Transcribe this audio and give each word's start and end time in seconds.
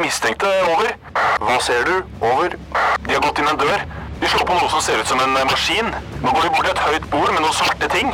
de 0.00 0.06
mistenkte. 0.06 0.48
Over. 0.72 0.94
Hva 1.40 1.58
ser 1.60 1.84
du? 1.84 1.96
Over. 2.24 2.56
De 3.04 3.12
har 3.12 3.22
gått 3.24 3.40
inn 3.40 3.48
en 3.50 3.58
dør. 3.60 3.84
De 4.20 4.28
slår 4.28 4.46
på 4.48 4.56
noe 4.56 4.68
som 4.72 4.82
ser 4.84 5.00
ut 5.00 5.08
som 5.08 5.20
en 5.20 5.36
eh, 5.36 5.46
maskin. 5.48 5.88
Nå 6.22 6.32
går 6.32 6.46
de 6.46 6.52
bort 6.54 6.66
til 6.66 6.72
et 6.72 6.82
høyt 6.86 7.08
bord 7.12 7.32
med 7.34 7.42
noen 7.44 7.56
svarte 7.56 7.88
ting. 7.92 8.12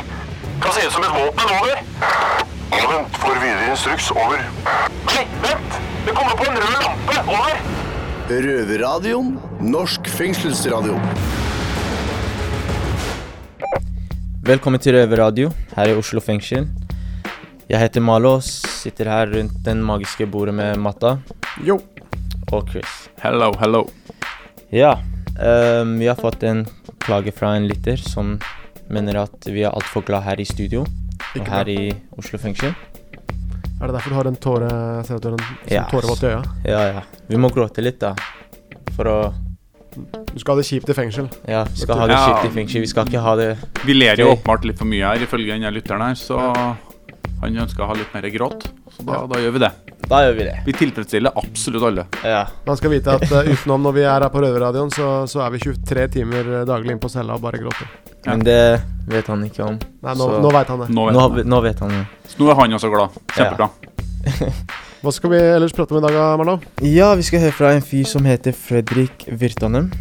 Kan 0.63 0.75
se 0.75 0.83
ut 0.87 0.95
som 0.95 1.05
et 1.07 1.13
våpen. 1.15 1.53
Over. 1.57 1.79
Ja, 2.75 2.83
vent. 2.91 3.19
Får 3.21 3.39
videre 3.39 3.69
instruks. 3.71 4.09
Over. 4.11 4.43
Nei, 5.13 5.23
vent! 5.43 5.79
Det 6.07 6.15
kommer 6.15 6.35
på 6.39 6.47
en 6.47 6.59
rød 6.59 6.75
lampe. 6.83 7.21
Over. 7.37 7.63
Røverradioen. 8.27 9.35
Norsk 9.63 10.11
fengselsradio. 10.11 10.99
Velkommen 14.47 14.79
til 14.79 14.95
Røverradio 14.95 15.51
her 15.75 15.91
i 15.91 15.95
Oslo 15.99 16.23
fengsel. 16.23 16.67
Jeg 17.67 17.83
heter 17.83 18.03
Malo 18.03 18.37
og 18.37 18.45
sitter 18.47 19.09
her 19.11 19.27
rundt 19.33 19.59
den 19.65 19.81
magiske 19.83 20.27
bordet 20.31 20.53
med 20.55 20.79
Matta 20.79 21.17
Jo. 21.65 21.79
og 22.51 22.69
Chris. 22.71 23.09
Hello, 23.21 23.51
hello. 23.59 23.81
Ja, 24.71 24.93
um, 25.81 25.97
vi 25.99 26.07
har 26.07 26.15
fått 26.15 26.43
en 26.47 26.65
klage 27.03 27.31
fra 27.35 27.55
en 27.57 27.67
lytter 27.67 27.97
som 27.99 28.37
mener 28.91 29.17
at 29.25 29.47
vi 29.51 29.63
er 29.67 29.73
altfor 29.75 30.05
glad 30.07 30.23
her 30.23 30.39
i 30.39 30.45
studio 30.47 30.85
og 30.85 31.47
her 31.49 31.65
bra. 31.67 31.73
i 31.73 31.91
Oslo 32.17 32.39
fengsel. 32.39 32.71
Er 33.77 33.87
det 33.89 33.93
derfor 33.97 34.09
du 34.09 34.15
har 34.17 34.27
en 34.31 34.35
tåre 34.41 34.69
Ser 35.05 35.19
du 35.21 35.27
har 35.29 35.35
en 35.37 35.57
Ja. 35.69 35.83
tårevåt 35.91 36.23
i 36.23 36.31
øya? 36.31 36.43
Ja, 36.65 36.79
ja. 36.93 37.01
Vi 37.29 37.35
må 37.37 37.49
gråte 37.53 37.83
litt, 37.83 37.99
da. 37.99 38.15
For 38.95 39.05
å 39.05 39.33
Du 40.33 40.39
skal 40.39 40.55
ha 40.55 40.61
det 40.61 40.65
kjipt 40.67 40.89
i 40.89 40.93
fengsel. 40.93 41.27
Ja, 41.47 41.63
vi 41.65 41.77
skal 41.83 41.97
ha 41.97 42.07
det 42.07 42.15
kjipt 42.17 42.45
i 42.51 42.55
fengsel. 42.55 42.81
Vi 42.81 42.87
skal 42.87 43.05
ikke 43.07 43.21
ha 43.21 43.35
det 43.35 43.57
Vi 43.85 43.93
ler 43.93 44.15
jo 44.15 44.31
åpenbart 44.35 44.63
litt 44.65 44.77
for 44.77 44.85
mye 44.85 45.03
her, 45.05 45.17
ifølge 45.25 45.53
denne 45.53 45.71
lytteren 45.73 46.01
her, 46.01 46.13
så 46.13 46.37
han 47.41 47.57
ønsker 47.63 47.83
å 47.85 47.87
ha 47.91 47.95
litt 47.97 48.13
mer 48.15 48.25
gråt. 48.33 48.65
Så 48.95 49.03
da, 49.05 49.19
da 49.29 49.39
gjør 49.41 49.53
vi 49.57 49.61
det. 49.61 49.71
Da 50.09 50.21
gjør 50.25 50.35
vi 50.39 50.45
det. 50.47 50.55
Vi 50.65 50.73
tilfredsstiller 50.73 51.35
absolutt 51.37 51.83
alle. 51.89 52.05
Ja. 52.25 52.45
Man 52.65 52.79
skal 52.79 52.93
vite 52.93 53.13
at 53.17 53.25
uh, 53.29 53.43
utenom 53.51 53.83
når 53.85 53.95
vi 53.97 54.05
er 54.07 54.25
her 54.25 54.31
på 54.33 54.41
Røverradioen, 54.41 54.89
så, 54.93 55.09
så 55.29 55.43
er 55.45 55.53
vi 55.53 55.61
23 55.67 56.07
timer 56.17 56.49
eh, 56.61 56.65
daglig 56.69 56.95
inne 56.95 57.03
på 57.03 57.11
cella 57.13 57.35
og 57.37 57.43
bare 57.43 57.59
gråter. 57.61 57.91
Men 58.25 58.41
det 58.43 58.57
vet 59.11 59.29
han 59.29 59.43
ikke 59.45 59.63
om. 59.67 59.77
Nei, 59.77 60.15
nå, 60.17 60.25
Så- 60.31 60.41
nå 60.43 60.51
vet 60.55 60.73
han 60.73 60.81
det. 60.83 60.89
Nå 60.89 61.05
vet 61.07 61.15
Nå, 61.17 61.21
han 61.27 61.37
det. 61.37 61.45
nå 61.53 61.61
vet 61.67 61.85
han 61.85 61.93
det. 61.93 62.03
Så 62.31 62.41
nå 62.41 62.49
er 62.51 62.59
han 62.61 62.77
også 62.79 62.91
glad. 62.93 63.21
Kjempebra. 63.35 63.69
Hva 65.05 65.13
skal 65.13 65.31
vi 65.31 65.39
ellers 65.39 65.75
prate 65.77 65.93
om 65.93 66.01
i 66.01 66.07
dag, 66.07 66.17
Marlo? 66.41 66.57
Ja, 66.83 67.11
vi 67.15 67.23
skal 67.27 67.43
høre 67.45 67.53
fra 67.55 67.69
en 67.77 67.85
fyr 67.85 68.07
som 68.09 68.25
heter 68.27 68.55
Fredrik 68.57 69.27
Virtanen. 69.29 69.91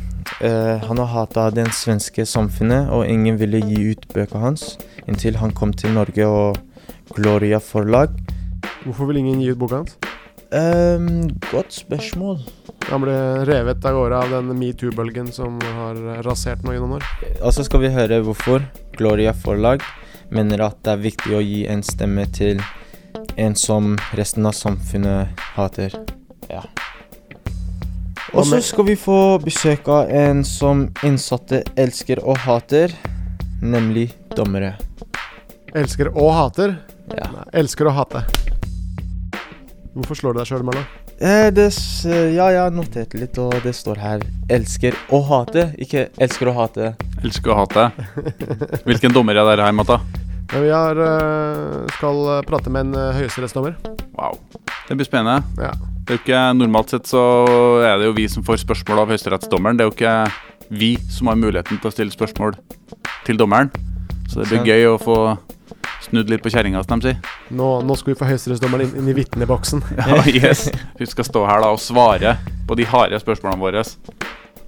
Uh, 0.41 0.81
han 0.83 0.99
har 0.99 1.13
hata 1.13 1.51
det 1.55 1.69
svenske 1.77 2.25
samfunnet, 2.27 2.89
og 2.91 3.05
ingen 3.07 3.37
ville 3.39 3.61
gi 3.63 3.93
ut 3.93 4.09
bøkene 4.15 4.43
hans 4.49 4.73
inntil 5.07 5.37
han 5.39 5.53
kom 5.55 5.71
til 5.77 5.93
Norge 5.95 6.27
og 6.27 6.57
Gloria 7.17 7.61
forlag. 7.61 8.13
Hvorfor 8.85 9.09
vil 9.11 9.23
ingen 9.23 9.41
gi 9.41 9.51
ut 9.51 9.59
boka 9.59 9.81
hans? 9.81 9.97
Um, 10.53 11.27
godt 11.51 11.73
spørsmål. 11.75 12.39
Han 12.87 13.03
ble 13.03 13.15
revet 13.49 13.85
av 13.89 13.97
gårde 13.97 14.19
av 14.23 14.35
den 14.37 14.53
metoo-bølgen 14.61 15.33
som 15.35 15.57
har 15.81 15.99
rasert 16.23 16.63
nå 16.63 16.77
gjennom 16.77 16.95
noen 16.95 17.03
år. 17.03 17.39
Og 17.41 17.55
så 17.57 17.65
skal 17.67 17.83
vi 17.83 17.91
høre 17.91 18.21
hvorfor 18.23 18.63
Gloria 18.95 19.35
forlag 19.35 19.83
mener 20.31 20.63
at 20.69 20.79
det 20.87 20.93
er 20.93 21.03
viktig 21.03 21.35
å 21.35 21.43
gi 21.43 21.65
en 21.71 21.83
stemme 21.87 22.29
til 22.35 22.63
en 23.41 23.57
som 23.59 23.97
resten 24.19 24.47
av 24.47 24.55
samfunnet 24.55 25.47
hater. 25.57 25.97
Ja. 26.51 26.63
Og 28.37 28.47
så 28.47 28.61
skal 28.63 28.87
vi 28.91 28.97
få 29.01 29.39
besøk 29.43 29.89
av 29.91 30.11
en 30.13 30.45
som 30.47 30.87
innsatte 31.07 31.63
elsker 31.79 32.21
og 32.23 32.39
hater, 32.45 32.93
nemlig 33.63 34.11
dommere. 34.37 34.77
Elsker 35.75 36.13
og 36.13 36.35
hater. 36.37 36.77
Ja. 37.15 37.31
Nei, 37.31 37.49
elsker 37.63 37.91
og 37.91 37.99
hate. 38.01 38.25
Hvorfor 39.97 40.19
slår 40.19 40.35
du 40.35 40.41
deg 40.43 40.49
sjøl, 40.51 40.65
Marlo? 40.67 40.83
Eh, 41.17 41.49
det, 41.55 41.71
ja, 42.05 42.51
jeg 42.53 42.61
har 42.61 42.75
notert 42.75 43.15
litt, 43.17 43.39
og 43.41 43.55
det 43.65 43.73
står 43.73 43.97
her 44.03 44.25
'elsker 44.53 44.93
og 45.09 45.25
hate', 45.31 45.71
ikke 45.81 46.11
'elsker 46.21 46.51
og 46.53 46.57
hate'. 46.59 46.93
Elsker 47.25 47.55
å 47.55 47.57
hate. 47.63 47.87
Hvilken 48.85 49.15
dommer 49.15 49.39
er 49.39 49.49
dere 49.49 49.65
her, 49.65 49.73
Matta? 49.73 50.01
Vi 50.53 50.69
har, 50.71 50.97
eh, 51.01 51.87
skal 51.97 52.21
eh, 52.37 52.43
prate 52.47 52.71
med 52.71 52.87
en 52.87 52.95
uh, 52.95 53.17
høyesterettsdommer. 53.17 53.75
Wow. 54.15 54.39
Det 54.89 54.97
blir 54.97 55.09
spennende. 55.09 55.43
Ja. 55.59 55.73
Det 56.07 56.15
er 56.15 56.19
jo 56.19 56.23
ikke, 56.23 56.43
Normalt 56.55 56.93
sett 56.93 57.09
så 57.11 57.23
er 57.83 57.97
det 57.99 58.07
jo 58.07 58.15
vi 58.15 58.29
som 58.31 58.45
får 58.47 58.61
spørsmål 58.63 59.03
av 59.03 59.11
høyesterettsdommeren. 59.11 59.79
Det 59.79 59.83
er 59.83 59.91
jo 59.91 59.97
ikke 59.97 60.15
vi 60.71 60.93
som 61.11 61.33
har 61.33 61.41
muligheten 61.41 61.81
til 61.81 61.91
å 61.91 61.95
stille 61.95 62.15
spørsmål 62.15 62.55
til 63.27 63.41
dommeren. 63.41 63.73
Så 64.31 64.45
det 64.45 64.53
blir 64.53 64.69
gøy 64.71 64.87
å 64.93 65.01
få 65.03 65.19
snudd 66.07 66.31
litt 66.33 66.43
på 66.45 66.53
kjerringa, 66.55 66.83
som 66.87 67.03
de 67.03 67.13
sier. 67.13 67.37
Nå, 67.55 67.69
nå 67.87 67.97
skal 67.99 68.15
vi 68.15 68.19
få 68.19 68.29
høyesterettsdommeren 68.31 68.89
inn, 68.89 68.99
inn 69.03 69.13
i 69.13 69.17
vitneboksen. 69.17 69.85
Ja, 70.01 70.23
yes. 70.31 70.69
Hun 70.99 71.11
skal 71.11 71.27
stå 71.29 71.47
her 71.49 71.63
da 71.65 71.73
og 71.75 71.83
svare 71.83 72.37
på 72.69 72.77
de 72.79 72.87
harde 72.89 73.19
spørsmålene 73.23 73.63
våre. 73.63 73.83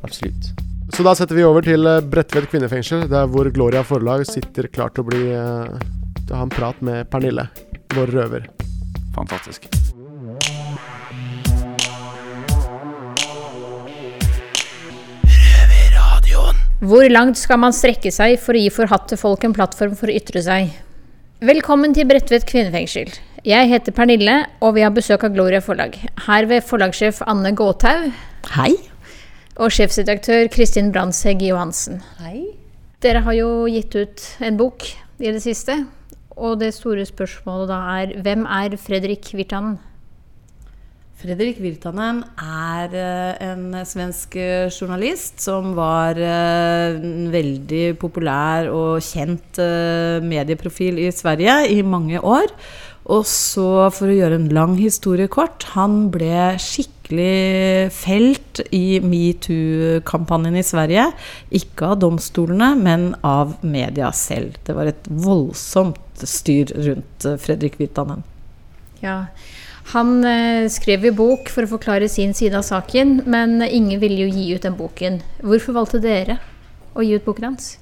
Absolutt. 0.07 0.53
Så 0.95 1.05
da 1.05 1.13
setter 1.19 1.37
vi 1.37 1.45
over 1.45 1.65
til 1.65 1.85
eh, 1.87 2.01
Bredtvet 2.01 2.49
kvinnefengsel, 2.51 3.05
der 3.11 3.29
hvor 3.29 3.51
Gloria 3.53 3.85
Forlag 3.85 4.25
sitter 4.27 4.71
klar 4.73 4.95
til 4.95 5.05
å 5.05 5.09
bli 5.11 5.21
eh, 5.37 5.83
til 6.23 6.33
å 6.33 6.41
ha 6.41 6.47
en 6.47 6.53
prat 6.53 6.81
med 6.85 7.09
Pernille, 7.13 7.49
vår 7.97 8.15
røver. 8.17 8.49
Fantastisk. 9.17 9.69
Hvor 16.79 17.09
langt 17.11 17.41
skal 17.41 17.59
man 17.59 17.75
strekke 17.75 18.13
seg 18.15 18.37
for 18.39 18.55
å 18.55 18.61
gi 18.63 18.69
forhatte 18.71 19.19
folk 19.19 19.43
en 19.45 19.57
plattform 19.57 19.97
for 19.99 20.09
å 20.09 20.15
ytre 20.15 20.45
seg? 20.45 20.71
Velkommen 21.39 21.93
til 21.95 22.03
Bredtvet 22.03 22.43
kvinnefengsel. 22.51 23.13
Jeg 23.47 23.69
heter 23.71 23.95
Pernille, 23.95 24.41
og 24.59 24.73
vi 24.75 24.83
har 24.83 24.91
besøk 24.91 25.23
av 25.23 25.37
Gloria 25.37 25.61
forlag. 25.63 25.95
Her 26.25 26.47
ved 26.51 26.65
forlagssjef 26.67 27.21
Anne 27.31 27.53
Gåthaug 27.55 28.09
Hei. 28.57 28.73
og 29.55 29.71
sjefsredaktør 29.71 30.49
Kristin 30.51 30.91
Brandtzæg 30.91 31.45
Johansen. 31.47 32.01
Hei. 32.19 32.43
Dere 33.07 33.23
har 33.23 33.39
jo 33.39 33.53
gitt 33.71 33.95
ut 33.95 34.25
en 34.43 34.59
bok 34.59 34.83
i 35.23 35.31
det 35.31 35.45
siste, 35.45 35.85
og 36.35 36.59
det 36.59 36.73
store 36.75 37.07
spørsmålet 37.07 37.71
da 37.71 37.79
er 38.01 38.17
hvem 38.19 38.43
er 38.43 38.75
Fredrik 38.75 39.31
Virtanen? 39.31 39.79
Fredrik 41.19 41.57
Virtanen 41.59 42.21
er 42.39 42.93
eh, 42.95 43.49
en 43.49 43.73
svensk 43.83 44.37
eh, 44.39 44.69
journalist 44.71 45.43
som 45.43 45.73
var 45.75 46.15
eh, 46.15 46.95
en 46.95 47.27
veldig 47.33 47.97
populær 47.99 48.69
og 48.71 49.03
kjent 49.03 49.59
medieprofil 50.23 51.01
i 51.03 51.09
Sverige 51.11 51.57
i 51.75 51.81
mange 51.83 52.23
år. 52.23 52.55
Og 53.11 53.27
så, 53.27 53.89
for 53.97 54.13
å 54.13 54.15
gjøre 54.15 54.39
en 54.39 54.49
lang 54.55 54.77
historie 54.79 55.27
kort, 55.33 55.67
han 55.75 56.07
ble 56.15 56.53
skikkelig 56.63 57.91
felt 57.99 58.63
i 58.71 59.01
metoo-kampanjen 59.03 60.61
i 60.61 60.67
Sverige. 60.71 61.11
Ikke 61.51 61.95
av 61.97 62.03
domstolene, 62.05 62.75
men 62.79 63.11
av 63.27 63.57
media 63.67 64.13
selv. 64.15 64.61
Det 64.69 64.77
var 64.77 64.93
et 64.93 65.09
voldsomt 65.09 66.23
styr 66.23 66.77
rundt 66.77 67.27
Fredrik 67.43 67.81
Virtanen. 67.81 68.23
Ja, 69.03 69.25
han 69.93 70.25
eh, 70.25 70.69
skrev 70.69 71.07
jo 71.09 71.15
bok 71.17 71.49
for 71.53 71.65
å 71.65 71.71
forklare 71.71 72.11
sin 72.13 72.35
side 72.37 72.59
av 72.59 72.67
saken, 72.67 73.23
men 73.25 73.63
ingen 73.65 74.01
ville 74.03 74.27
jo 74.27 74.31
gi 74.35 74.51
ut 74.53 74.65
den 74.67 74.77
boken. 74.77 75.23
Hvorfor 75.41 75.79
valgte 75.79 76.03
dere 76.05 76.37
å 76.93 77.05
gi 77.05 77.17
ut 77.17 77.25
boken 77.25 77.51
hans? 77.51 77.77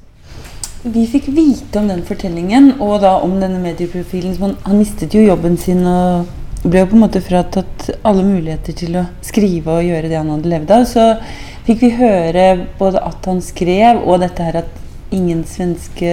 Vi 0.87 1.03
fikk 1.11 1.33
vite 1.35 1.81
om 1.81 1.89
den 1.91 2.05
fortellingen, 2.07 2.77
og 2.79 3.01
da 3.03 3.17
om 3.27 3.41
denne 3.43 3.59
medieprofilen. 3.59 4.37
Han, 4.39 4.55
han 4.63 4.79
mistet 4.79 5.17
jo 5.17 5.25
jobben 5.25 5.59
sin 5.59 5.83
og 5.91 6.31
ble 6.63 6.85
jo 6.85 6.91
på 6.93 6.97
en 6.99 7.03
måte 7.03 7.23
fratatt 7.23 7.89
alle 8.07 8.23
muligheter 8.27 8.75
til 8.79 9.01
å 9.01 9.05
skrive 9.25 9.75
og 9.75 9.87
gjøre 9.87 10.11
det 10.11 10.19
han 10.21 10.31
hadde 10.31 10.53
levd 10.53 10.73
av. 10.77 10.87
Så 10.87 11.09
fikk 11.67 11.83
vi 11.83 11.95
høre 11.99 12.49
både 12.79 13.03
at 13.03 13.27
han 13.27 13.43
skrev, 13.43 14.03
og 14.05 14.23
dette 14.23 14.47
her 14.47 14.63
at 14.63 14.83
ingen 15.15 15.43
svenske 15.47 16.11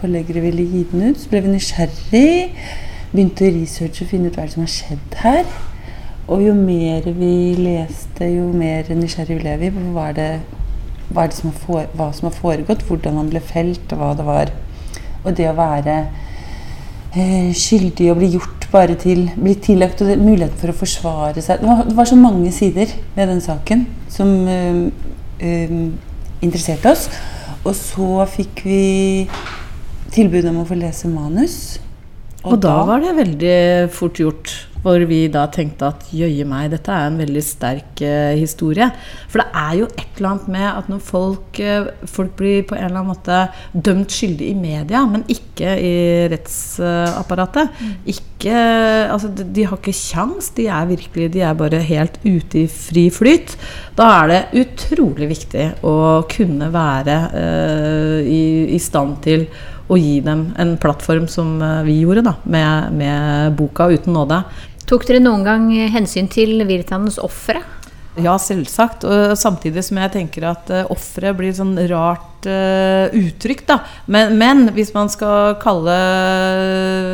forleggere 0.00 0.44
ville 0.44 0.64
gi 0.64 0.86
den 0.88 1.10
ut. 1.10 1.20
Så 1.20 1.32
ble 1.32 1.44
vi 1.44 1.56
nysgjerrig. 1.58 2.28
Begynte 3.12 3.48
å 3.48 3.54
researche 3.54 4.04
og 4.04 4.12
finne 4.12 4.30
ut 4.30 4.38
hva 4.38 4.46
som 4.52 4.64
har 4.64 4.72
skjedd 4.72 5.18
her. 5.22 5.48
Og 6.28 6.44
jo 6.44 6.52
mer 6.54 7.06
vi 7.16 7.34
leste, 7.56 8.28
jo 8.28 8.50
mer 8.52 8.88
nysgjerrig 8.92 9.38
ble 9.40 9.56
vi 9.62 9.70
på 9.72 9.84
hva 9.94 10.10
det 10.16 10.30
hva, 11.08 11.26
det 11.26 11.36
som 11.38 11.52
fore, 11.54 11.86
hva 11.96 12.10
som 12.12 12.28
har 12.28 12.36
foregått, 12.36 12.84
hvordan 12.88 13.16
han 13.20 13.30
ble 13.32 13.40
felt, 13.44 13.92
og 13.92 14.02
hva 14.02 14.10
det 14.16 14.26
var. 14.26 14.52
Og 15.24 15.34
det 15.36 15.48
å 15.50 15.56
være 15.56 15.96
eh, 17.16 17.50
skyldig 17.56 18.10
og 18.12 18.20
bli 18.20 18.32
gjort 18.36 18.68
bare 18.68 18.98
til 19.00 19.30
Bli 19.32 19.54
tillagt 19.64 20.02
og 20.04 20.10
det, 20.10 20.18
muligheten 20.20 20.60
for 20.60 20.72
å 20.72 20.76
forsvare 20.76 21.40
seg. 21.40 21.62
Det 21.62 21.70
var, 21.70 21.84
det 21.88 21.96
var 21.96 22.10
så 22.10 22.18
mange 22.20 22.52
sider 22.52 22.92
ved 23.16 23.32
den 23.32 23.40
saken 23.44 23.86
som 24.12 24.34
eh, 24.52 24.82
eh, 25.40 25.76
interesserte 26.44 26.92
oss. 26.92 27.08
Og 27.64 27.74
så 27.76 28.24
fikk 28.30 28.64
vi 28.68 28.82
tilbud 30.12 30.46
om 30.50 30.62
å 30.62 30.68
få 30.68 30.76
lese 30.78 31.08
manus. 31.10 31.78
Og 32.46 32.58
da 32.62 32.80
var 32.86 33.02
det 33.02 33.16
veldig 33.18 33.60
fort 33.94 34.20
gjort. 34.22 34.56
Hvor 34.78 35.02
vi 35.10 35.24
da 35.26 35.42
tenkte 35.50 35.88
at 35.88 36.04
jøye 36.14 36.44
meg, 36.46 36.68
dette 36.70 36.92
er 36.94 37.08
en 37.08 37.16
veldig 37.18 37.40
sterk 37.42 37.98
uh, 37.98 38.36
historie. 38.38 38.86
For 39.26 39.42
det 39.42 39.46
er 39.58 39.72
jo 39.80 39.88
et 39.90 40.20
eller 40.20 40.28
annet 40.30 40.52
med 40.54 40.66
at 40.70 40.90
når 40.92 41.00
folk, 41.02 41.58
uh, 41.58 41.88
folk 42.06 42.36
blir 42.38 42.62
på 42.62 42.76
en 42.76 42.84
eller 42.86 43.00
annen 43.00 43.10
måte 43.10 43.40
dømt 43.74 44.14
skyldig 44.14 44.52
i 44.52 44.54
media, 44.54 45.02
men 45.10 45.24
ikke 45.34 45.72
i 45.82 45.96
rettsapparatet 46.30 47.74
mm. 47.74 47.96
ikke, 48.14 48.60
altså, 49.10 49.32
de, 49.34 49.48
de, 49.56 49.64
har 49.66 49.80
ikke 49.80 49.96
kjangs, 49.98 50.52
de 50.54 50.68
er 50.70 50.92
virkelig 50.92 51.32
de 51.34 51.42
er 51.42 51.58
bare 51.58 51.80
helt 51.88 52.20
ute 52.22 52.62
i 52.62 52.68
fri 52.70 53.08
flyt. 53.10 53.56
Da 53.98 54.06
er 54.20 54.30
det 54.30 54.62
utrolig 54.62 55.32
viktig 55.34 55.66
å 55.82 55.96
kunne 56.30 56.70
være 56.70 57.18
uh, 57.34 58.20
i, 58.22 58.44
i 58.78 58.80
stand 58.82 59.18
til 59.26 59.48
å 59.88 59.96
gi 59.96 60.18
dem 60.24 60.50
en 60.60 60.76
plattform 60.80 61.28
som 61.32 61.56
vi 61.86 62.00
gjorde, 62.02 62.26
da, 62.26 62.34
med, 62.44 62.92
med 62.92 63.56
boka 63.56 63.88
'Uten 63.88 64.12
nåde'. 64.12 64.42
Tok 64.88 65.04
dere 65.08 65.20
noen 65.20 65.44
gang 65.44 65.66
hensyn 65.92 66.28
til 66.32 66.62
Virtanens 66.68 67.18
ofre? 67.20 67.60
Ja, 68.18 68.34
selvsagt. 68.40 69.06
Og 69.06 69.34
samtidig 69.38 69.84
som 69.86 70.00
jeg 70.02 70.14
tenker 70.14 70.48
at 70.50 70.70
uh, 70.74 70.86
offeret 70.92 71.36
blir 71.38 71.54
sånn 71.54 71.76
rart 71.90 72.48
uh, 72.50 73.06
uttrykk, 73.14 73.64
da. 73.68 73.78
Men, 74.10 74.34
men, 74.40 74.64
hvis 74.74 74.92
man 74.96 75.10
skal 75.12 75.58
kalle 75.62 75.98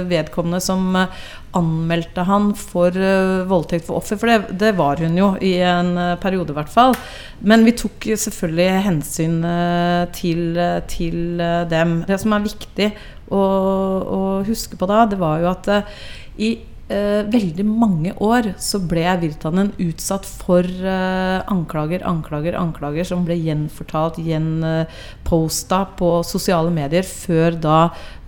vedkommende 0.09 0.63
som 0.65 0.95
uh, 0.97 1.25
anmeldte 1.59 2.25
han 2.29 2.51
for 2.59 2.95
uh, 2.95 3.45
voldtekt 3.51 3.87
for 3.89 4.01
offer, 4.01 4.19
for 4.21 4.31
det, 4.31 4.59
det, 4.61 4.75
var 4.79 5.03
hun 5.03 5.17
jo 5.19 5.31
i 5.45 5.55
en 5.65 5.95
uh, 5.99 6.17
periode 6.21 6.55
i 6.55 6.59
hvert 6.59 6.73
fall. 6.73 6.97
Men 7.45 7.67
vi 7.67 7.77
tok 7.79 8.09
selvfølgelig 8.25 8.85
hensyn 8.89 9.41
uh, 9.47 10.05
til, 10.15 10.61
til 10.91 11.43
dem. 11.71 11.97
Det 12.09 12.21
som 12.23 12.37
er 12.37 12.47
viktig 12.47 12.91
å, 13.33 13.41
å, 13.41 14.21
huske 14.47 14.79
på 14.79 14.89
da, 14.91 15.05
det 15.11 15.21
var 15.21 15.43
jo 15.43 15.51
at 15.55 15.71
i 16.43 16.55
veldig 16.89 17.65
mange 17.65 18.13
år 18.21 18.51
så 18.61 18.77
ble 18.85 19.07
Virtanen 19.23 19.71
utsatt 19.81 20.27
for 20.29 20.65
eh, 20.65 21.41
anklager, 21.49 22.05
anklager, 22.05 22.59
anklager 22.61 23.07
som 23.09 23.23
ble 23.25 23.39
gjenfortalt, 23.41 24.19
gjenposta 24.21 25.81
på 25.97 26.11
sosiale 26.29 26.73
medier, 26.75 27.07
før 27.09 27.57
da 27.57 27.79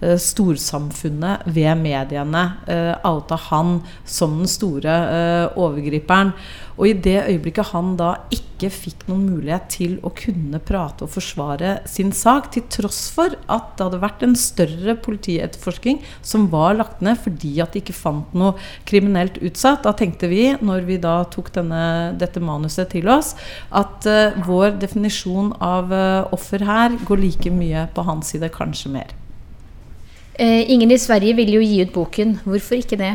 eh, 0.00 0.16
storsamfunnet 0.16 1.44
ved 1.52 1.82
mediene 1.82 2.46
eh, 2.64 2.94
outa 3.04 3.36
han 3.50 3.82
som 4.08 4.38
den 4.40 4.48
store 4.48 4.96
eh, 5.12 5.58
overgriperen. 5.60 6.32
Og 6.76 6.90
i 6.90 6.96
det 7.06 7.18
øyeblikket 7.24 7.72
han 7.72 7.94
da 7.98 8.10
ikke 8.34 8.70
fikk 8.72 9.04
noen 9.08 9.24
mulighet 9.28 9.68
til 9.72 9.96
å 10.04 10.12
kunne 10.16 10.60
prate 10.64 11.04
og 11.04 11.12
forsvare 11.12 11.78
sin 11.88 12.12
sak, 12.16 12.50
til 12.52 12.64
tross 12.72 13.06
for 13.12 13.36
at 13.52 13.74
det 13.76 13.86
hadde 13.86 14.00
vært 14.02 14.24
en 14.24 14.36
større 14.38 14.96
politietterforsking 15.04 16.00
som 16.24 16.48
var 16.52 16.76
lagt 16.78 17.02
ned 17.04 17.20
fordi 17.24 17.54
at 17.64 17.74
de 17.74 17.82
ikke 17.82 17.96
fant 17.96 18.32
noe 18.36 18.54
kriminelt 18.88 19.40
utsatt, 19.40 19.84
da 19.84 19.92
tenkte 19.96 20.30
vi, 20.32 20.48
når 20.60 20.88
vi 20.88 21.00
da 21.02 21.18
tok 21.32 21.52
denne, 21.56 21.82
dette 22.20 22.42
manuset 22.44 22.92
til 22.92 23.08
oss, 23.12 23.34
at 23.70 24.08
uh, 24.08 24.36
vår 24.46 24.76
definisjon 24.80 25.52
av 25.64 25.92
uh, 25.92 26.34
offer 26.36 26.64
her 26.66 26.96
går 27.08 27.22
like 27.22 27.52
mye 27.52 27.86
på 27.96 28.04
hans 28.08 28.34
side, 28.34 28.52
kanskje 28.52 28.92
mer. 28.96 29.16
Eh, 30.38 30.70
ingen 30.70 30.90
i 30.92 30.98
Sverige 31.00 31.36
ville 31.38 31.56
jo 31.56 31.64
gi 31.64 31.80
ut 31.80 31.94
boken. 31.94 32.40
Hvorfor 32.44 32.76
ikke 32.76 32.98
det? 33.00 33.14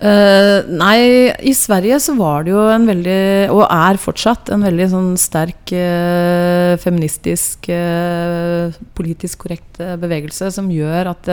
Uh, 0.00 0.64
nei, 0.80 1.28
i 1.44 1.52
Sverige 1.52 1.98
så 2.00 2.14
var 2.16 2.46
det 2.46 2.54
jo 2.54 2.62
en 2.72 2.86
veldig, 2.88 3.50
og 3.52 3.66
er 3.66 3.98
fortsatt, 4.00 4.48
en 4.48 4.64
veldig 4.64 4.86
sånn 4.88 5.10
sterk 5.20 5.74
uh, 5.76 6.72
feministisk, 6.80 7.68
uh, 7.68 8.72
politisk 8.96 9.44
korrekt 9.44 9.82
bevegelse 10.00 10.48
som 10.56 10.72
gjør 10.72 11.12
at 11.12 11.28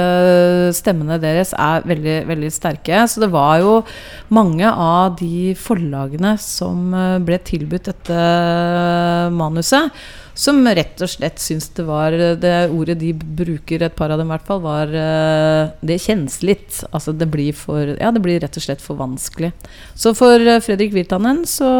stemmene 0.76 1.18
deres 1.20 1.54
er 1.56 1.88
veldig, 1.88 2.20
veldig 2.30 2.52
sterke. 2.54 3.02
Så 3.08 3.24
det 3.24 3.32
var 3.32 3.58
jo 3.64 3.74
mange 4.36 4.68
av 4.68 5.18
de 5.20 5.52
forlagene 5.60 6.36
som 6.40 6.92
ble 7.28 7.40
tilbudt 7.48 7.90
dette 7.92 8.22
manuset 9.36 9.92
som 10.38 10.62
rett 10.62 11.02
og 11.02 11.10
slett 11.10 11.42
syns 11.42 11.72
det 11.74 11.84
var 11.88 12.14
Det 12.38 12.54
ordet 12.70 13.00
de 13.02 13.10
bruker, 13.14 13.82
et 13.82 13.96
par 13.98 14.12
av 14.14 14.20
dem 14.22 14.30
i 14.30 14.36
hvert 14.36 14.46
fall, 14.46 14.62
var 14.62 14.92
eh, 14.94 15.72
Det 15.82 15.98
kjennes 16.04 16.36
litt. 16.46 16.84
Altså 16.92 17.14
det 17.18 17.30
blir 17.34 17.56
for 17.58 17.96
Ja, 17.98 18.12
det 18.14 18.22
blir 18.22 18.40
rett 18.44 18.58
og 18.58 18.64
slett 18.64 18.84
for 18.84 19.00
vanskelig. 19.00 19.50
Så 19.98 20.14
for 20.18 20.38
eh, 20.38 20.62
Fredrik 20.62 20.94
Virtanen 20.94 21.42
så 21.50 21.72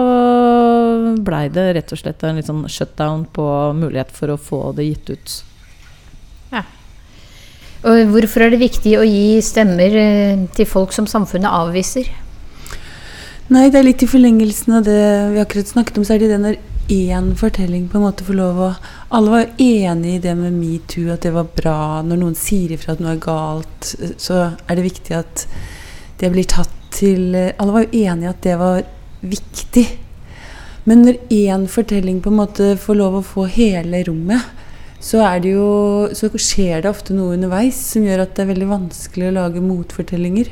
blei 1.22 1.48
det 1.54 1.68
rett 1.78 1.94
og 1.94 2.02
slett 2.02 2.26
en 2.26 2.40
litt 2.40 2.50
sånn 2.50 2.66
shutdown 2.72 3.28
på 3.34 3.46
mulighet 3.78 4.10
for 4.16 4.34
å 4.34 4.40
få 4.42 4.62
det 4.78 4.88
gitt 4.88 5.12
ut. 5.14 5.36
Ja. 6.56 6.64
Og 7.86 8.10
hvorfor 8.16 8.48
er 8.48 8.56
det 8.56 8.64
viktig 8.64 8.96
å 8.98 9.06
gi 9.06 9.38
stemmer 9.46 10.00
eh, 10.02 10.48
til 10.58 10.70
folk 10.70 10.96
som 10.98 11.10
samfunnet 11.10 11.54
avviser? 11.54 12.10
Nei, 13.54 13.70
det 13.72 13.80
er 13.80 13.86
litt 13.86 14.02
i 14.04 14.10
forlengelsen 14.10 14.80
av 14.80 14.88
det 14.90 15.04
vi 15.36 15.40
akkurat 15.40 15.70
snakket 15.70 16.02
om. 16.02 16.08
Så 16.08 16.18
er 16.18 16.26
det 16.26 16.34
det 16.34 16.42
når 16.42 16.58
én 16.88 17.36
fortelling 17.36 17.88
på 17.90 17.98
en 17.98 18.06
måte 18.08 18.26
få 18.28 18.36
lov 18.38 18.60
å 18.62 18.70
Alle 19.16 19.32
var 19.32 19.52
enig 19.58 20.16
i 20.16 20.22
det 20.24 20.34
med 20.36 20.56
metoo, 20.56 21.12
at 21.14 21.24
det 21.24 21.32
var 21.36 21.48
bra. 21.56 22.02
Når 22.04 22.20
noen 22.20 22.36
sier 22.36 22.74
ifra 22.76 22.96
at 22.96 23.04
noe 23.04 23.14
er 23.16 23.24
galt, 23.24 23.94
så 24.20 24.42
er 24.68 24.76
det 24.76 24.84
viktig 24.84 25.16
at 25.16 25.46
det 26.20 26.32
blir 26.34 26.48
tatt 26.48 26.74
til 26.98 27.36
Alle 27.36 27.74
var 27.74 27.86
jo 27.86 28.04
enige 28.04 28.34
at 28.34 28.44
det 28.44 28.58
var 28.60 28.82
viktig. 29.22 29.86
Men 30.88 31.04
når 31.04 31.20
én 31.34 31.68
fortelling 31.72 32.22
på 32.24 32.32
en 32.32 32.40
måte 32.42 32.74
får 32.80 33.00
lov 33.00 33.20
å 33.20 33.26
få 33.26 33.48
hele 33.52 34.04
rommet, 34.08 34.44
så, 35.04 35.22
jo, 35.46 36.10
så 36.16 36.30
skjer 36.34 36.82
det 36.82 36.90
ofte 36.90 37.16
noe 37.16 37.36
underveis 37.36 37.78
som 37.94 38.06
gjør 38.08 38.24
at 38.24 38.36
det 38.36 38.44
er 38.44 38.54
veldig 38.54 38.70
vanskelig 38.72 39.28
å 39.30 39.36
lage 39.36 39.64
motfortellinger. 39.64 40.50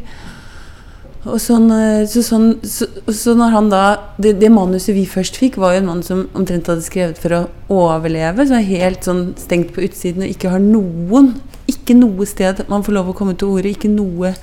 Og 1.26 1.40
sånn, 1.42 1.66
eh, 1.74 2.04
så, 2.10 2.22
sånn, 2.22 2.52
så, 2.62 2.86
så, 3.10 3.34
når 3.38 3.54
han 3.56 3.70
da 3.72 3.84
det, 4.22 4.36
det, 4.44 4.52
manuset 4.54 4.94
vi 4.94 5.08
først 5.10 5.40
fikk, 5.42 5.58
var 5.62 5.74
jo 5.74 5.82
en 5.82 5.90
mann 5.90 6.04
som 6.06 6.28
omtrent 6.38 6.70
hadde 6.70 6.86
skrevet 6.86 7.18
for 7.22 7.34
å 7.34 7.42
overleve. 7.74 8.46
Så 8.46 8.60
er 8.60 8.68
helt 8.70 9.08
sånn 9.08 9.32
stengt 9.42 9.74
på 9.74 9.82
utsiden 9.88 10.26
og 10.26 10.34
ikke 10.34 10.54
har 10.54 10.62
noen 10.62 11.34
Ikke 11.66 11.96
noe 11.98 12.28
sted 12.30 12.62
man 12.70 12.84
får 12.86 12.94
lov 12.94 13.10
å 13.10 13.18
komme 13.18 13.34
til 13.34 13.56
orde. 13.56 13.72
Ikke 13.74 13.90
noe 13.90 14.36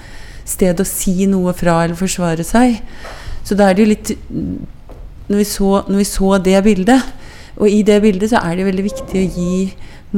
sted 0.49 0.81
å 0.83 0.87
si 0.89 1.29
noe 1.31 1.55
fra 1.55 1.85
eller 1.85 1.99
forsvare 1.99 2.43
seg. 2.43 2.81
Så 3.47 3.55
da 3.59 3.69
er 3.69 3.79
det 3.79 3.85
jo 3.85 3.93
litt 3.93 4.11
når 5.31 5.39
vi, 5.39 5.47
så, 5.47 5.71
når 5.87 6.03
vi 6.03 6.09
så 6.09 6.33
det 6.43 6.57
bildet, 6.67 7.13
og 7.57 7.71
i 7.71 7.79
det 7.87 8.01
bildet 8.03 8.33
så 8.33 8.43
er 8.43 8.59
det 8.59 8.67
veldig 8.67 8.85
viktig 8.85 9.21
å 9.21 9.31
gi 9.39 9.55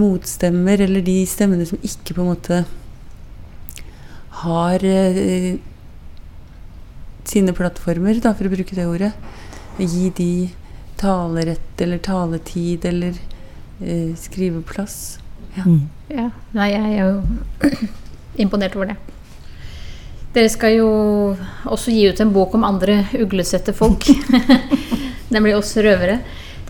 motstemmer, 0.01 0.81
eller 0.81 1.05
de 1.05 1.21
stemmene 1.29 1.67
som 1.69 1.79
ikke 1.85 2.17
på 2.17 2.25
en 2.25 2.31
måte 2.33 2.63
har 4.41 4.85
eh, 4.89 5.61
sine 7.29 7.55
plattformer, 7.57 8.21
da, 8.23 8.35
for 8.37 8.49
å 8.49 8.53
bruke 8.53 8.77
det 8.77 8.87
ordet. 8.89 9.13
Gi 9.79 10.11
de 10.17 10.31
talerett 11.01 11.81
eller 11.83 11.99
taletid 11.99 12.85
eller 12.85 13.17
eh, 13.81 14.15
skriveplass. 14.19 15.19
Ja. 15.55 15.65
Mm. 15.67 15.83
ja. 16.09 16.29
Nei, 16.55 16.71
jeg 16.73 16.93
er 16.93 17.09
jo 17.09 17.83
imponert 18.45 18.77
over 18.79 18.93
det. 18.93 18.99
Dere 20.35 20.51
skal 20.51 20.75
jo 20.81 20.89
også 21.71 21.95
gi 21.95 22.09
ut 22.11 22.21
en 22.23 22.33
bok 22.35 22.57
om 22.59 22.67
andre 22.67 23.05
uglesette 23.23 23.75
folk. 23.77 24.09
Nemlig 25.35 25.55
oss 25.59 25.77
røvere. 25.79 26.19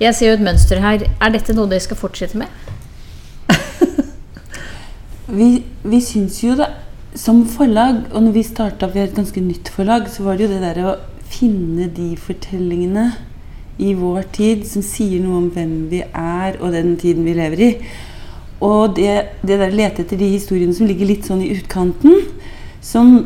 Jeg 0.01 0.17
ser 0.17 0.33
jo 0.33 0.39
et 0.39 0.45
mønster 0.45 0.83
her. 0.85 1.07
Er 1.23 1.33
dette 1.33 1.55
noe 1.57 1.71
dere 1.71 1.85
skal 1.85 1.97
fortsette 1.97 2.41
med? 2.41 2.51
vi, 5.39 5.49
vi 5.85 6.01
syns 6.05 6.43
jo 6.45 6.57
det 6.59 6.69
som 7.15 7.45
forlag, 7.47 8.03
og 8.13 8.23
når 8.23 8.33
vi 8.35 8.43
starta, 8.43 8.89
vi 8.91 9.01
er 9.01 9.09
et 9.09 9.17
ganske 9.17 9.41
nytt 9.41 9.71
forlag, 9.71 10.09
så 10.11 10.25
var 10.27 10.37
det 10.37 10.49
jo 10.49 10.55
det 10.55 10.63
der 10.65 10.81
å 10.83 10.97
finne 11.31 11.87
de 11.95 12.15
fortellingene 12.19 13.13
i 13.83 13.93
vår 13.99 14.27
tid 14.35 14.67
som 14.67 14.83
sier 14.87 15.23
noe 15.23 15.39
om 15.43 15.47
hvem 15.55 15.73
vi 15.91 16.03
er, 16.05 16.59
og 16.61 16.75
den 16.75 16.97
tiden 16.99 17.27
vi 17.27 17.37
lever 17.39 17.63
i. 17.63 17.71
Og 18.65 18.97
det, 18.97 19.15
det 19.47 19.59
der 19.61 19.75
lete 19.75 20.05
etter 20.05 20.19
de 20.19 20.33
historiene 20.35 20.75
som 20.75 20.91
ligger 20.91 21.11
litt 21.11 21.27
sånn 21.27 21.43
i 21.43 21.51
utkanten, 21.55 22.21
som, 22.85 23.17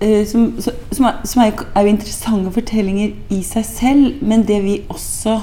eh, 0.00 0.24
som, 0.28 0.50
som, 0.60 1.08
er, 1.08 1.20
som 1.28 1.44
er, 1.44 1.52
er, 1.72 1.84
jo 1.84 1.92
interessante 1.92 2.54
fortellinger 2.56 3.14
i 3.34 3.42
seg 3.46 3.68
selv, 3.68 4.24
men 4.24 4.44
det 4.48 4.62
vi 4.64 4.80
også 4.92 5.40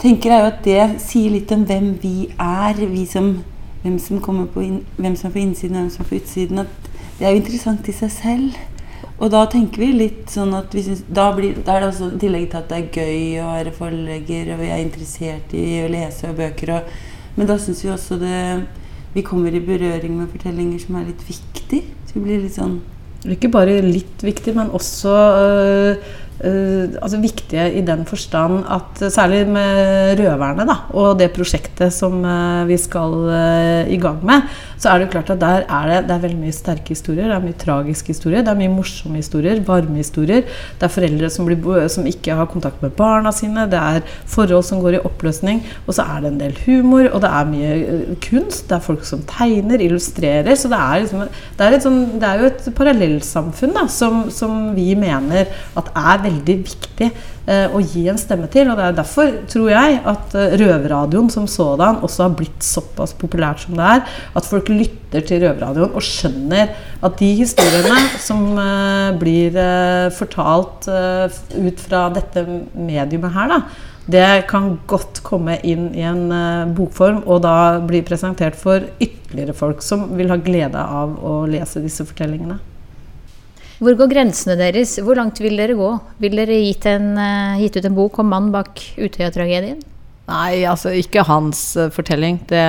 tenker, 0.00 0.32
er 0.32 0.42
jo 0.44 0.50
at 0.52 0.64
det 0.64 0.82
sier 1.04 1.32
litt 1.34 1.52
om 1.56 1.64
hvem 1.68 1.94
vi 2.02 2.16
er, 2.36 2.84
vi 2.88 3.04
som 3.08 3.38
hvem 3.82 3.98
som, 3.98 4.20
inn, 4.62 4.82
hvem 4.96 5.16
som 5.16 5.28
er 5.28 5.32
på 5.32 5.38
innsiden 5.38 5.76
og 5.76 5.82
hvem 5.82 5.90
som 5.90 6.04
er 6.04 6.08
på 6.08 6.18
utsiden. 6.18 6.58
At 6.58 6.90
det 7.18 7.26
er 7.26 7.34
jo 7.34 7.40
interessant 7.42 7.88
i 7.90 7.94
seg 7.96 8.12
selv. 8.14 8.58
Og 9.18 9.32
da 9.34 9.40
tenker 9.50 9.82
vi 9.82 9.88
litt 9.96 10.30
sånn 10.30 10.52
at 10.54 10.74
synes, 10.74 11.02
da, 11.10 11.26
blir, 11.34 11.56
da, 11.66 11.74
er 11.74 11.82
det 11.82 11.88
også 11.90 12.12
i 12.14 12.20
tillegg 12.22 12.44
til 12.52 12.60
at 12.60 12.68
det 12.70 12.78
er 12.78 13.00
gøy 13.00 13.40
å 13.42 13.48
være 13.56 13.72
forlegger, 13.74 14.52
og 14.54 14.60
vi 14.62 14.68
er 14.70 14.82
interessert 14.84 15.54
i 15.58 15.64
å 15.82 15.88
lese 15.90 16.30
bøker, 16.38 16.76
og, 16.76 16.92
men 17.38 17.50
da 17.50 17.58
syns 17.62 17.82
vi 17.84 17.94
også 17.94 18.18
det 18.22 18.42
Vi 19.14 19.22
kommer 19.24 19.54
i 19.54 19.60
berøring 19.64 20.18
med 20.18 20.28
fortellinger 20.28 20.78
som 20.82 20.98
er 20.98 21.06
litt 21.08 21.22
viktig. 21.24 21.78
Så 22.06 22.18
vi 22.18 22.24
blir 22.26 22.42
litt 22.42 22.54
sånn 22.54 22.76
Ikke 23.30 23.48
bare 23.50 23.78
litt 23.82 24.22
viktig, 24.22 24.52
men 24.54 24.68
også 24.74 25.14
øh, 25.14 26.10
Uh, 26.38 26.94
altså 27.02 27.18
viktige 27.18 27.64
i 27.74 27.80
den 27.82 28.04
forstand 28.06 28.60
at 28.70 29.00
særlig 29.10 29.40
med 29.50 30.20
'Røverne' 30.20 30.66
da, 30.68 30.76
og 30.94 31.18
det 31.18 31.32
prosjektet 31.34 31.90
som 31.90 32.20
uh, 32.22 32.62
vi 32.62 32.76
skal 32.78 33.10
uh, 33.26 33.90
i 33.90 33.98
gang 33.98 34.22
med, 34.22 34.46
så 34.78 34.90
er 34.90 34.98
det 34.98 35.08
jo 35.08 35.12
klart 35.16 35.32
at 35.34 35.40
der 35.42 35.64
er 35.66 35.88
det, 35.90 35.98
det 36.08 36.14
er 36.14 36.22
veldig 36.22 36.40
mye 36.40 36.54
sterke 36.54 36.94
historier. 36.94 37.26
Det 37.26 37.36
er 37.36 37.44
mye 37.44 37.58
tragiske 37.58 38.14
historier, 38.14 38.44
det 38.46 38.52
er 38.52 38.60
mye 38.60 38.72
morsomme 38.72 39.18
historier, 39.18 39.62
varme 39.66 39.98
historier. 39.98 40.44
Det 40.78 40.86
er 40.86 40.94
foreldre 40.94 41.30
som, 41.34 41.48
blir, 41.48 41.88
som 41.92 42.06
ikke 42.06 42.36
har 42.38 42.50
kontakt 42.50 42.82
med 42.84 42.94
barna 42.98 43.32
sine. 43.34 43.66
Det 43.70 43.80
er 43.80 44.04
forhold 44.28 44.66
som 44.68 44.82
går 44.84 44.98
i 44.98 45.02
oppløsning. 45.02 45.64
Og 45.86 45.96
så 45.98 46.06
er 46.06 46.22
det 46.22 46.32
en 46.32 46.40
del 46.42 46.58
humor, 46.66 47.08
og 47.10 47.24
det 47.24 47.32
er 47.40 47.50
mye 47.50 47.72
eh, 47.78 48.12
kunst. 48.28 48.68
Det 48.70 48.78
er 48.78 48.86
folk 48.86 49.06
som 49.08 49.24
tegner, 49.30 49.82
illustrerer. 49.82 50.54
Så 50.58 50.70
det 50.70 50.78
er, 50.78 51.02
liksom, 51.02 51.26
det 51.58 51.66
er, 51.66 51.80
sånn, 51.82 52.04
det 52.22 52.30
er 52.30 52.44
jo 52.44 52.52
et 52.52 52.70
parallellsamfunn 52.78 53.74
da, 53.76 53.88
som, 53.90 54.28
som 54.34 54.70
vi 54.78 54.92
mener 54.98 55.50
at 55.78 55.90
er 55.98 56.24
veldig 56.28 56.58
viktig 56.62 57.10
å 57.72 57.80
gi 57.80 58.04
en 58.10 58.20
stemme 58.20 58.48
til. 58.52 58.68
Og 58.68 58.78
det 58.78 58.86
er 58.86 58.96
derfor, 58.98 59.32
tror 59.50 59.70
jeg, 59.72 59.98
at 60.12 60.36
eh, 60.36 60.56
røverradioen 60.60 61.30
som 61.32 61.48
sådan 61.50 62.00
også 62.04 62.26
har 62.26 62.38
blitt 62.38 62.64
såpass 62.64 63.14
populært 63.18 63.64
som 63.64 63.78
det 63.78 63.90
er. 63.96 64.16
At 64.36 64.48
folk 64.48 64.70
lytter 64.72 65.24
til 65.24 65.44
røverradioen 65.44 65.94
og 65.96 66.04
skjønner 66.04 66.74
at 67.04 67.20
de 67.20 67.30
historiene 67.40 68.20
som 68.22 68.50
eh, 68.60 69.12
blir 69.20 69.56
eh, 69.58 70.08
fortalt 70.16 70.90
eh, 70.92 71.38
ut 71.58 71.84
fra 71.84 72.08
dette 72.14 72.44
mediumet 72.74 73.36
her, 73.36 73.54
da, 73.54 73.62
det 74.08 74.48
kan 74.48 74.70
godt 74.88 75.20
komme 75.26 75.58
inn 75.68 75.90
i 75.92 76.04
en 76.08 76.30
eh, 76.32 76.70
bokform 76.72 77.22
og 77.26 77.42
da 77.44 77.76
bli 77.84 78.00
presentert 78.06 78.56
for 78.56 78.86
ytterligere 78.96 79.56
folk 79.56 79.84
som 79.84 80.06
vil 80.16 80.32
ha 80.32 80.40
glede 80.40 80.80
av 80.80 81.18
å 81.20 81.42
lese 81.50 81.84
disse 81.84 82.06
fortellingene. 82.08 82.56
Hvor 83.78 83.94
går 83.94 84.10
grensene 84.10 84.56
deres? 84.58 84.96
Hvor 85.06 85.18
langt 85.18 85.38
vil 85.38 85.54
dere 85.58 85.76
gå? 85.78 85.92
Vil 86.18 86.34
dere 86.40 86.56
gitt, 86.64 86.86
en, 86.90 87.12
eh, 87.18 87.60
gitt 87.62 87.78
ut 87.78 87.86
en 87.86 87.94
bok 87.94 88.18
om 88.18 88.26
mannen 88.26 88.50
bak 88.50 88.82
Utøya-tragedien? 88.98 89.78
Nei, 90.28 90.60
altså 90.68 90.90
ikke 90.92 91.22
hans 91.24 91.60
eh, 91.78 91.88
fortelling. 91.94 92.40
Det, 92.50 92.64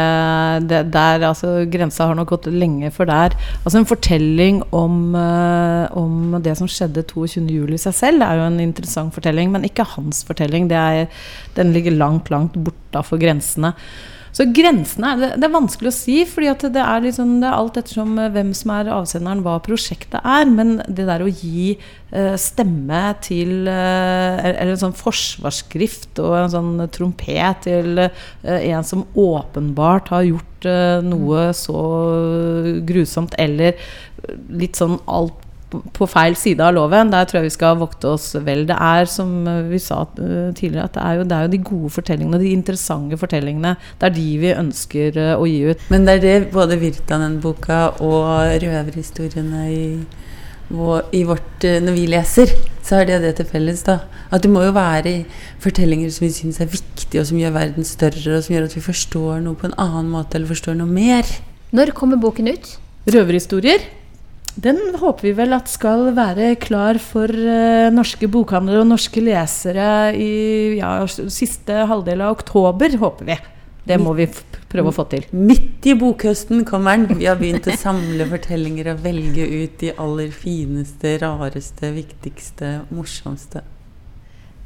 det, 0.70 0.84
der, 0.94 1.26
altså, 1.28 1.66
grensa 1.68 2.08
har 2.08 2.16
nok 2.16 2.30
gått 2.32 2.48
lenge 2.54 2.92
for 2.96 3.10
der. 3.10 3.36
Altså 3.66 3.82
En 3.82 3.90
fortelling 3.90 4.62
om, 4.72 5.16
eh, 5.18 5.98
om 5.98 6.38
det 6.46 6.56
som 6.62 6.70
skjedde 6.72 7.04
22.07. 7.10 7.74
i 7.74 7.82
seg 7.82 7.98
selv, 7.98 8.24
er 8.24 8.40
jo 8.40 8.46
en 8.48 8.62
interessant 8.64 9.12
fortelling, 9.16 9.52
men 9.52 9.68
ikke 9.68 9.88
hans 9.98 10.22
fortelling. 10.30 10.70
Er, 10.72 11.10
den 11.58 11.74
ligger 11.76 11.98
langt, 11.98 12.32
langt 12.32 12.56
bortafor 12.56 13.20
grensene. 13.20 13.74
Så 14.40 14.46
grensene 14.56 15.10
det, 15.20 15.30
det 15.42 15.48
er 15.50 15.52
vanskelig 15.52 15.90
å 15.92 15.96
si, 15.98 16.14
fordi 16.24 16.70
det 16.72 16.80
er, 16.80 17.02
liksom, 17.04 17.34
det 17.42 17.48
er 17.50 17.58
alt 17.58 17.76
ettersom 17.82 18.14
eh, 18.24 18.30
hvem 18.32 18.54
som 18.56 18.72
er 18.72 18.92
avsenderen, 18.96 19.42
hva 19.44 19.58
prosjektet 19.66 20.22
er. 20.24 20.46
Men 20.48 20.78
det 20.88 21.10
der 21.10 21.26
å 21.26 21.28
gi 21.28 21.74
eh, 21.76 22.38
stemme 22.40 23.02
til 23.26 23.68
eh, 23.68 24.40
Eller 24.54 24.78
en 24.78 24.82
sånn 24.86 24.96
forsvarsskrift 24.96 26.24
og 26.24 26.38
en 26.38 26.54
sånn 26.56 26.72
trompet 26.96 27.66
til 27.68 28.06
eh, 28.06 28.64
en 28.72 28.88
som 28.88 29.04
åpenbart 29.20 30.14
har 30.16 30.24
gjort 30.30 30.70
eh, 30.72 31.04
noe 31.04 31.50
så 31.58 31.84
grusomt, 32.88 33.36
eller 33.36 33.76
litt 34.56 34.80
sånn 34.80 35.02
alt 35.04 35.49
på 35.70 36.08
feil 36.10 36.36
side 36.38 36.64
av 36.66 36.74
loven. 36.76 37.12
Der 37.14 37.28
tror 37.30 37.40
jeg 37.40 37.50
vi 37.50 37.56
skal 37.56 37.80
vokte 37.80 38.14
oss 38.16 38.32
vel. 38.46 38.66
Det 38.70 38.76
er 38.76 39.10
som 39.10 39.32
vi 39.70 39.82
sa 39.82 40.02
eh, 40.18 40.50
tidligere, 40.58 40.88
at 40.88 40.96
det 40.96 41.04
er 41.04 41.20
jo, 41.20 41.28
det 41.30 41.38
er 41.38 41.46
jo 41.46 41.54
de 41.54 41.62
gode 41.72 41.92
fortellingene, 41.96 42.42
de 42.42 42.54
interessante 42.56 43.20
fortellingene. 43.22 43.76
Det 44.00 44.10
er 44.10 44.16
de 44.16 44.30
vi 44.42 44.56
ønsker 44.56 45.20
eh, 45.20 45.36
å 45.36 45.46
gi 45.50 45.60
ut. 45.70 45.86
Men 45.94 46.08
det 46.08 46.18
er 46.18 46.26
det 46.26 46.54
både 46.56 46.80
Virtanen-boka 46.82 47.82
og 48.06 48.56
røverhistoriene 48.64 49.68
i, 49.74 49.84
i 50.70 51.24
vårt 51.26 51.68
eh, 51.68 51.80
Når 51.86 51.98
vi 51.98 52.08
leser, 52.16 52.56
så 52.86 53.00
har 53.00 53.10
det 53.10 53.22
det 53.26 53.36
til 53.38 53.50
felles, 53.52 53.86
da. 53.86 54.00
At 54.34 54.46
det 54.46 54.52
må 54.54 54.66
jo 54.66 54.74
være 54.76 55.20
fortellinger 55.62 56.10
som 56.14 56.26
vi 56.26 56.34
syns 56.34 56.62
er 56.64 56.72
viktige, 56.72 57.22
og 57.22 57.30
som 57.30 57.42
gjør 57.42 57.56
verden 57.58 57.88
større, 57.88 58.40
og 58.40 58.46
som 58.46 58.58
gjør 58.58 58.70
at 58.70 58.78
vi 58.78 58.86
forstår 58.90 59.46
noe 59.46 59.60
på 59.60 59.70
en 59.70 59.78
annen 59.78 60.10
måte, 60.14 60.38
eller 60.38 60.50
forstår 60.50 60.78
noe 60.82 60.90
mer. 60.90 61.30
Når 61.76 61.94
kommer 61.98 62.18
boken 62.18 62.50
ut? 62.50 62.76
Røverhistorier. 63.10 63.86
Den 64.60 64.80
håper 65.00 65.30
vi 65.30 65.32
vel 65.38 65.54
at 65.56 65.70
skal 65.72 66.10
være 66.18 66.56
klar 66.60 66.98
for 67.00 67.32
uh, 67.32 67.88
norske 67.94 68.28
bokhandlere 68.32 68.82
og 68.84 68.90
norske 68.90 69.22
lesere 69.24 69.86
i 70.18 70.32
ja, 70.80 71.06
siste 71.08 71.86
halvdel 71.88 72.26
av 72.26 72.36
oktober, 72.36 72.98
håper 73.00 73.30
vi. 73.30 73.38
Det 73.90 73.98
må 74.02 74.12
vi 74.18 74.28
prøve 74.70 74.92
å 74.92 74.94
få 74.94 75.06
til. 75.10 75.24
Midt 75.34 75.88
i 75.90 75.96
bokhøsten 75.98 76.66
kommer 76.68 77.00
den. 77.00 77.18
Vi 77.22 77.30
har 77.30 77.40
begynt 77.40 77.70
å 77.70 77.78
samle 77.80 78.28
fortellinger 78.30 78.92
og 78.92 79.04
velge 79.06 79.48
ut 79.48 79.80
de 79.82 79.94
aller 79.96 80.34
fineste, 80.36 81.16
rareste, 81.24 81.90
viktigste, 81.96 82.74
morsomste. 82.94 83.64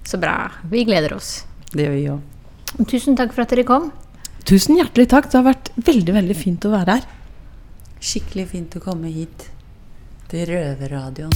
Så 0.03 0.19
bra. 0.19 0.35
Vi 0.71 0.83
gleder 0.89 1.15
oss. 1.15 1.43
Det 1.71 1.85
gjør 1.85 1.95
vi 1.95 2.05
òg. 2.11 2.85
Tusen 2.89 3.15
takk 3.19 3.31
for 3.35 3.45
at 3.45 3.53
dere 3.53 3.67
kom. 3.67 3.91
Tusen 4.49 4.79
hjertelig 4.81 5.07
takk. 5.13 5.29
Det 5.29 5.39
har 5.39 5.51
vært 5.53 5.71
veldig, 5.77 6.17
veldig 6.19 6.37
fint 6.37 6.67
å 6.67 6.73
være 6.73 6.97
her. 6.97 7.11
Skikkelig 8.03 8.49
fint 8.57 8.75
å 8.75 8.83
komme 8.83 9.13
hit. 9.13 9.47
Røverradioen. 10.33 11.31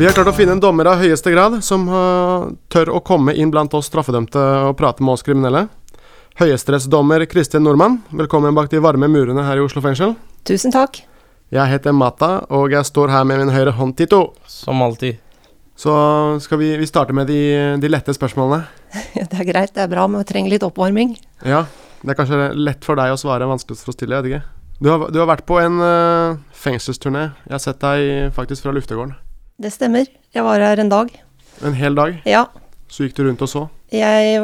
Vi 0.00 0.06
har 0.06 0.14
klart 0.16 0.30
å 0.30 0.32
finne 0.32 0.54
en 0.56 0.60
dommer 0.62 0.88
av 0.88 1.02
høyeste 1.02 1.28
grad 1.28 1.58
som 1.60 1.82
uh, 1.92 2.48
tør 2.72 2.88
å 2.96 3.02
komme 3.04 3.34
inn 3.36 3.50
blant 3.52 3.74
oss 3.76 3.90
straffedømte 3.90 4.40
og 4.70 4.78
prate 4.78 5.04
med 5.04 5.12
oss 5.12 5.24
kriminelle. 5.26 5.66
Høyesterettsdommer 6.40 7.20
Kristin 7.28 7.66
Nordmann, 7.66 7.98
velkommen 8.16 8.54
bak 8.56 8.70
de 8.72 8.78
varme 8.80 9.10
murene 9.12 9.42
her 9.44 9.58
i 9.58 9.60
Oslo 9.60 9.82
fengsel. 9.84 10.14
Tusen 10.48 10.72
takk. 10.72 11.02
Jeg 11.52 11.68
heter 11.68 11.92
Mata, 11.92 12.46
og 12.48 12.72
jeg 12.72 12.88
står 12.88 13.10
her 13.12 13.26
med 13.28 13.42
min 13.42 13.50
høyre 13.52 13.74
hånd, 13.76 13.92
Tito. 13.98 14.22
Som 14.48 14.80
alltid. 14.80 15.18
Så 15.76 15.92
skal 16.40 16.62
vi, 16.62 16.70
vi 16.80 16.88
starte 16.88 17.12
med 17.12 17.28
de, 17.28 17.42
de 17.82 17.90
lette 17.92 18.14
spørsmålene. 18.16 18.62
Det 19.20 19.36
er 19.36 19.50
greit, 19.50 19.74
det 19.76 19.84
er 19.84 19.90
bra, 19.92 20.06
men 20.08 20.24
vi 20.24 20.30
trenger 20.30 20.54
litt 20.54 20.64
oppvarming. 20.64 21.12
Ja, 21.44 21.66
det 22.00 22.14
er 22.14 22.18
kanskje 22.22 22.48
lett 22.56 22.88
for 22.88 22.96
deg 22.96 23.12
å 23.12 23.20
svare, 23.20 23.50
vanskelig 23.50 23.76
for 23.82 23.92
oss 23.92 24.00
stille, 24.00 24.16
jeg 24.16 24.24
vet 24.24 24.32
ikke. 24.32 24.80
Du 24.80 24.88
har, 24.94 25.06
du 25.12 25.20
har 25.20 25.28
vært 25.28 25.44
på 25.44 25.60
en 25.60 25.76
uh, 25.84 26.40
fengselsturné. 26.56 27.26
Jeg 27.50 27.56
har 27.58 27.64
sett 27.66 27.84
deg 27.84 28.32
faktisk 28.32 28.64
fra 28.64 28.72
luftegården. 28.78 29.12
Det 29.60 29.76
stemmer. 29.76 30.08
Jeg 30.32 30.48
var 30.48 30.64
her 30.64 30.80
en 30.80 30.96
dag. 30.96 31.12
En 31.60 31.76
hel 31.76 32.00
dag. 32.00 32.16
Ja. 32.24 32.46
Så 32.90 33.06
gikk 33.06 33.16
du 33.16 33.24
rundt 33.28 33.42
og 33.46 33.50
så. 33.50 33.66
Jeg 33.94 34.40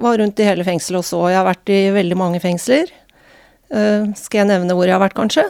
var 0.00 0.18
rundt 0.20 0.40
i 0.40 0.46
hele 0.46 0.64
fengselet 0.66 1.00
og 1.00 1.06
så. 1.08 1.20
Jeg 1.32 1.40
har 1.40 1.48
vært 1.48 1.72
i 1.72 1.80
veldig 1.94 2.18
mange 2.20 2.40
fengsler. 2.44 2.92
Uh, 3.72 4.12
skal 4.18 4.44
jeg 4.44 4.50
nevne 4.52 4.76
hvor 4.76 4.86
jeg 4.86 4.94
har 4.94 5.02
vært, 5.02 5.16
kanskje? 5.16 5.46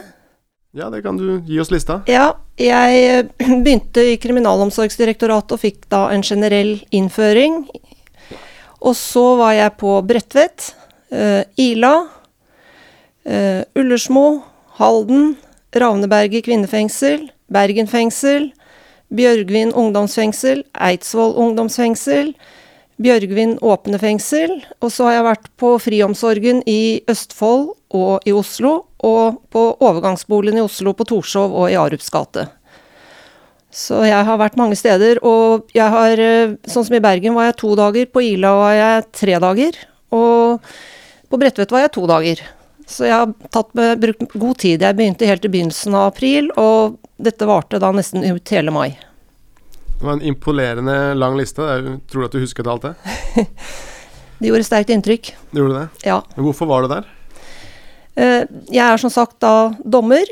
Ja, 0.77 0.89
det 0.93 1.01
kan 1.05 1.19
du 1.19 1.41
gi 1.47 1.59
oss 1.61 1.71
lista. 1.73 2.01
Ja, 2.09 2.31
jeg 2.59 3.27
begynte 3.65 4.03
i 4.13 4.17
Kriminalomsorgsdirektoratet 4.21 5.55
og 5.57 5.61
fikk 5.61 5.87
da 5.91 6.07
en 6.13 6.23
generell 6.25 6.77
innføring. 6.95 7.65
Og 8.77 8.93
så 8.97 9.25
var 9.39 9.55
jeg 9.57 9.77
på 9.81 9.95
Bredtvet, 10.07 10.71
uh, 11.11 11.43
Ila, 11.59 11.95
uh, 13.27 13.61
Ullersmo, 13.77 14.27
Halden, 14.79 15.33
Ravneberget 15.75 16.45
kvinnefengsel, 16.45 17.27
Bergen 17.51 17.89
fengsel, 17.89 18.51
Bjørgvin 19.13 19.71
ungdomsfengsel, 19.71 20.65
Eidsvoll 20.83 21.35
ungdomsfengsel, 21.39 22.33
Bjørgvin 22.99 23.55
åpne 23.61 23.99
fengsel. 24.01 24.57
Og 24.81 24.91
så 24.91 25.07
har 25.07 25.17
jeg 25.17 25.27
vært 25.29 25.49
på 25.61 25.71
friomsorgen 25.81 26.63
i 26.67 26.99
Østfold 27.09 27.69
og 27.95 28.27
i 28.27 28.33
Oslo, 28.35 28.81
og 29.05 29.39
på 29.53 29.63
overgangsboligen 29.85 30.59
i 30.59 30.65
Oslo 30.65 30.95
på 30.97 31.05
Torshov 31.07 31.53
og 31.53 31.69
i 31.71 31.77
Arups 31.79 32.09
gate. 32.11 32.47
Så 33.71 34.01
jeg 34.07 34.25
har 34.25 34.39
vært 34.41 34.57
mange 34.57 34.75
steder, 34.79 35.19
og 35.21 35.69
jeg 35.75 35.85
har 35.93 36.21
Sånn 36.65 36.87
som 36.87 36.95
i 36.97 37.03
Bergen 37.03 37.35
var 37.37 37.51
jeg 37.51 37.59
to 37.61 37.75
dager, 37.77 38.07
på 38.09 38.23
Ila 38.25 38.53
var 38.57 38.75
jeg 38.75 39.07
tre 39.21 39.39
dager, 39.43 39.81
og 40.11 40.63
på 41.27 41.39
Bredtvet 41.39 41.71
var 41.71 41.85
jeg 41.85 41.93
to 41.95 42.07
dager. 42.09 42.41
Så 42.87 43.03
jeg 43.09 43.13
har 43.19 43.33
tatt 43.51 43.73
med, 43.75 43.99
brukt 43.99 44.31
god 44.39 44.57
tid. 44.63 44.81
Jeg 44.85 44.95
begynte 44.95 45.27
helt 45.27 45.45
i 45.45 45.51
begynnelsen 45.51 45.95
av 45.97 46.13
april, 46.13 46.47
og 46.55 46.95
dette 47.19 47.47
varte 47.49 47.81
da 47.83 47.89
nesten 47.91 48.23
ut 48.23 48.53
hele 48.55 48.71
mai. 48.71 48.93
Det 49.97 50.05
var 50.05 50.13
en 50.13 50.21
imponerende 50.29 50.95
lang 51.17 51.35
liste. 51.39 51.65
Tror 52.07 52.27
at 52.27 52.35
du 52.35 52.39
husket 52.43 52.67
alt 52.69 52.87
det? 52.87 52.95
Det 54.37 54.51
gjorde 54.51 54.67
sterkt 54.67 54.91
inntrykk. 54.93 55.31
Det 55.49 55.57
gjorde 55.57 55.79
det? 55.79 56.05
Ja. 56.05 56.19
Men 56.35 56.45
hvorfor 56.45 56.67
var 56.69 56.83
du 56.85 56.91
der? 56.91 57.07
Eh, 58.13 58.43
Jeg 58.69 58.83
er 58.85 59.01
som 59.01 59.09
sagt 59.09 59.39
da 59.41 59.71
dommer, 59.81 60.29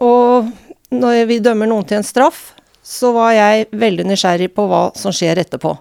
og 0.00 0.48
når 0.88 1.26
vi 1.28 1.36
dømmer 1.44 1.68
noen 1.68 1.84
til 1.84 1.98
en 2.00 2.06
straff, 2.06 2.54
så 2.82 3.12
var 3.12 3.34
jeg 3.36 3.66
veldig 3.76 4.06
nysgjerrig 4.08 4.48
på 4.56 4.64
hva 4.70 4.86
som 4.96 5.12
skjer 5.12 5.42
etterpå. 5.44 5.74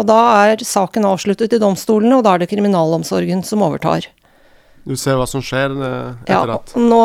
Og 0.00 0.06
da 0.08 0.16
er 0.48 0.64
saken 0.64 1.04
avsluttet 1.08 1.52
i 1.52 1.60
domstolene, 1.60 2.16
og 2.16 2.24
da 2.24 2.34
er 2.34 2.42
det 2.42 2.50
kriminalomsorgen 2.54 3.44
som 3.44 3.62
overtar. 3.68 4.08
Du 4.88 4.94
ser 4.96 5.18
hva 5.20 5.26
som 5.28 5.42
skjer 5.44 5.74
eh, 5.76 6.12
Ja, 6.30 6.40
etter 6.40 6.54
at 6.54 6.74
nå, 6.80 7.00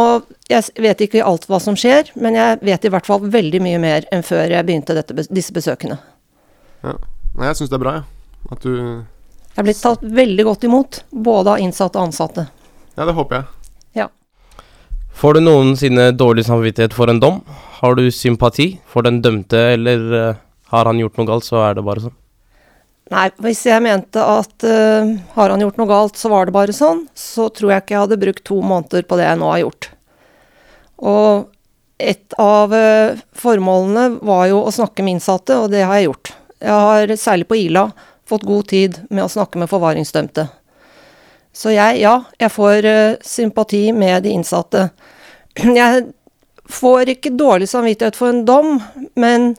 jeg 0.48 0.84
vet 0.86 1.02
ikke 1.04 1.24
alt 1.28 1.50
hva 1.52 1.60
som 1.60 1.76
skjer, 1.80 2.14
men 2.16 2.38
jeg 2.40 2.62
vet 2.64 2.86
i 2.88 2.92
hvert 2.94 3.10
fall 3.10 3.26
veldig 3.34 3.60
mye 3.66 3.82
mer 3.84 4.08
enn 4.16 4.24
før 4.24 4.54
jeg 4.56 4.68
begynte 4.70 4.96
dette, 4.96 5.28
disse 5.28 5.56
besøkene. 5.56 6.00
ja. 6.84 6.96
Jeg 7.34 7.58
syns 7.58 7.72
det 7.72 7.80
er 7.80 7.82
bra, 7.82 7.92
jeg. 7.98 8.04
At 8.54 8.62
du 8.62 8.74
Jeg 8.78 9.58
er 9.58 9.66
blitt 9.66 9.82
tatt 9.82 10.04
veldig 10.06 10.44
godt 10.46 10.64
imot, 10.68 11.00
både 11.10 11.56
av 11.56 11.64
innsatte 11.64 11.98
og 11.98 12.12
ansatte. 12.12 12.46
Ja, 12.94 13.08
det 13.10 13.16
håper 13.18 13.40
jeg. 13.42 13.50
Får 15.14 15.38
du 15.38 15.44
noensinne 15.46 16.10
dårlig 16.18 16.46
samvittighet 16.48 16.94
for 16.98 17.10
en 17.12 17.20
dom? 17.22 17.42
Har 17.80 17.96
du 17.96 18.08
sympati 18.12 18.80
for 18.90 19.06
den 19.06 19.22
dømte, 19.22 19.60
eller 19.76 20.14
eh, 20.20 20.42
har 20.74 20.90
han 20.90 21.00
gjort 21.00 21.20
noe 21.20 21.30
galt, 21.30 21.46
så 21.46 21.62
er 21.68 21.78
det 21.78 21.86
bare 21.86 22.08
sånn? 22.08 22.16
Nei, 23.12 23.26
hvis 23.44 23.66
jeg 23.68 23.84
mente 23.84 24.22
at 24.24 24.64
uh, 24.64 25.10
har 25.36 25.52
han 25.52 25.62
gjort 25.62 25.80
noe 25.82 25.90
galt, 25.90 26.20
så 26.20 26.32
var 26.32 26.48
det 26.48 26.56
bare 26.56 26.76
sånn, 26.76 27.04
så 27.18 27.50
tror 27.52 27.74
jeg 27.74 27.84
ikke 27.84 27.96
jeg 27.98 28.06
hadde 28.06 28.22
brukt 28.22 28.46
to 28.48 28.62
måneder 28.64 29.04
på 29.08 29.18
det 29.20 29.28
jeg 29.28 29.40
nå 29.42 29.50
har 29.52 29.60
gjort. 29.66 29.90
Og 31.04 31.52
et 32.00 32.38
av 32.40 32.72
uh, 32.72 33.20
formålene 33.38 34.24
var 34.24 34.48
jo 34.54 34.64
å 34.64 34.74
snakke 34.74 35.04
med 35.04 35.18
innsatte, 35.18 35.60
og 35.60 35.70
det 35.76 35.84
har 35.84 36.00
jeg 36.00 36.08
gjort. 36.08 36.34
Jeg 36.64 36.88
har, 36.88 37.16
særlig 37.20 37.50
på 37.52 37.60
Ila, 37.60 37.86
fått 38.30 38.48
god 38.48 38.72
tid 38.72 39.00
med 39.12 39.26
å 39.26 39.32
snakke 39.32 39.60
med 39.60 39.72
forvaringsdømte. 39.72 40.48
Så 41.54 41.76
jeg, 41.76 42.00
ja, 42.02 42.16
jeg 42.40 42.56
får 42.56 42.88
uh, 42.88 43.22
sympati 43.22 43.86
med 43.94 44.24
de 44.26 44.34
innsatte. 44.34 44.90
Jeg 45.84 46.08
får 46.72 47.10
ikke 47.12 47.36
dårlig 47.38 47.68
samvittighet 47.70 48.16
for 48.18 48.32
en 48.32 48.46
dom, 48.48 48.78
men 49.20 49.52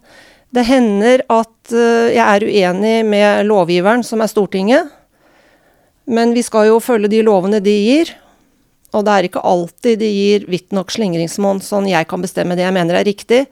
det 0.55 0.67
hender 0.69 1.25
at 1.33 1.73
eh, 1.75 2.15
jeg 2.15 2.25
er 2.25 2.47
uenig 2.47 2.99
med 3.09 3.47
lovgiveren, 3.49 4.05
som 4.07 4.23
er 4.23 4.31
Stortinget. 4.31 4.93
Men 6.05 6.35
vi 6.37 6.45
skal 6.45 6.69
jo 6.69 6.83
følge 6.85 7.11
de 7.11 7.23
lovene 7.27 7.63
de 7.65 7.75
gir. 7.75 8.13
Og 8.95 9.03
det 9.07 9.15
er 9.15 9.27
ikke 9.27 9.43
alltid 9.43 9.99
de 9.99 10.11
gir 10.13 10.45
vidt 10.51 10.75
nok 10.77 10.93
slingringsmonn 10.95 11.63
sånn 11.65 11.89
jeg 11.91 12.07
kan 12.11 12.23
bestemme 12.23 12.55
det 12.55 12.67
jeg 12.67 12.77
mener 12.77 13.01
er 13.01 13.09
riktig. 13.09 13.45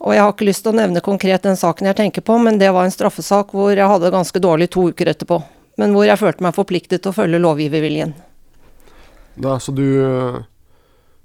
Og 0.00 0.14
jeg 0.14 0.22
har 0.22 0.32
ikke 0.32 0.48
lyst 0.48 0.64
til 0.64 0.72
å 0.72 0.78
nevne 0.78 1.04
konkret 1.04 1.44
den 1.44 1.58
saken 1.58 1.88
jeg 1.90 1.98
tenker 1.98 2.24
på, 2.24 2.36
men 2.40 2.60
det 2.60 2.70
var 2.72 2.86
en 2.86 2.94
straffesak 2.94 3.52
hvor 3.56 3.72
jeg 3.74 3.88
hadde 3.88 4.06
det 4.06 4.14
ganske 4.14 4.40
dårlig 4.40 4.70
to 4.72 4.88
uker 4.92 5.12
etterpå. 5.12 5.40
Men 5.80 5.92
hvor 5.92 6.08
jeg 6.08 6.20
følte 6.20 6.44
meg 6.44 6.56
forpliktet 6.56 7.02
til 7.04 7.12
å 7.12 7.16
følge 7.16 7.40
lovgiverviljen. 7.42 8.14
Da, 9.36 9.58
så 9.60 9.72
du 9.76 10.44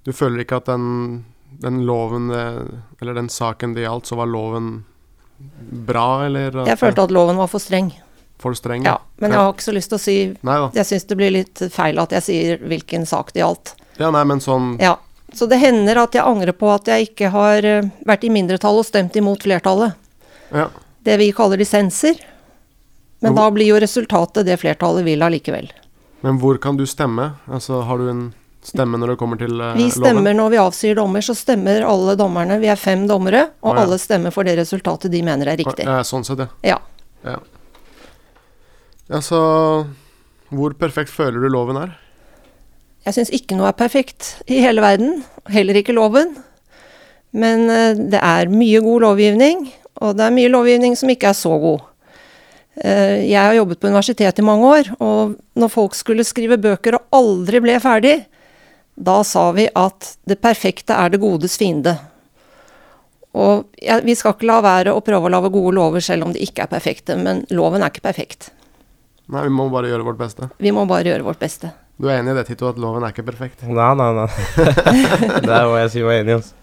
Du 0.01 0.09
føler 0.17 0.41
ikke 0.41 0.57
at 0.57 0.65
den, 0.65 1.23
den 1.59 1.81
loven 1.85 2.31
eh, 2.31 2.61
Eller 3.01 3.13
den 3.13 3.29
saken 3.29 3.73
det 3.73 3.81
gjaldt, 3.83 4.05
så 4.07 4.15
var 4.15 4.25
loven 4.31 4.83
bra, 5.71 6.25
eller? 6.25 6.63
Jeg 6.67 6.77
følte 6.79 7.03
at 7.03 7.11
loven 7.11 7.37
var 7.39 7.47
for 7.49 7.59
streng. 7.59 7.91
For 8.41 8.53
streng? 8.57 8.85
Ja, 8.85 8.97
men 9.21 9.31
jeg 9.33 9.39
har 9.41 9.53
ikke 9.53 9.65
så 9.67 9.73
lyst 9.75 9.89
til 9.91 9.97
å 9.99 10.01
si 10.01 10.15
Nei. 10.45 10.57
Jeg 10.73 10.85
syns 10.89 11.05
det 11.09 11.17
blir 11.19 11.33
litt 11.33 11.61
feil 11.73 11.99
at 12.01 12.13
jeg 12.17 12.25
sier 12.25 12.61
hvilken 12.65 13.05
sak 13.09 13.33
det 13.35 13.41
gjaldt. 13.43 13.75
Ja, 14.01 14.09
nei, 14.13 14.23
men 14.25 14.41
sånn 14.41 14.75
Ja. 14.81 14.97
Så 15.33 15.47
det 15.47 15.61
hender 15.61 15.95
at 16.01 16.11
jeg 16.17 16.25
angrer 16.27 16.51
på 16.51 16.67
at 16.73 16.89
jeg 16.91 17.05
ikke 17.11 17.29
har 17.31 17.63
eh, 17.63 17.85
vært 18.05 18.25
i 18.27 18.31
mindretall 18.33 18.81
og 18.81 18.85
stemt 18.85 19.15
imot 19.15 19.45
flertallet. 19.45 19.93
Ja. 20.51 20.65
Det 21.07 21.15
vi 21.21 21.29
kaller 21.31 21.57
dissenser. 21.61 22.19
Men 23.21 23.31
Jo. 23.31 23.37
da 23.37 23.45
blir 23.55 23.69
jo 23.69 23.77
resultatet 23.79 24.45
det 24.45 24.57
flertallet 24.59 25.05
vil 25.05 25.21
allikevel. 25.23 25.69
Men 26.21 26.37
hvor 26.41 26.57
kan 26.61 26.75
du 26.77 26.83
stemme? 26.85 27.31
Altså, 27.47 27.79
har 27.87 27.97
du 27.97 28.09
en 28.09 28.33
stemme 28.65 28.99
når 29.01 29.13
det 29.13 29.19
kommer 29.21 29.39
til 29.41 29.53
loven? 29.53 29.77
Vi 29.79 29.87
loven? 29.87 29.95
stemmer 29.95 30.35
når 30.37 30.51
vi 30.53 30.59
avsier 30.61 30.97
dommer, 30.97 31.23
så 31.25 31.35
stemmer 31.37 31.85
alle 31.87 32.15
dommerne. 32.19 32.59
Vi 32.61 32.69
er 32.71 32.79
fem 32.79 33.07
dommere, 33.09 33.47
og 33.61 33.73
ah, 33.73 33.79
ja. 33.79 33.85
alle 33.85 33.97
stemmer 34.01 34.35
for 34.35 34.47
det 34.47 34.57
resultatet 34.59 35.13
de 35.13 35.23
mener 35.25 35.49
er 35.53 35.59
riktig. 35.61 35.87
Ja, 35.87 36.01
sånn 36.07 36.25
sett, 36.27 36.43
ja. 36.45 36.75
Ja. 36.75 36.77
ja. 37.25 37.39
Ja, 39.11 39.19
så 39.19 39.41
Hvor 40.51 40.73
perfekt 40.79 41.11
føler 41.11 41.39
du 41.43 41.49
loven 41.51 41.79
er? 41.79 41.91
Jeg 43.05 43.15
syns 43.15 43.31
ikke 43.33 43.57
noe 43.57 43.71
er 43.71 43.77
perfekt 43.77 44.35
i 44.51 44.59
hele 44.61 44.83
verden, 44.83 45.23
heller 45.49 45.79
ikke 45.79 45.95
loven. 45.95 46.35
Men 47.31 47.69
eh, 47.71 47.95
det 48.11 48.19
er 48.19 48.51
mye 48.51 48.81
god 48.83 49.07
lovgivning, 49.07 49.63
og 50.03 50.19
det 50.19 50.27
er 50.27 50.35
mye 50.35 50.51
lovgivning 50.51 50.97
som 50.99 51.09
ikke 51.09 51.31
er 51.31 51.37
så 51.39 51.55
god. 51.57 51.87
Eh, 52.83 53.27
jeg 53.31 53.39
har 53.39 53.55
jobbet 53.57 53.81
på 53.81 53.89
universitetet 53.89 54.43
i 54.43 54.45
mange 54.45 54.69
år, 54.69 54.91
og 55.03 55.33
når 55.59 55.73
folk 55.73 55.97
skulle 55.97 56.27
skrive 56.27 56.59
bøker 56.61 56.99
og 56.99 57.17
aldri 57.21 57.63
ble 57.63 57.79
ferdig, 57.83 58.15
da 58.95 59.21
sa 59.27 59.49
vi 59.55 59.67
at 59.75 60.15
det 60.29 60.39
perfekte 60.43 60.95
er 60.97 61.13
det 61.13 61.21
godes 61.21 61.57
fiende. 61.59 61.97
Og 63.31 63.69
ja, 63.79 64.01
vi 64.03 64.15
skal 64.19 64.35
ikke 64.35 64.49
la 64.49 64.59
være 64.63 64.95
å 64.95 65.03
prøve 65.05 65.29
å 65.29 65.31
lage 65.31 65.53
gode 65.53 65.75
lover 65.77 66.03
selv 66.03 66.27
om 66.27 66.33
de 66.35 66.41
ikke 66.43 66.65
er 66.65 66.71
perfekte, 66.71 67.15
men 67.15 67.45
loven 67.55 67.83
er 67.83 67.93
ikke 67.93 68.03
perfekt. 68.09 68.51
Nei, 69.31 69.45
vi 69.47 69.53
må 69.55 69.69
bare 69.71 69.87
gjøre 69.87 70.03
vårt 70.09 70.19
beste. 70.19 70.49
Vi 70.59 70.73
må 70.75 70.83
bare 70.89 71.13
gjøre 71.13 71.23
vårt 71.23 71.39
beste. 71.39 71.71
Du 72.01 72.09
er 72.09 72.19
enig 72.19 72.33
i 72.33 72.39
det, 72.39 72.47
Tito, 72.49 72.67
at 72.67 72.79
loven 72.81 73.05
er 73.05 73.13
ikke 73.13 73.27
perfekt? 73.29 73.63
Nei, 73.63 73.91
nei, 73.95 74.09
nei. 74.17 74.27
det 75.45 75.53
er 75.53 75.69
hva 75.69 75.83
jeg 75.83 75.93
sier 75.93 76.09
meg 76.09 76.23
enig, 76.23 76.41
altså. 76.41 76.57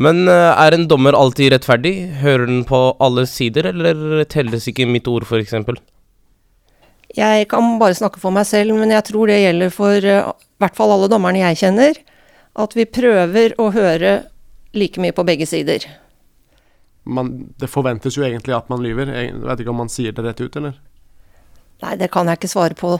Men 0.00 0.22
eh, 0.30 0.52
er 0.54 0.76
en 0.76 0.84
dommer 0.90 1.16
alltid 1.18 1.50
rettferdig? 1.54 1.94
Hører 2.20 2.46
den 2.46 2.60
på 2.68 2.78
alle 3.02 3.24
sider, 3.26 3.70
eller 3.72 4.22
telles 4.30 4.68
ikke 4.70 4.86
mitt 4.90 5.08
ord, 5.10 5.26
f.eks.? 5.26 5.56
Jeg 7.16 7.48
kan 7.50 7.78
bare 7.80 7.96
snakke 7.98 8.20
for 8.22 8.30
meg 8.34 8.46
selv, 8.46 8.76
men 8.78 8.92
jeg 8.94 9.02
tror 9.08 9.30
det 9.30 9.40
gjelder 9.42 9.72
for 9.74 9.96
eh, 10.06 10.28
i 10.30 10.62
hvert 10.62 10.76
fall 10.78 10.92
alle 10.94 11.08
dommerne 11.10 11.40
jeg 11.42 11.58
kjenner, 11.64 11.98
at 12.60 12.76
vi 12.76 12.84
prøver 12.86 13.54
å 13.58 13.70
høre 13.74 14.12
like 14.76 15.00
mye 15.02 15.14
på 15.16 15.24
begge 15.26 15.46
sider. 15.50 15.86
Man, 17.10 17.32
det 17.58 17.70
forventes 17.72 18.14
jo 18.18 18.22
egentlig 18.26 18.54
at 18.54 18.68
man 18.70 18.82
lyver. 18.84 19.10
Jeg 19.16 19.34
vet 19.42 19.62
ikke 19.62 19.72
om 19.72 19.80
man 19.82 19.90
sier 19.90 20.12
det 20.14 20.22
rett 20.26 20.42
ut, 20.44 20.58
eller? 20.60 20.76
Nei, 21.80 21.94
det 21.96 22.10
kan 22.12 22.28
jeg 22.28 22.38
ikke 22.38 22.50
svare 22.52 22.76
på. 22.78 22.92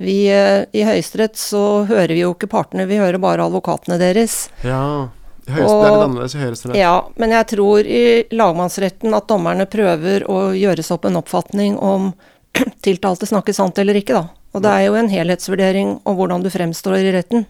Vi, 0.00 0.18
eh, 0.32 0.64
I 0.74 0.82
Høyesterett 0.88 1.38
så 1.38 1.84
hører 1.88 2.12
vi 2.16 2.22
jo 2.24 2.34
ikke 2.34 2.50
partene, 2.50 2.88
vi 2.90 2.98
hører 3.00 3.20
bare 3.22 3.44
advokatene 3.46 3.98
deres. 4.00 4.48
Ja. 4.66 5.08
I 5.46 5.54
høyeste, 5.54 5.76
det 5.80 5.86
er 5.86 5.94
Og- 5.94 6.04
annerledes 6.04 6.34
i 6.34 6.38
Høyesterett. 6.42 6.76
Ja, 6.76 6.94
men 7.16 7.30
jeg 7.30 7.46
tror 7.54 7.86
i 7.86 8.02
lagmannsretten 8.32 9.14
at 9.16 9.26
dommerne 9.28 9.66
prøver 9.70 10.26
å 10.28 10.50
gjøre 10.56 10.82
seg 10.84 10.98
opp 10.98 11.04
en 11.08 11.16
oppfatning 11.22 11.78
om 11.78 12.12
tiltalte 12.86 13.28
snakker 13.28 13.56
sant 13.56 13.78
eller 13.80 13.98
ikke, 14.00 14.16
da. 14.16 14.28
Og 14.54 14.64
det 14.64 14.70
er 14.74 14.86
jo 14.88 14.98
en 14.98 15.10
helhetsvurdering 15.10 15.96
om 16.08 16.16
hvordan 16.18 16.42
du 16.42 16.50
fremstår 16.50 16.98
i 16.98 17.14
retten. 17.14 17.46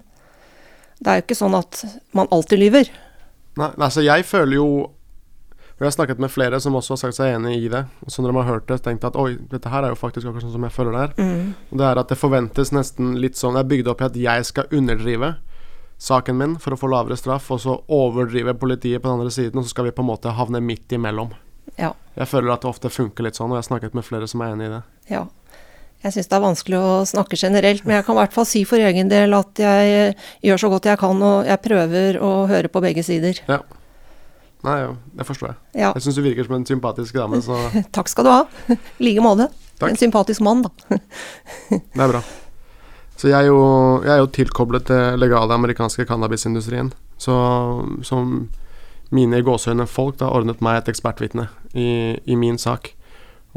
Det 1.00 1.10
er 1.10 1.20
jo 1.20 1.24
ikke 1.24 1.38
sånn 1.38 1.56
at 1.56 1.82
man 2.16 2.28
alltid 2.34 2.60
lyver. 2.60 2.90
Nei, 3.60 3.70
altså 3.80 4.04
jeg 4.04 4.24
føler 4.28 4.60
jo 4.60 4.66
Og 5.80 5.84
jeg 5.84 5.88
har 5.88 5.94
snakket 5.96 6.20
med 6.20 6.30
flere 6.30 6.58
som 6.60 6.74
også 6.76 6.92
har 6.92 6.98
sagt 7.00 7.16
seg 7.16 7.30
enig 7.38 7.54
i 7.56 7.68
det. 7.72 7.86
Og 8.04 8.12
så 8.12 8.20
når 8.20 8.34
de 8.34 8.36
har 8.36 8.48
hørt 8.50 8.66
det, 8.68 8.76
tenkt 8.84 9.04
at 9.08 9.14
oi, 9.16 9.38
dette 9.48 9.70
her 9.72 9.86
er 9.86 9.94
jo 9.94 9.96
faktisk 9.96 10.26
akkurat 10.28 10.44
sånn 10.44 10.52
som 10.52 10.66
jeg 10.66 10.74
føler 10.74 10.92
det 10.92 11.04
er. 11.06 11.14
Mm. 11.16 11.54
Det 11.80 11.86
er 11.88 12.00
at 12.02 12.10
det 12.12 12.18
forventes 12.20 12.72
nesten 12.76 13.14
litt 13.16 13.40
sånn 13.40 13.56
Det 13.56 13.62
er 13.62 13.70
bygd 13.70 13.88
opp 13.88 14.02
i 14.04 14.06
at 14.10 14.18
jeg 14.20 14.48
skal 14.50 14.76
underdrive 14.76 15.30
saken 16.00 16.36
min 16.36 16.58
for 16.60 16.76
å 16.76 16.80
få 16.80 16.90
lavere 16.92 17.16
straff, 17.16 17.48
og 17.52 17.60
så 17.64 17.78
overdrive 17.92 18.54
politiet 18.60 19.00
på 19.00 19.08
den 19.08 19.20
andre 19.20 19.32
siden, 19.32 19.60
og 19.60 19.64
så 19.64 19.72
skal 19.72 19.88
vi 19.88 19.94
på 19.96 20.04
en 20.04 20.10
måte 20.10 20.36
havne 20.36 20.60
midt 20.64 20.92
imellom. 20.96 21.32
Ja. 21.78 21.92
Jeg 22.16 22.28
føler 22.30 22.54
at 22.54 22.64
det 22.64 22.70
ofte 22.70 22.90
funker 22.92 23.26
litt 23.26 23.38
sånn, 23.38 23.52
og 23.52 23.58
jeg 23.58 23.64
har 23.64 23.68
snakket 23.68 23.94
med 23.96 24.06
flere 24.06 24.28
som 24.30 24.42
er 24.44 24.54
enig 24.54 24.68
i 24.68 24.72
det. 24.74 24.80
Ja. 25.12 25.26
Jeg 26.00 26.14
syns 26.14 26.30
det 26.30 26.36
er 26.38 26.42
vanskelig 26.42 26.78
å 26.80 26.92
snakke 27.08 27.36
generelt, 27.36 27.84
men 27.84 27.98
jeg 27.98 28.06
kan 28.06 28.16
i 28.16 28.22
hvert 28.22 28.32
fall 28.32 28.46
si 28.48 28.62
for 28.68 28.80
egen 28.80 29.10
del 29.12 29.36
at 29.36 29.60
jeg 29.60 29.90
eh, 29.96 30.28
gjør 30.48 30.62
så 30.62 30.70
godt 30.72 30.88
jeg 30.88 31.00
kan, 31.02 31.20
og 31.20 31.48
jeg 31.48 31.60
prøver 31.66 32.18
å 32.24 32.30
høre 32.48 32.72
på 32.72 32.80
begge 32.84 33.04
sider. 33.04 33.42
Ja. 33.50 33.60
Nei, 34.64 34.76
ja, 34.82 34.94
det 35.16 35.26
forstår 35.28 35.52
jeg. 35.52 35.58
Ja. 35.82 35.90
Jeg 35.96 36.04
syns 36.04 36.16
du 36.16 36.22
virker 36.24 36.48
som 36.48 36.56
en 36.56 36.66
sympatisk 36.68 37.16
dame, 37.16 37.40
så 37.44 37.56
Takk 37.96 38.12
skal 38.12 38.26
du 38.26 38.32
ha. 38.32 38.40
I 38.72 39.10
like 39.10 39.24
måte. 39.24 39.50
En 39.84 39.96
sympatisk 39.96 40.44
mann, 40.44 40.64
da. 40.66 40.72
det 41.70 42.00
er 42.04 42.12
bra. 42.12 42.20
Så 43.20 43.28
jeg 43.28 43.36
er 43.36 43.50
jo, 43.50 43.60
jeg 44.04 44.12
er 44.14 44.20
jo 44.22 44.32
tilkoblet 44.32 44.88
til 44.88 45.20
legale 45.20 45.56
amerikanske 45.56 46.06
cannabisindustrien. 46.08 46.92
Så 47.20 47.34
som 48.04 48.48
mine 49.10 49.40
i 49.40 49.44
gåseøyne 49.46 49.86
folk 49.90 50.18
da 50.20 50.30
ordnet 50.30 50.62
meg 50.62 50.80
et 50.80 50.90
ekspertvitne 50.92 51.48
i, 51.74 52.16
i 52.24 52.36
min 52.38 52.58
sak. 52.58 52.92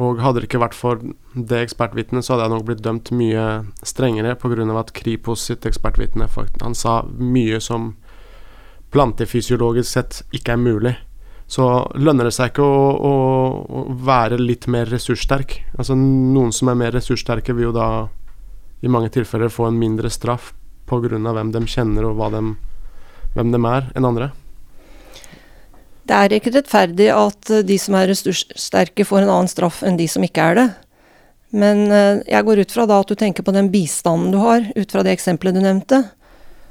Og 0.01 0.21
hadde 0.23 0.41
det 0.41 0.47
ikke 0.47 0.63
vært 0.63 0.77
for 0.77 1.01
det 1.37 1.59
ekspertvitnet, 1.61 2.25
så 2.25 2.33
hadde 2.33 2.47
jeg 2.47 2.53
nok 2.55 2.65
blitt 2.65 2.81
dømt 2.85 3.11
mye 3.13 3.43
strengere 3.85 4.33
pga. 4.41 4.65
at 4.79 4.93
Kripos 4.93 5.45
sitt 5.45 5.65
ekspertvitne 5.69 6.27
Han 6.61 6.73
sa 6.73 7.03
mye 7.03 7.59
som 7.61 7.95
plantefysiologisk 8.91 9.89
sett 9.89 10.23
ikke 10.31 10.53
er 10.53 10.57
mulig. 10.57 10.95
Så 11.47 11.65
lønner 11.93 12.25
det 12.25 12.33
seg 12.33 12.49
ikke 12.49 12.65
å, 12.65 12.97
å, 12.97 13.13
å 13.69 13.93
være 13.93 14.39
litt 14.39 14.65
mer 14.67 14.89
ressurssterk. 14.89 15.59
Altså 15.77 15.93
Noen 15.95 16.51
som 16.51 16.69
er 16.69 16.79
mer 16.79 16.91
ressurssterke, 16.95 17.53
vil 17.53 17.69
jo 17.69 17.75
da 17.75 18.07
i 18.81 18.89
mange 18.89 19.11
tilfeller 19.13 19.53
få 19.53 19.67
en 19.69 19.77
mindre 19.79 20.09
straff 20.09 20.53
pga. 20.89 21.19
hvem 21.19 21.51
de 21.51 21.65
kjenner 21.65 22.05
og 22.05 22.31
dem- 22.31 22.57
hvem 23.35 23.51
de 23.51 23.65
er, 23.65 23.91
enn 23.95 24.05
andre. 24.05 24.31
Det 26.03 26.15
er 26.15 26.33
ikke 26.35 26.51
rettferdig 26.57 27.07
at 27.15 27.49
eh, 27.53 27.61
de 27.63 27.77
som 27.79 27.95
er 27.95 28.09
ressurssterke, 28.11 29.05
får 29.07 29.23
en 29.23 29.31
annen 29.31 29.51
straff 29.51 29.83
enn 29.87 29.99
de 29.99 30.07
som 30.11 30.23
ikke 30.25 30.49
er 30.51 30.59
det. 30.59 30.67
Men 31.55 31.85
eh, 31.91 32.23
jeg 32.27 32.43
går 32.47 32.63
ut 32.65 32.73
fra 32.75 32.87
da 32.89 32.99
at 33.03 33.11
du 33.11 33.15
tenker 33.19 33.45
på 33.45 33.53
den 33.55 33.69
bistanden 33.71 34.33
du 34.33 34.39
har, 34.41 34.65
ut 34.75 34.91
fra 34.91 35.03
det 35.05 35.13
eksempelet 35.15 35.55
du 35.55 35.61
nevnte. 35.63 36.01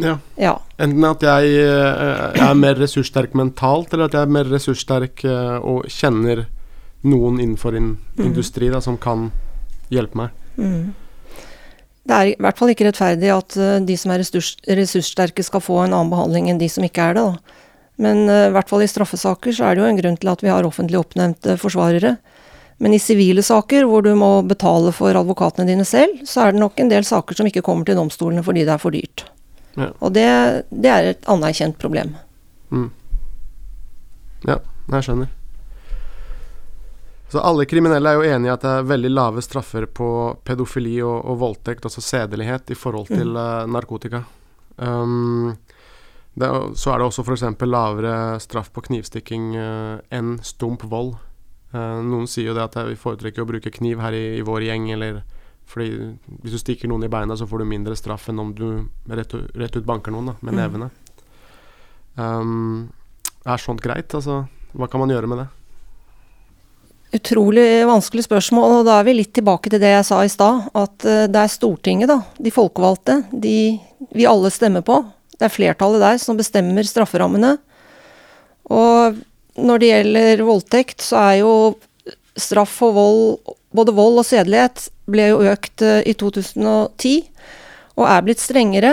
Ja. 0.03 0.19
Ja. 0.41 0.57
Enten 0.83 1.05
at 1.09 1.25
jeg, 1.25 1.55
eh, 1.63 2.03
jeg 2.37 2.45
er 2.45 2.59
mer 2.61 2.77
ressurssterk 2.81 3.37
mentalt, 3.39 3.93
eller 3.95 4.11
at 4.11 4.19
jeg 4.19 4.27
er 4.27 4.35
mer 4.37 4.51
ressurssterk 4.53 5.25
og 5.63 5.87
kjenner 5.93 6.45
noen 7.03 7.41
innenfor 7.41 7.75
en 7.77 7.97
Mhm. 8.19 8.27
industri 8.27 8.69
da, 8.71 8.81
som 8.81 8.99
kan 8.99 9.31
hjelpe 9.91 10.15
meg. 10.17 10.31
Mm. 10.59 10.93
Det 12.05 12.15
er 12.19 12.27
i 12.33 12.37
hvert 12.37 12.59
fall 12.59 12.69
ikke 12.69 12.91
rettferdig 12.91 13.31
at 13.31 13.57
de 13.87 13.97
som 13.97 14.11
er 14.11 14.19
ressurssterke 14.19 15.43
skal 15.47 15.61
få 15.63 15.85
en 15.85 15.95
annen 15.95 16.11
behandling 16.11 16.51
enn 16.51 16.59
de 16.59 16.69
som 16.69 16.85
ikke 16.85 17.11
er 17.11 17.15
det. 17.15 17.23
Da. 17.23 17.62
Men 18.01 18.29
eh, 18.29 18.49
i 18.49 18.55
hvert 18.55 18.71
fall 18.71 18.85
i 18.85 18.91
straffesaker 18.91 19.55
så 19.57 19.69
er 19.69 19.77
det 19.77 19.85
jo 19.85 19.91
en 19.91 20.01
grunn 20.01 20.17
til 20.21 20.33
at 20.33 20.45
vi 20.45 20.53
har 20.53 20.69
offentlig 20.69 21.01
oppnevnte 21.01 21.59
forsvarere. 21.61 22.17
Men 22.83 22.97
i 22.97 23.03
sivile 23.03 23.45
saker, 23.47 23.85
hvor 23.87 24.03
du 24.03 24.15
må 24.19 24.31
betale 24.49 24.91
for 24.97 25.15
advokatene 25.15 25.69
dine 25.69 25.85
selv, 25.87 26.25
så 26.27 26.47
er 26.47 26.55
det 26.55 26.63
nok 26.63 26.81
en 26.83 26.91
del 26.91 27.07
saker 27.07 27.39
som 27.39 27.47
ikke 27.47 27.63
kommer 27.63 27.87
til 27.87 27.99
domstolene 27.99 28.43
fordi 28.43 28.65
det 28.67 28.75
er 28.75 28.83
for 28.83 28.95
dyrt. 28.95 29.27
Ja. 29.79 29.93
Og 30.01 30.13
det, 30.17 30.27
det 30.71 30.91
er 30.91 31.13
et 31.13 31.31
anerkjent 31.31 31.79
problem. 31.81 32.17
Mm. 32.73 32.91
Ja, 34.49 34.59
jeg 34.91 35.07
skjønner. 35.07 35.31
Så 37.33 37.41
alle 37.41 37.65
kriminelle 37.65 38.11
er 38.11 38.19
jo 38.19 38.29
enige 38.29 38.51
i 38.51 38.53
at 38.53 38.65
det 38.65 38.73
er 38.77 38.91
veldig 38.91 39.11
lave 39.13 39.43
straffer 39.45 39.87
på 39.89 40.09
pedofili 40.45 40.99
og, 41.01 41.23
og 41.23 41.39
voldtekt, 41.41 41.87
altså 41.89 42.03
sedelighet, 42.05 42.75
i 42.75 42.77
forhold 42.77 43.09
til 43.09 43.31
mm. 43.33 43.73
narkotika. 43.73 44.25
Um, 44.77 45.55
det, 46.35 46.49
så 46.81 46.93
er 46.93 46.99
det 47.03 47.07
også 47.07 47.25
f.eks. 47.27 47.45
lavere 47.69 48.41
straff 48.41 48.71
på 48.73 48.85
knivstikking 48.87 49.53
eh, 49.59 49.99
enn 50.17 50.39
stump 50.47 50.87
vold. 50.89 51.15
Eh, 51.75 51.99
noen 52.05 52.29
sier 52.31 52.51
jo 52.51 52.57
det 52.57 52.65
at 52.65 52.79
eh, 52.81 52.89
vi 52.93 52.99
foretrekker 53.01 53.45
å 53.45 53.49
bruke 53.49 53.73
kniv 53.75 54.01
her 54.01 54.17
i, 54.17 54.25
i 54.39 54.47
vår 54.47 54.65
gjeng, 54.71 54.91
eller 54.97 55.23
fordi 55.73 55.91
hvis 56.43 56.57
du 56.57 56.61
stikker 56.61 56.91
noen 56.91 57.05
i 57.07 57.13
beina, 57.13 57.37
så 57.39 57.47
får 57.49 57.63
du 57.63 57.69
mindre 57.69 57.97
straff 57.97 58.29
enn 58.33 58.41
om 58.43 58.51
du 58.57 58.67
rett, 59.09 59.33
rett 59.57 59.77
ut 59.77 59.89
banker 59.89 60.13
noen 60.13 60.33
da, 60.33 60.39
med 60.41 60.55
Mm. 60.57 60.61
nevene. 60.61 60.91
Um, 62.17 62.93
er 63.47 63.61
sånt 63.63 63.81
greit? 63.81 64.13
Altså, 64.13 64.43
hva 64.77 64.89
kan 64.91 65.01
man 65.01 65.13
gjøre 65.13 65.29
med 65.31 65.39
det? 65.45 65.49
Utrolig 67.13 67.85
vanskelig 67.85 68.25
spørsmål, 68.25 68.79
og 68.81 68.87
da 68.89 68.99
er 69.01 69.05
vi 69.05 69.15
litt 69.19 69.35
tilbake 69.37 69.69
til 69.69 69.81
det 69.83 69.91
jeg 69.93 70.05
sa 70.09 70.23
i 70.25 70.31
stad. 70.33 70.69
At 70.73 71.05
eh, 71.05 71.27
det 71.29 71.41
er 71.43 71.51
Stortinget, 71.53 72.09
da, 72.09 72.23
de 72.41 72.53
folkevalgte, 72.53 73.19
de 73.33 73.57
vi 74.17 74.29
alle 74.29 74.49
stemmer 74.53 74.85
på. 74.87 74.97
Det 75.43 75.49
er 75.49 75.57
flertallet 75.57 75.99
der 75.99 76.19
som 76.23 76.39
bestemmer 76.39 76.87
strafferammene. 76.87 77.57
Og 78.71 79.17
når 79.59 79.81
det 79.83 79.89
gjelder 79.89 80.43
voldtekt, 80.47 81.03
så 81.03 81.19
er 81.19 81.41
jo 81.41 81.55
straff 82.39 82.77
for 82.79 82.95
vold, 82.95 83.57
både 83.75 83.95
vold 83.97 84.21
og 84.23 84.29
sedelighet, 84.29 84.87
ble 85.11 85.27
jo 85.33 85.41
økt 85.51 85.83
eh, 85.83 85.99
i 86.07 86.15
2010, 86.15 87.17
og 87.99 88.07
er 88.07 88.23
blitt 88.23 88.41
strengere. 88.41 88.93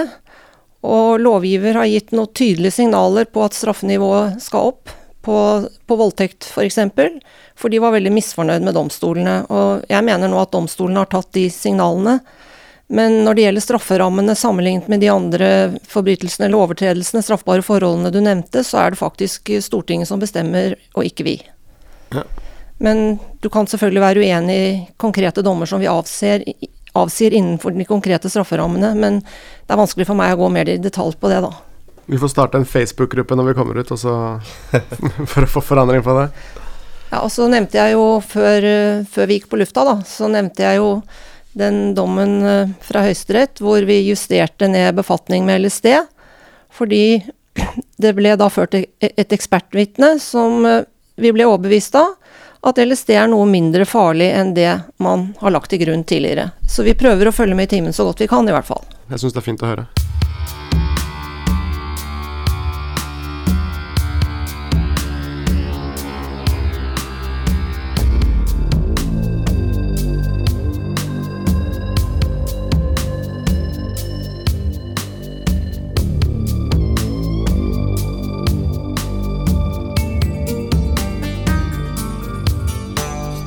Og 0.89 1.21
lovgiver 1.21 1.77
har 1.77 1.91
gitt 1.91 2.15
noen 2.17 2.33
tydelige 2.33 2.79
signaler 2.79 3.29
på 3.29 3.45
at 3.45 3.53
straffenivået 3.53 4.41
skal 4.41 4.73
opp 4.73 4.89
på, 5.21 5.37
på 5.85 5.99
voldtekt 6.01 6.47
f.eks. 6.47 6.53
For, 6.55 6.65
eksempel, 6.65 7.21
for 7.53 7.69
de 7.69 7.83
var 7.83 7.93
veldig 7.93 8.15
misfornøyd 8.17 8.65
med 8.65 8.73
domstolene. 8.73 9.43
Og 9.53 9.85
jeg 9.85 10.07
mener 10.09 10.33
nå 10.33 10.41
at 10.41 10.55
domstolene 10.55 11.05
har 11.05 11.13
tatt 11.13 11.29
de 11.37 11.45
signalene. 11.53 12.17
Men 12.89 13.19
når 13.21 13.37
det 13.37 13.43
gjelder 13.43 13.61
strafferammene 13.61 14.33
sammenlignet 14.35 14.87
med 14.89 15.03
de 15.03 15.11
andre 15.13 15.49
forbrytelsene 15.91 16.47
eller 16.47 16.57
overtredelsene, 16.57 17.21
straffbare 17.21 17.61
forholdene 17.61 18.09
du 18.09 18.17
nevnte, 18.25 18.63
så 18.65 18.79
er 18.81 18.95
det 18.95 19.01
faktisk 19.01 19.51
Stortinget 19.61 20.09
som 20.09 20.21
bestemmer, 20.21 20.73
og 20.97 21.05
ikke 21.05 21.27
vi. 21.27 21.35
Ja. 22.15 22.23
Men 22.81 23.19
du 23.43 23.49
kan 23.53 23.69
selvfølgelig 23.69 24.01
være 24.01 24.25
uenig 24.25 24.57
i 24.57 24.73
konkrete 24.97 25.45
dommer 25.45 25.69
som 25.69 25.83
vi 25.83 25.91
avser, 25.91 26.47
avsier 26.97 27.37
innenfor 27.37 27.77
de 27.77 27.85
konkrete 27.85 28.31
strafferammene, 28.31 28.95
men 28.97 29.21
det 29.21 29.75
er 29.75 29.81
vanskelig 29.83 30.09
for 30.09 30.17
meg 30.17 30.33
å 30.33 30.41
gå 30.41 30.51
mer 30.57 30.73
i 30.73 30.79
detalj 30.81 31.13
på 31.19 31.29
det, 31.29 31.43
da. 31.45 31.53
Vi 32.09 32.17
får 32.17 32.33
starte 32.33 32.57
en 32.57 32.65
Facebook-gruppe 32.65 33.37
når 33.37 33.51
vi 33.51 33.57
kommer 33.59 33.77
ut, 33.77 33.93
for 35.35 35.45
å 35.45 35.53
få 35.59 35.61
forandring 35.61 36.01
på 36.01 36.17
det. 36.23 36.29
Ja, 37.11 37.21
og 37.21 37.29
så 37.33 37.45
nevnte 37.51 37.77
jeg 37.77 37.99
jo 37.99 38.05
før, 38.25 38.65
før 39.11 39.29
vi 39.29 39.37
gikk 39.37 39.51
på 39.51 39.59
lufta, 39.61 39.85
da, 39.85 39.99
så 40.09 40.29
nevnte 40.31 40.65
jeg 40.65 40.81
jo 40.81 40.95
den 41.59 41.93
dommen 41.97 42.39
eh, 42.45 42.71
fra 42.85 43.03
Høyesterett 43.05 43.61
hvor 43.63 43.83
vi 43.87 44.01
justerte 44.07 44.69
ned 44.71 44.95
befatning 44.97 45.45
med 45.47 45.65
LSD. 45.65 45.91
Fordi 46.73 47.03
det 48.03 48.15
ble 48.17 48.35
da 48.39 48.49
ført 48.51 48.77
e- 48.79 48.87
et 48.99 49.35
ekspertvitne 49.35 50.15
som 50.23 50.65
eh, 50.65 50.85
vi 51.19 51.33
ble 51.35 51.47
overbevist 51.49 51.99
av 51.99 52.15
at 52.69 52.79
LSD 52.81 53.13
er 53.15 53.29
noe 53.31 53.45
mindre 53.47 53.85
farlig 53.87 54.31
enn 54.35 54.53
det 54.55 54.71
man 54.99 55.29
har 55.39 55.53
lagt 55.55 55.71
til 55.71 55.79
grunn 55.83 56.03
tidligere. 56.03 56.49
Så 56.67 56.83
vi 56.83 56.95
prøver 56.97 57.29
å 57.29 57.35
følge 57.35 57.55
med 57.55 57.69
i 57.69 57.75
timen 57.77 57.95
så 57.95 58.03
godt 58.07 58.23
vi 58.23 58.27
kan, 58.27 58.47
i 58.47 58.55
hvert 58.55 58.67
fall. 58.67 58.83
Jeg 59.11 59.21
syns 59.21 59.35
det 59.35 59.39
er 59.43 59.47
fint 59.47 59.63
å 59.63 59.69
høre. 59.71 59.87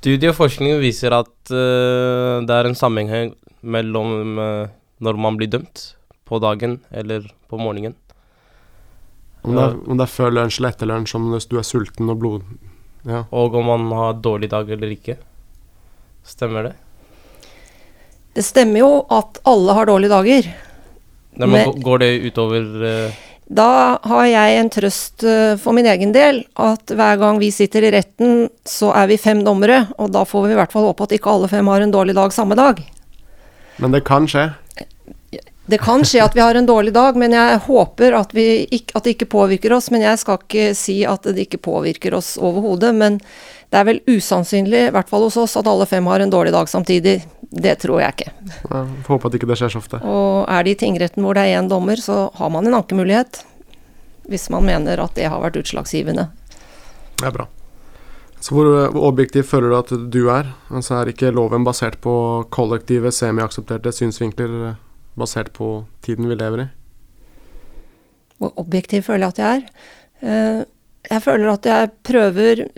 Studie 0.02 0.32
og 0.32 0.34
forskning 0.34 0.80
viser 0.82 1.14
at 1.14 1.30
uh, 1.54 2.42
det 2.42 2.50
er 2.50 2.66
en 2.66 2.74
sammenheng 2.74 3.36
mellom 3.62 4.34
uh, 4.34 4.64
når 4.98 5.18
man 5.22 5.36
blir 5.38 5.46
dømt 5.52 5.92
på 6.26 6.40
dagen 6.42 6.80
eller 6.90 7.28
på 7.46 7.60
morgenen. 7.60 7.94
Om 9.46 9.54
det, 9.54 9.62
er, 9.62 9.76
om 9.86 9.98
det 9.98 10.04
er 10.08 10.10
før 10.10 10.34
lunsj 10.34 10.58
eller 10.58 10.74
etter 10.74 10.90
lunsj, 10.90 11.14
om 11.18 11.30
du 11.30 11.58
er 11.58 11.66
sulten 11.66 12.10
og 12.10 12.18
blod... 12.22 12.42
Ja. 13.06 13.24
Og 13.34 13.54
om 13.58 13.66
man 13.66 13.88
har 13.98 14.18
dårlig 14.22 14.50
dag 14.52 14.68
eller 14.70 14.90
ikke. 14.94 15.16
Stemmer 16.26 16.68
det? 16.68 16.74
Det 18.38 18.44
stemmer 18.46 18.78
jo 18.78 18.90
at 19.10 19.40
alle 19.50 19.74
har 19.74 19.90
dårlige 19.90 20.12
dager. 20.12 20.50
Nei, 21.34 21.46
men 21.46 21.56
Men- 21.56 21.82
Går 21.82 21.98
det 22.02 22.10
utover 22.28 22.86
eh, 22.90 23.22
Da 23.50 23.98
har 24.06 24.26
jeg 24.30 24.58
en 24.58 24.70
trøst 24.72 25.24
eh, 25.26 25.58
for 25.60 25.76
min 25.76 25.88
egen 25.90 26.14
del, 26.14 26.44
at 26.56 26.92
hver 26.94 27.18
gang 27.20 27.40
vi 27.42 27.50
sitter 27.52 27.84
i 27.84 27.92
retten, 27.92 28.46
så 28.64 28.92
er 28.96 29.10
vi 29.10 29.20
fem 29.20 29.42
dommere, 29.44 29.86
og 29.98 30.12
da 30.14 30.24
får 30.28 30.46
vi 30.46 30.54
i 30.54 30.58
hvert 30.60 30.72
fall 30.72 30.86
håpe 30.88 31.08
at 31.08 31.14
ikke 31.18 31.34
alle 31.34 31.50
fem 31.50 31.68
har 31.68 31.84
en 31.84 31.92
dårlig 31.92 32.16
dag 32.16 32.32
samme 32.32 32.56
dag. 32.56 32.80
Men 33.82 33.92
det 33.92 34.04
kan 34.08 34.28
skje. 34.30 34.52
Det 35.72 35.78
kan 35.78 36.02
skje 36.04 36.20
at 36.24 36.34
vi 36.36 36.42
har 36.42 36.58
en 36.58 36.66
dårlig 36.66 36.92
dag, 36.94 37.16
men 37.16 37.32
jeg 37.32 37.60
håper 37.66 38.16
at, 38.18 38.34
vi 38.34 38.64
ikke, 38.66 38.96
at 38.98 39.06
det 39.06 39.14
ikke 39.14 39.30
påvirker 39.32 39.72
oss. 39.76 39.92
Men 39.94 40.02
jeg 40.04 40.18
skal 40.20 40.40
ikke 40.40 40.72
si 40.76 40.98
at 41.08 41.24
det 41.28 41.46
ikke 41.46 41.62
påvirker 41.62 42.16
oss 42.18 42.34
overhodet. 42.36 42.90
Men 42.98 43.20
det 43.70 43.78
er 43.78 43.86
vel 43.88 44.02
usannsynlig, 44.10 44.88
i 44.88 44.92
hvert 44.92 45.08
fall 45.08 45.24
hos 45.28 45.38
oss, 45.40 45.54
at 45.56 45.70
alle 45.70 45.86
fem 45.88 46.08
har 46.10 46.20
en 46.20 46.34
dårlig 46.34 46.52
dag 46.52 46.68
samtidig. 46.68 47.20
Det 47.52 47.74
tror 47.82 48.00
jeg 48.00 48.14
ikke. 48.16 48.32
Ja, 48.70 48.82
Får 49.04 49.18
håpe 49.18 49.28
at 49.28 49.34
ikke 49.36 49.48
det 49.50 49.58
skjer 49.60 49.72
så 49.74 49.80
ofte. 49.82 49.98
Og 50.08 50.46
er 50.48 50.64
det 50.64 50.72
i 50.72 50.78
tingretten 50.86 51.24
hvor 51.24 51.36
det 51.36 51.42
er 51.50 51.58
én 51.60 51.68
dommer, 51.68 52.00
så 52.00 52.30
har 52.38 52.48
man 52.54 52.66
en 52.66 52.78
ankemulighet. 52.78 53.42
Hvis 54.30 54.48
man 54.54 54.64
mener 54.64 55.02
at 55.02 55.12
det 55.18 55.26
har 55.28 55.42
vært 55.42 55.58
utslagsgivende. 55.60 56.28
Det 57.20 57.26
er 57.28 57.34
bra. 57.34 57.46
Så 58.42 58.56
hvor, 58.56 58.66
hvor 58.90 59.04
objektiv 59.12 59.44
føler 59.46 59.70
du 59.70 59.76
at 59.78 59.90
du 60.10 60.22
er? 60.32 60.48
Altså 60.72 60.96
Er 61.02 61.12
ikke 61.12 61.30
loven 61.34 61.62
basert 61.66 62.00
på 62.02 62.14
kollektive, 62.50 63.12
semiaksepterte 63.14 63.92
synsvinkler 63.94 64.54
eh, 64.70 64.80
basert 65.18 65.52
på 65.54 65.84
tiden 66.02 66.26
vi 66.30 66.34
lever 66.40 66.64
i? 66.64 66.70
Hvor 68.42 68.56
objektiv 68.58 69.04
føler 69.06 69.28
jeg 69.28 69.34
at 69.36 69.42
jeg 69.42 69.60
er. 69.60 69.68
Eh, 70.22 70.64
Jeg 71.10 71.22
føler 71.22 71.50
at 71.52 71.66
jeg 71.66 71.90
prøver 72.06 72.68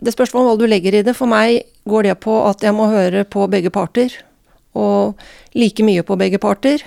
Det 0.00 0.12
spørs 0.12 0.32
hva 0.32 0.56
du 0.58 0.66
legger 0.66 0.94
i 0.98 1.02
det. 1.04 1.14
For 1.16 1.28
meg 1.28 1.62
går 1.88 2.08
det 2.10 2.16
på 2.24 2.34
at 2.48 2.64
jeg 2.66 2.74
må 2.76 2.90
høre 2.90 3.24
på 3.28 3.46
begge 3.50 3.72
parter. 3.74 4.12
Og 4.76 5.16
like 5.56 5.84
mye 5.86 6.04
på 6.06 6.18
begge 6.20 6.40
parter. 6.42 6.82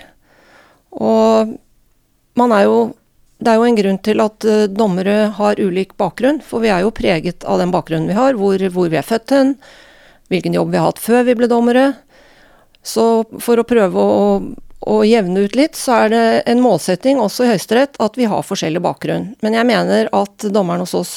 Og 0.92 1.58
man 2.40 2.56
er 2.56 2.66
jo 2.68 2.80
Det 3.40 3.48
er 3.48 3.56
jo 3.56 3.68
en 3.70 3.76
grunn 3.78 3.98
til 4.04 4.20
at 4.20 4.44
eh, 4.44 4.68
dommere 4.68 5.30
har 5.32 5.60
ulik 5.64 5.94
bakgrunn, 5.96 6.42
for 6.44 6.60
vi 6.60 6.68
er 6.68 6.82
jo 6.84 6.90
preget 6.92 7.46
av 7.48 7.62
den 7.62 7.72
bakgrunnen 7.72 8.10
vi 8.12 8.18
har, 8.18 8.36
hvor, 8.36 8.60
hvor 8.76 8.90
vi 8.92 8.98
er 9.00 9.06
født 9.08 9.32
hen, 9.32 9.54
hvilken 10.28 10.58
jobb 10.58 10.74
vi 10.74 10.76
har 10.76 10.90
hatt 10.90 11.00
før 11.00 11.24
vi 11.24 11.38
ble 11.40 11.48
dommere. 11.48 11.86
Så 12.84 13.24
for 13.40 13.56
å 13.56 13.64
prøve 13.64 13.96
å, 13.96 14.26
å 14.92 14.98
jevne 15.08 15.46
ut 15.48 15.56
litt, 15.56 15.80
så 15.80 16.02
er 16.02 16.12
det 16.12 16.26
en 16.52 16.60
målsetting 16.60 17.24
også 17.24 17.48
i 17.48 17.54
Høyesterett 17.54 17.96
at 18.04 18.20
vi 18.20 18.28
har 18.28 18.44
forskjellig 18.44 18.84
bakgrunn. 18.84 19.30
Men 19.40 19.56
jeg 19.56 19.70
mener 19.72 20.12
at 20.20 20.50
dommeren 20.52 20.84
hos 20.84 20.98
oss, 21.00 21.14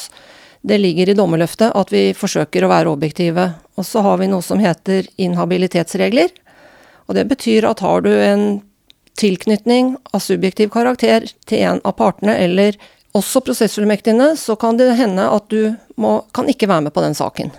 det 0.63 0.79
ligger 0.79 1.11
i 1.11 1.17
dommerløftet 1.19 1.75
at 1.75 1.91
vi 1.93 2.13
forsøker 2.15 2.65
å 2.65 2.71
være 2.71 2.93
objektive. 2.93 3.49
Og 3.79 3.87
så 3.87 4.03
har 4.07 4.21
vi 4.21 4.31
noe 4.31 4.45
som 4.47 4.63
heter 4.63 5.09
inhabilitetsregler. 5.21 6.31
Og 7.11 7.19
det 7.19 7.27
betyr 7.31 7.67
at 7.67 7.83
har 7.83 8.05
du 8.05 8.13
en 8.15 8.45
tilknytning 9.19 9.97
av 10.15 10.23
subjektiv 10.25 10.71
karakter 10.73 11.27
til 11.51 11.67
en 11.67 11.83
av 11.85 11.97
partene, 11.99 12.37
eller 12.39 12.79
også 13.13 13.43
prosessfullmektigene, 13.45 14.33
så 14.41 14.57
kan 14.57 14.79
det 14.79 14.95
hende 14.97 15.27
at 15.29 15.51
du 15.53 15.75
må, 16.01 16.23
kan 16.33 16.49
ikke 16.49 16.71
være 16.71 16.87
med 16.87 16.95
på 16.95 17.05
den 17.05 17.19
saken. 17.19 17.53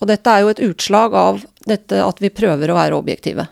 Og 0.00 0.08
dette 0.08 0.30
er 0.30 0.44
jo 0.44 0.52
et 0.54 0.62
utslag 0.64 1.14
av 1.18 1.42
dette 1.68 2.00
at 2.00 2.22
vi 2.22 2.32
prøver 2.32 2.70
å 2.70 2.78
være 2.78 2.96
objektive. 2.96 3.46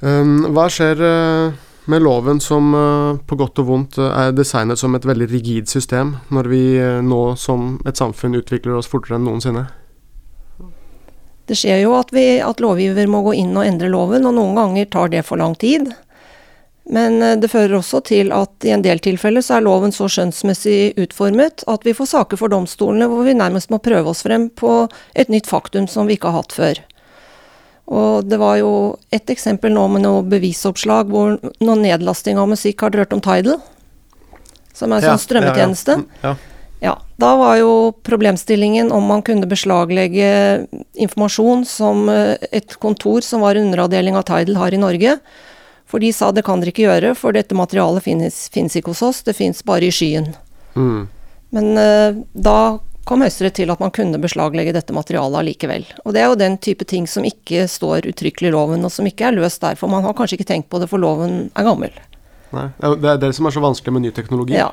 Um, 0.00 0.48
hva 0.56 0.66
skjer 0.72 1.02
eh, 1.04 1.58
med 1.84 2.02
loven 2.02 2.40
som 2.40 2.74
eh, 2.74 3.26
på 3.26 3.36
godt 3.36 3.60
og 3.62 3.68
vondt 3.68 3.98
eh, 3.98 4.10
er 4.22 4.34
designet 4.36 4.78
som 4.78 4.94
et 4.94 5.06
veldig 5.06 5.30
rigid 5.30 5.68
system, 5.68 6.16
når 6.28 6.50
vi 6.52 6.62
eh, 6.78 7.00
nå 7.04 7.22
som 7.40 7.78
et 7.88 8.00
samfunn 8.00 8.36
utvikler 8.38 8.78
oss 8.78 8.90
fortere 8.90 9.18
enn 9.18 9.26
noensinne? 9.28 9.66
Det 11.50 11.56
skjer 11.58 11.82
jo 11.82 11.96
at, 11.98 12.12
vi, 12.14 12.38
at 12.44 12.60
lovgiver 12.62 13.08
må 13.10 13.24
gå 13.26 13.34
inn 13.40 13.56
og 13.58 13.66
endre 13.66 13.90
loven, 13.90 14.28
og 14.28 14.36
noen 14.36 14.54
ganger 14.58 14.86
tar 14.92 15.10
det 15.10 15.24
for 15.26 15.40
lang 15.40 15.56
tid. 15.58 15.88
Men 16.90 17.18
det 17.42 17.50
fører 17.50 17.76
også 17.78 18.00
til 18.06 18.30
at 18.34 18.64
i 18.66 18.70
en 18.74 18.82
del 18.82 18.98
tilfeller 19.02 19.42
så 19.44 19.58
er 19.58 19.66
loven 19.66 19.92
så 19.94 20.08
skjønnsmessig 20.10 20.94
utformet 20.98 21.62
at 21.70 21.84
vi 21.86 21.94
får 21.94 22.08
saker 22.12 22.40
for 22.40 22.50
domstolene 22.50 23.06
hvor 23.10 23.26
vi 23.26 23.34
nærmest 23.36 23.70
må 23.70 23.78
prøve 23.82 24.10
oss 24.10 24.24
frem 24.26 24.48
på 24.50 24.72
et 25.18 25.30
nytt 25.30 25.50
faktum 25.50 25.86
som 25.90 26.10
vi 26.10 26.16
ikke 26.18 26.32
har 26.32 26.42
hatt 26.42 26.54
før. 26.56 26.80
Og 27.90 28.28
det 28.30 28.38
var 28.38 28.60
jo 28.60 28.72
et 29.10 29.32
eksempel 29.32 29.72
nå 29.74 29.88
med 29.90 30.04
noe 30.04 30.22
bevisoppslag 30.30 31.10
hvor 31.10 31.34
noe 31.42 31.80
nedlasting 31.80 32.38
av 32.38 32.52
musikk 32.52 32.84
har 32.84 32.94
dere 32.94 33.04
hørt 33.04 33.16
om 33.16 33.22
Tidal? 33.24 33.58
Som 34.76 34.92
er 34.94 35.00
en 35.00 35.08
Ja, 35.08 35.16
sånn 35.16 35.24
strømmetjeneste. 35.26 35.98
Ja, 35.98 36.30
ja. 36.30 36.36
Mm, 36.36 36.46
Ja, 36.80 36.94
da 37.20 37.34
var 37.36 37.58
jo 37.60 37.92
problemstillingen 38.08 38.88
om 38.92 39.04
man 39.04 39.20
kunne 39.20 39.44
beslaglegge 39.44 40.30
informasjon 40.96 41.66
som 41.68 42.08
eh, 42.08 42.38
et 42.56 42.78
kontor 42.80 43.20
som 43.20 43.42
var 43.44 43.60
underavdeling 43.60 44.16
av 44.16 44.24
Tidal 44.30 44.56
har 44.56 44.72
i 44.72 44.80
Norge. 44.80 45.18
For 45.84 46.00
de 46.00 46.12
sa 46.14 46.30
det 46.32 46.46
kan 46.46 46.62
dere 46.62 46.72
ikke 46.72 46.86
gjøre, 46.86 47.14
for 47.18 47.36
dette 47.36 47.56
materialet 47.58 48.06
finnes, 48.06 48.48
finnes 48.54 48.78
ikke 48.78 48.94
hos 48.94 49.02
oss, 49.02 49.22
det 49.26 49.36
finnes 49.36 49.60
bare 49.66 49.90
i 49.90 49.92
skyen. 49.92 50.30
Mm. 50.72 51.08
Men 51.50 51.70
uh, 51.76 52.22
da 52.32 52.78
kom 53.08 53.24
Høyesterett 53.24 53.56
til 53.58 53.72
at 53.72 53.80
man 53.82 53.92
kunne 53.94 54.20
beslaglegge 54.22 54.74
dette 54.76 54.94
materialet 54.94 55.40
allikevel. 55.40 55.86
Og 56.04 56.14
det 56.14 56.22
er 56.22 56.30
jo 56.30 56.38
den 56.40 56.58
type 56.62 56.86
ting 56.88 57.08
som 57.10 57.26
ikke 57.26 57.66
står 57.70 58.08
uttrykkelig 58.10 58.50
i 58.50 58.54
loven, 58.54 58.84
og 58.86 58.92
som 58.94 59.08
ikke 59.08 59.30
er 59.30 59.36
løst 59.38 59.62
der. 59.64 59.78
For 59.80 59.90
man 59.90 60.06
har 60.06 60.16
kanskje 60.18 60.38
ikke 60.38 60.50
tenkt 60.52 60.70
på 60.72 60.82
det, 60.82 60.90
for 60.92 61.02
loven 61.02 61.48
er 61.58 61.66
gammel. 61.66 61.94
Nei, 62.54 62.68
det 62.78 63.12
er 63.12 63.20
det 63.22 63.34
som 63.36 63.46
er 63.46 63.54
så 63.54 63.62
vanskelig 63.62 63.94
med 63.96 64.06
ny 64.06 64.14
teknologi. 64.14 64.58
Ja. 64.58 64.72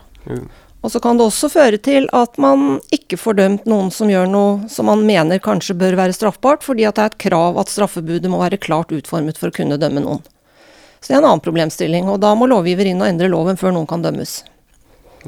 Og 0.86 0.92
så 0.94 1.02
kan 1.02 1.18
det 1.18 1.26
også 1.26 1.50
føre 1.50 1.80
til 1.82 2.06
at 2.16 2.38
man 2.42 2.78
ikke 2.94 3.18
får 3.20 3.38
dømt 3.40 3.66
noen 3.70 3.90
som 3.94 4.12
gjør 4.12 4.28
noe 4.30 4.70
som 4.72 4.88
man 4.90 5.02
mener 5.08 5.42
kanskje 5.44 5.76
bør 5.78 5.98
være 5.98 6.16
straffbart, 6.16 6.66
fordi 6.66 6.86
at 6.88 6.98
det 6.98 7.06
er 7.06 7.14
et 7.14 7.22
krav 7.26 7.58
at 7.62 7.72
straffebudet 7.74 8.30
må 8.32 8.42
være 8.44 8.62
klart 8.62 8.94
utformet 8.94 9.40
for 9.42 9.50
å 9.50 9.56
kunne 9.56 9.80
dømme 9.82 10.04
noen. 10.06 10.22
Så 11.02 11.10
det 11.10 11.18
er 11.18 11.24
en 11.24 11.32
annen 11.32 11.44
problemstilling, 11.44 12.10
og 12.12 12.22
da 12.22 12.34
må 12.38 12.50
lovgiver 12.50 12.90
inn 12.90 13.02
og 13.02 13.10
endre 13.10 13.30
loven 13.32 13.58
før 13.60 13.74
noen 13.76 13.90
kan 13.90 14.06
dømmes. 14.06 14.40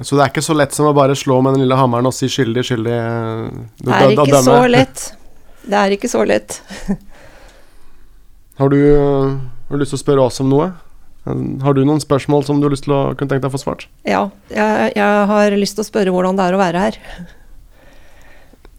Så 0.02 0.16
det 0.16 0.24
er 0.24 0.32
ikke 0.32 0.44
så 0.46 0.56
lett 0.56 0.76
som 0.76 0.88
å 0.90 0.96
bare 0.96 1.16
slå 1.18 1.40
med 1.44 1.56
den 1.58 1.66
lille 1.66 1.78
hammeren 1.78 2.08
og 2.08 2.16
si 2.16 2.30
skyldig, 2.32 2.64
skyldig 2.68 2.98
Det 3.84 3.96
er 3.96 4.14
ikke 4.16 4.44
så 4.46 4.60
lett. 4.70 5.06
Det 5.70 5.80
er 5.80 5.96
ikke 5.96 6.12
så 6.12 6.26
lett. 6.28 6.60
Har 8.60 8.72
du, 8.74 8.80
har 8.84 9.72
du 9.72 9.80
lyst 9.80 9.94
til 9.94 10.00
å 10.00 10.04
spørre 10.04 10.24
oss 10.28 10.42
om 10.44 10.50
noe? 10.52 10.70
Har 11.64 11.76
du 11.76 11.84
noen 11.86 12.02
spørsmål 12.02 12.46
som 12.48 12.60
du 12.60 12.66
har 12.68 12.74
lyst 12.74 12.88
til 12.88 12.96
å 12.96 13.02
kunne 13.14 13.32
tenke 13.32 13.44
deg 13.44 13.52
å 13.52 13.54
få 13.54 13.62
svart? 13.62 13.86
Ja, 14.08 14.26
jeg, 14.52 14.94
jeg 14.98 15.28
har 15.32 15.56
lyst 15.60 15.78
til 15.78 15.86
å 15.86 15.88
spørre 15.88 16.14
hvordan 16.16 16.40
det 16.40 16.48
er 16.48 16.58
å 16.58 16.62
være 16.62 16.86
her. 16.88 16.98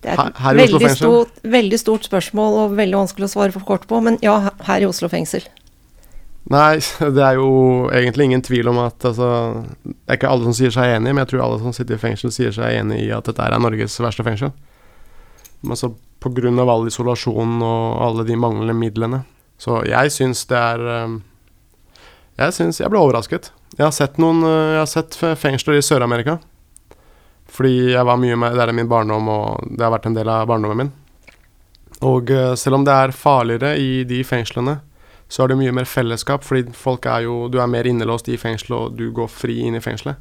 Det 0.00 0.14
er 0.14 0.20
et 0.24 0.42
veldig, 0.56 0.90
stort, 0.96 1.40
veldig 1.44 1.78
stort 1.80 2.06
spørsmål 2.08 2.58
og 2.62 2.76
veldig 2.78 3.02
vanskelig 3.02 3.28
å 3.28 3.32
svare 3.34 3.52
for 3.52 3.66
kort 3.68 3.84
på, 3.88 4.00
men 4.04 4.16
ja, 4.24 4.38
her 4.68 4.84
i 4.84 4.88
Oslo 4.88 5.10
fengsel. 5.12 5.44
Nei, 6.48 6.80
det 7.16 7.24
er 7.24 7.36
jo 7.36 7.90
egentlig 7.92 8.30
ingen 8.30 8.42
tvil 8.42 8.70
om 8.72 8.80
at 8.86 9.04
altså, 9.04 9.64
Det 9.84 9.96
er 10.08 10.18
ikke 10.18 10.30
alle 10.32 10.48
som 10.48 10.56
sier 10.56 10.72
seg 10.74 10.96
enig, 10.96 11.12
men 11.12 11.24
jeg 11.24 11.34
tror 11.34 11.44
alle 11.44 11.60
som 11.62 11.74
sitter 11.76 11.98
i 11.98 12.02
fengsel, 12.02 12.32
sier 12.34 12.54
seg 12.54 12.78
enig 12.80 13.02
i 13.04 13.10
at 13.14 13.28
dette 13.28 13.44
er 13.44 13.58
Norges 13.60 13.98
verste 14.00 14.24
fengsel. 14.26 14.54
Men 15.60 15.76
så 15.76 15.92
av 16.20 16.70
all 16.70 16.86
isolasjonen 16.88 17.62
og 17.64 18.02
alle 18.04 18.24
de 18.28 18.36
manglende 18.36 18.76
midlene. 18.76 19.22
Så 19.60 19.82
jeg 19.88 20.12
syns 20.12 20.46
det 20.48 20.56
er 20.56 20.80
eh, 20.88 21.18
Jeg 22.40 22.52
syns 22.56 22.80
Jeg 22.80 22.88
ble 22.88 23.00
overrasket. 23.00 23.52
Jeg 23.76 23.84
har 23.84 23.92
sett 23.92 24.18
noen 24.18 24.42
eh, 24.44 24.72
Jeg 24.74 24.80
har 24.80 24.88
sett 24.88 25.16
fengsler 25.16 25.76
i 25.76 25.84
Sør-Amerika. 25.84 26.38
Fordi 27.50 27.92
jeg 27.92 28.06
var 28.06 28.20
mye 28.20 28.36
med 28.36 28.56
Der 28.56 28.68
er 28.68 28.76
min 28.76 28.88
barndom, 28.88 29.28
og 29.28 29.64
det 29.68 29.84
har 29.84 29.92
vært 29.92 30.06
en 30.08 30.16
del 30.16 30.28
av 30.28 30.48
barndommen 30.48 30.84
min. 30.84 30.92
Og 32.06 32.30
eh, 32.32 32.54
selv 32.56 32.80
om 32.80 32.84
det 32.84 32.96
er 32.96 33.16
farligere 33.16 33.74
i 33.76 34.04
de 34.08 34.22
fengslene, 34.24 34.78
så 35.30 35.44
er 35.44 35.52
det 35.52 35.60
mye 35.60 35.74
mer 35.74 35.86
fellesskap, 35.86 36.42
fordi 36.42 36.74
folk 36.74 37.06
er 37.06 37.22
jo 37.28 37.46
Du 37.48 37.60
er 37.62 37.70
mer 37.70 37.86
innelåst 37.86 38.28
i 38.28 38.38
fengselet, 38.40 38.76
og 38.76 38.96
du 38.98 39.12
går 39.14 39.30
fri 39.30 39.60
inn 39.62 39.78
i 39.78 39.82
fengselet. 39.84 40.18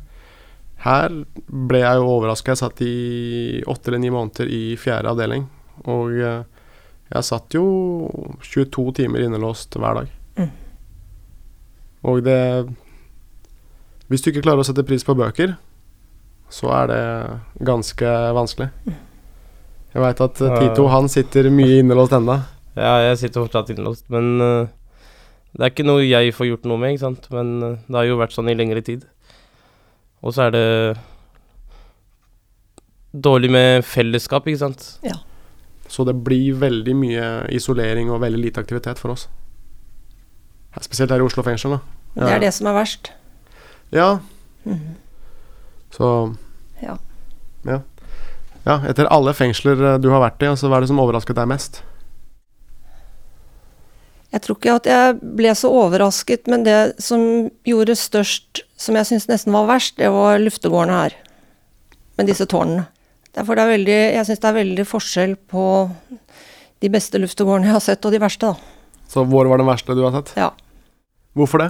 Her 0.85 1.11
ble 1.49 1.81
jeg 1.81 1.99
jo 1.99 2.11
overraska. 2.13 2.53
Jeg 2.53 2.61
satt 2.61 2.83
i 2.85 3.63
åtte 3.67 3.89
eller 3.89 4.03
ni 4.03 4.11
måneder 4.13 4.47
i 4.53 4.77
fjerde 4.79 5.11
avdeling, 5.11 5.47
og 5.89 6.13
eh, 6.13 6.45
jeg 7.09 7.25
satt 7.25 7.57
jo 7.57 7.65
22 8.45 8.85
timer 9.01 9.25
innelåst 9.25 9.75
hver 9.81 10.03
dag. 10.03 10.13
Mm. 10.37 10.51
Og 12.05 12.21
det 12.23 12.39
Hvis 14.07 14.21
du 14.21 14.29
ikke 14.31 14.45
klarer 14.45 14.61
å 14.63 14.65
sette 14.65 14.85
pris 14.85 15.03
på 15.05 15.17
bøker, 15.17 15.57
så 16.49 16.69
er 16.73 16.87
det 16.89 17.03
ganske 17.65 18.13
vanskelig. 18.33 18.69
Jeg 19.93 20.01
veit 20.01 20.21
at 20.21 20.37
Tito 20.37 20.87
han 20.89 21.09
sitter 21.09 21.49
mye 21.53 21.81
innelåst 21.81 22.13
ennå. 22.17 22.39
Ja, 22.77 22.95
jeg 23.03 23.19
sitter 23.21 23.43
fortsatt 23.43 23.69
innelåst, 23.73 24.05
men 24.13 24.41
eh, 24.41 24.69
det 25.57 25.65
er 25.65 25.71
ikke 25.73 25.85
noe 25.87 26.03
jeg 26.05 26.33
får 26.35 26.47
gjort 26.51 26.65
noe 26.69 26.77
med, 26.77 26.93
ikke 26.93 27.05
sant. 27.07 27.29
Men 27.33 27.53
eh, 27.63 27.77
det 27.87 27.95
har 27.97 28.05
jo 28.09 28.19
vært 28.19 28.35
sånn 28.35 28.49
i 28.51 28.55
lengre 28.57 28.81
tid. 28.85 29.05
Og 30.21 30.33
så 30.35 30.47
er 30.47 30.51
det 30.55 30.65
dårlig 33.13 33.49
med 33.51 33.85
fellesskap, 33.87 34.47
ikke 34.47 34.61
sant. 34.61 34.85
Så 35.89 36.05
det 36.05 36.13
blir 36.23 36.53
veldig 36.61 36.93
mye 36.95 37.27
isolering 37.57 38.11
og 38.13 38.21
veldig 38.21 38.41
lite 38.43 38.61
aktivitet 38.61 38.99
for 39.01 39.15
oss. 39.15 39.27
Spesielt 40.85 41.09
her 41.11 41.19
i 41.23 41.25
Oslo 41.25 41.41
fengsel, 41.43 41.73
da. 41.77 41.79
Det 42.19 42.33
er 42.35 42.43
det 42.45 42.51
som 42.53 42.67
er 42.69 42.77
verst. 42.77 43.11
Ja, 43.91 44.19
Mhm. 44.65 44.95
så 45.91 46.35
Ja. 46.81 46.97
Ja. 47.65 47.79
ja. 48.65 48.75
Etter 48.87 49.07
alle 49.09 49.33
fengsler 49.33 49.81
eh, 49.95 49.97
du 49.97 50.09
har 50.11 50.19
vært 50.21 50.43
i, 50.43 50.45
altså, 50.51 50.67
hva 50.69 50.77
er 50.77 50.81
det 50.81 50.89
som 50.89 50.99
overrasket 50.99 51.35
deg 51.35 51.47
mest? 51.47 51.81
Jeg 54.29 54.43
tror 54.45 54.59
ikke 54.59 54.75
at 54.77 54.87
jeg 54.89 55.17
ble 55.39 55.51
så 55.57 55.71
overrasket, 55.73 56.49
men 56.51 56.63
det 56.67 56.77
som 57.01 57.49
gjorde 57.65 57.97
størst, 57.97 58.61
som 58.77 58.97
jeg 58.99 59.09
syns 59.09 59.25
nesten 59.29 59.55
var 59.55 59.65
verst, 59.71 59.97
det 59.97 60.11
var 60.13 60.37
luftegårdene 60.41 60.99
her. 60.99 61.15
Med 62.19 62.29
disse 62.29 62.45
tårnene. 62.49 62.85
Derfor 63.33 63.57
det 63.57 63.63
er 63.63 63.73
veldig, 63.73 63.97
jeg 64.17 64.27
syns 64.27 64.41
det 64.43 64.49
er 64.49 64.57
veldig 64.59 64.85
forskjell 64.89 65.35
på 65.49 65.65
de 66.83 66.89
beste 66.93 67.21
luftegårdene 67.21 67.69
jeg 67.69 67.77
har 67.77 67.85
sett, 67.85 68.05
og 68.05 68.13
de 68.13 68.21
verste, 68.21 68.51
da. 68.51 69.05
Så 69.09 69.23
hvor 69.25 69.49
var 69.49 69.61
den 69.61 69.69
verste 69.69 69.95
du 69.97 70.03
har 70.05 70.13
sett? 70.13 70.33
Ja. 70.37 70.51
Hvorfor 71.37 71.63
det? 71.63 71.69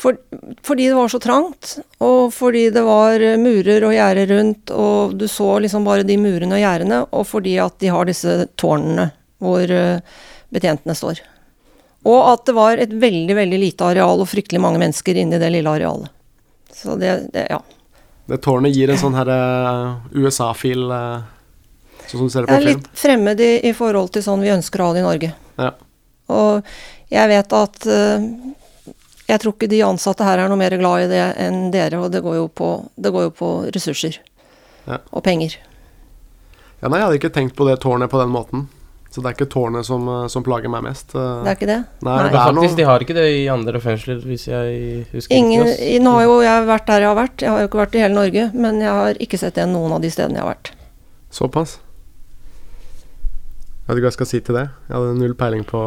For, 0.00 0.16
fordi 0.64 0.86
det 0.88 0.96
var 0.96 1.08
så 1.12 1.18
trangt, 1.20 1.78
og 2.04 2.32
fordi 2.32 2.68
det 2.72 2.82
var 2.86 3.22
murer 3.40 3.84
og 3.88 3.94
gjerder 3.96 4.30
rundt, 4.36 4.72
og 4.72 5.16
du 5.18 5.26
så 5.28 5.56
liksom 5.64 5.88
bare 5.88 6.06
de 6.06 6.18
murene 6.20 6.56
og 6.56 6.62
gjerdene, 6.62 7.00
og 7.10 7.26
fordi 7.28 7.56
at 7.60 7.80
de 7.82 7.90
har 7.92 8.08
disse 8.08 8.36
tårnene 8.60 9.08
hvor 9.40 9.72
eh, 9.72 10.04
betjentene 10.54 10.94
står. 10.98 11.20
Og 12.08 12.20
at 12.32 12.46
det 12.48 12.54
var 12.56 12.80
et 12.80 12.92
veldig, 12.96 13.34
veldig 13.36 13.58
lite 13.60 13.84
areal 13.84 14.22
og 14.22 14.28
fryktelig 14.30 14.60
mange 14.62 14.80
mennesker 14.80 15.18
inni 15.20 15.40
det 15.40 15.50
lille 15.52 15.68
arealet. 15.70 16.08
Så 16.72 16.96
det, 16.96 17.16
det 17.34 17.46
ja. 17.50 17.60
Det 18.30 18.38
tårnet 18.44 18.72
gir 18.72 18.92
en 18.92 19.00
sånn 19.00 19.16
her 19.18 19.28
eh, 19.34 20.22
USA-fil, 20.22 20.86
eh, 20.94 21.26
sånn 22.06 22.22
som 22.22 22.28
du 22.28 22.32
ser 22.32 22.46
det 22.46 22.48
på 22.48 22.54
Det 22.54 22.60
på 22.60 22.62
er 22.62 22.68
litt 22.70 22.88
fremmed 22.96 23.42
i, 23.42 23.50
i 23.68 23.74
forhold 23.76 24.12
til 24.14 24.24
sånn 24.24 24.40
vi 24.44 24.52
ønsker 24.54 24.80
å 24.80 24.88
ha 24.90 24.96
det 24.96 25.02
i 25.02 25.06
Norge. 25.08 25.32
Ja. 25.60 25.72
Og 26.30 26.70
jeg 27.10 27.32
vet 27.34 27.56
at 27.58 27.86
eh, 27.90 28.28
jeg 29.30 29.42
tror 29.42 29.54
ikke 29.56 29.70
de 29.70 29.82
ansatte 29.86 30.26
her 30.26 30.40
er 30.42 30.50
noe 30.50 30.58
mer 30.58 30.74
glad 30.78 31.04
i 31.04 31.10
det 31.10 31.24
enn 31.42 31.68
dere, 31.74 32.00
og 32.02 32.10
det 32.14 32.22
går 32.24 32.38
jo 32.38 32.46
på, 32.48 32.70
det 32.96 33.12
går 33.14 33.28
jo 33.28 33.34
på 33.42 33.50
ressurser 33.74 34.16
Ja. 34.88 34.98
og 35.10 35.22
penger. 35.26 35.58
Ja, 36.80 36.88
nei, 36.88 36.98
jeg 36.98 37.04
hadde 37.04 37.18
ikke 37.20 37.34
tenkt 37.34 37.58
på 37.58 37.66
det 37.68 37.76
tårnet 37.82 38.10
på 38.10 38.18
den 38.22 38.32
måten. 38.32 38.68
Så 39.10 39.18
det 39.24 39.26
er 39.26 39.34
ikke 39.34 39.50
tårnet 39.50 39.86
som, 39.88 40.04
eh, 40.08 40.26
som 40.30 40.44
plager 40.46 40.70
meg 40.70 40.84
mest. 40.86 41.14
eh. 41.18 41.42
Det 41.42 41.50
er 41.50 41.56
ikke 41.58 41.66
det? 41.70 41.78
Nei, 42.06 42.16
Nei. 42.16 42.28
det 42.30 42.38
er 42.38 42.44
Faktisk, 42.54 42.76
de 42.78 42.84
har 42.86 43.00
ikke 43.02 43.14
det 43.16 43.26
i 43.40 43.46
andre 43.50 43.80
fengsler, 43.82 44.20
hvis 44.22 44.44
jeg 44.46 45.06
husker 45.12 45.34
Ingen, 45.34 45.64
riktig. 45.66 46.00
nå 46.04 46.12
har 46.14 46.22
jo 46.28 46.36
jeg 46.46 46.66
vært 46.68 46.86
der 46.86 47.00
jeg 47.00 47.08
har 47.10 47.18
vært, 47.18 47.36
jeg 47.42 47.50
har 47.50 47.58
jo 47.64 47.68
ikke 47.70 47.80
vært 47.82 47.94
i 47.98 48.02
hele 48.04 48.14
Norge, 48.14 48.44
men 48.54 48.80
jeg 48.80 48.92
har 49.00 49.14
ikke 49.26 49.38
sett 49.42 49.54
det 49.58 49.66
noen 49.68 49.92
av 49.96 50.00
de 50.04 50.10
stedene 50.14 50.38
jeg 50.38 50.44
har 50.46 50.52
vært. 50.54 50.70
Såpass. 51.30 51.78
Jeg 53.90 53.96
vet 53.96 53.98
ikke 53.98 54.06
hva 54.06 54.10
jeg 54.12 54.18
skal 54.20 54.30
si 54.30 54.40
til 54.46 54.54
det. 54.54 54.64
Jeg 54.86 54.94
hadde 54.94 55.18
null 55.18 55.34
peiling 55.34 55.64
på, 55.66 55.80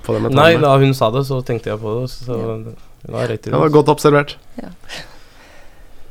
på 0.00 0.14
det 0.16 0.22
med 0.24 0.32
Nei, 0.38 0.54
da 0.62 0.72
hun 0.80 0.94
sa 0.96 1.10
det, 1.12 1.26
så 1.28 1.42
tenkte 1.44 1.68
jeg 1.74 1.80
på 1.82 1.98
det. 2.00 2.08
Så 2.08 2.32
ja. 2.32 2.56
det 3.04 3.12
var 3.12 3.28
rett 3.28 3.44
i 3.46 3.52
Det 3.52 3.60
var 3.60 3.68
godt 3.74 3.92
observert. 3.92 4.38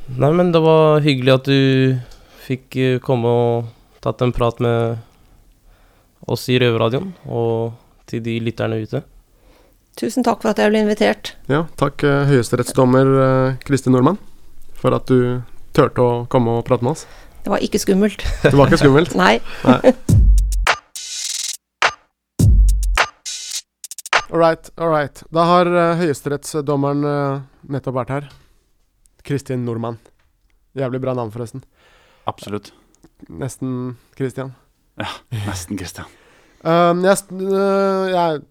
Nei, 0.10 0.32
men 0.38 0.52
det 0.54 0.62
var 0.62 1.02
hyggelig 1.02 1.34
at 1.40 1.50
du 1.50 1.98
fikk 2.46 2.78
eh, 2.78 3.00
komme 3.02 3.26
og 3.30 3.68
tatt 4.06 4.22
en 4.22 4.32
prat 4.34 4.62
med 4.62 5.02
oss 6.30 6.48
i 6.52 6.60
Røverradioen, 6.62 7.14
og 7.28 7.74
til 8.10 8.24
de 8.26 8.38
lytterne 8.44 8.80
ute. 8.82 9.04
Tusen 10.00 10.24
takk 10.24 10.44
for 10.44 10.54
at 10.54 10.62
jeg 10.62 10.72
ble 10.72 10.84
invitert. 10.86 11.34
Ja, 11.52 11.66
takk 11.80 12.06
eh, 12.08 12.30
høyesterettsdommer 12.30 13.10
eh, 13.26 13.58
Kristin 13.68 13.96
Nordmann 13.96 14.20
for 14.80 14.96
at 14.96 15.10
du 15.12 15.42
turte 15.76 16.04
å 16.04 16.12
komme 16.32 16.60
og 16.60 16.66
prate 16.68 16.86
med 16.86 16.96
oss. 16.96 17.06
Det 17.44 17.52
var 17.52 17.64
ikke 17.66 17.82
skummelt. 17.82 18.24
Det 18.44 18.56
var 18.56 18.70
ikke 18.70 18.82
skummelt? 18.84 19.16
Nei. 19.24 19.40
Nei. 19.66 19.94
All 24.30 24.38
right, 24.38 24.70
all 24.78 24.92
right. 24.94 25.24
Da 25.34 25.44
har 25.50 25.68
uh, 25.74 25.98
høyesterettsdommeren 25.98 27.06
eh, 27.10 27.40
nettopp 27.74 27.96
vært 27.98 28.14
her. 28.14 28.28
Kristin 29.26 29.64
Nordmann. 29.66 29.98
Jævlig 30.78 31.02
bra 31.02 31.16
navn, 31.18 31.34
forresten. 31.34 31.64
Absolutt. 32.30 32.70
Nesten 33.26 33.98
Christian. 34.16 34.54
Ja, 35.00 35.12
nesten 35.48 35.80
Christian. 35.80 36.10
Um, 36.60 37.06
jeg, 37.08 37.22
øh, 37.32 38.10
jeg 38.12 38.42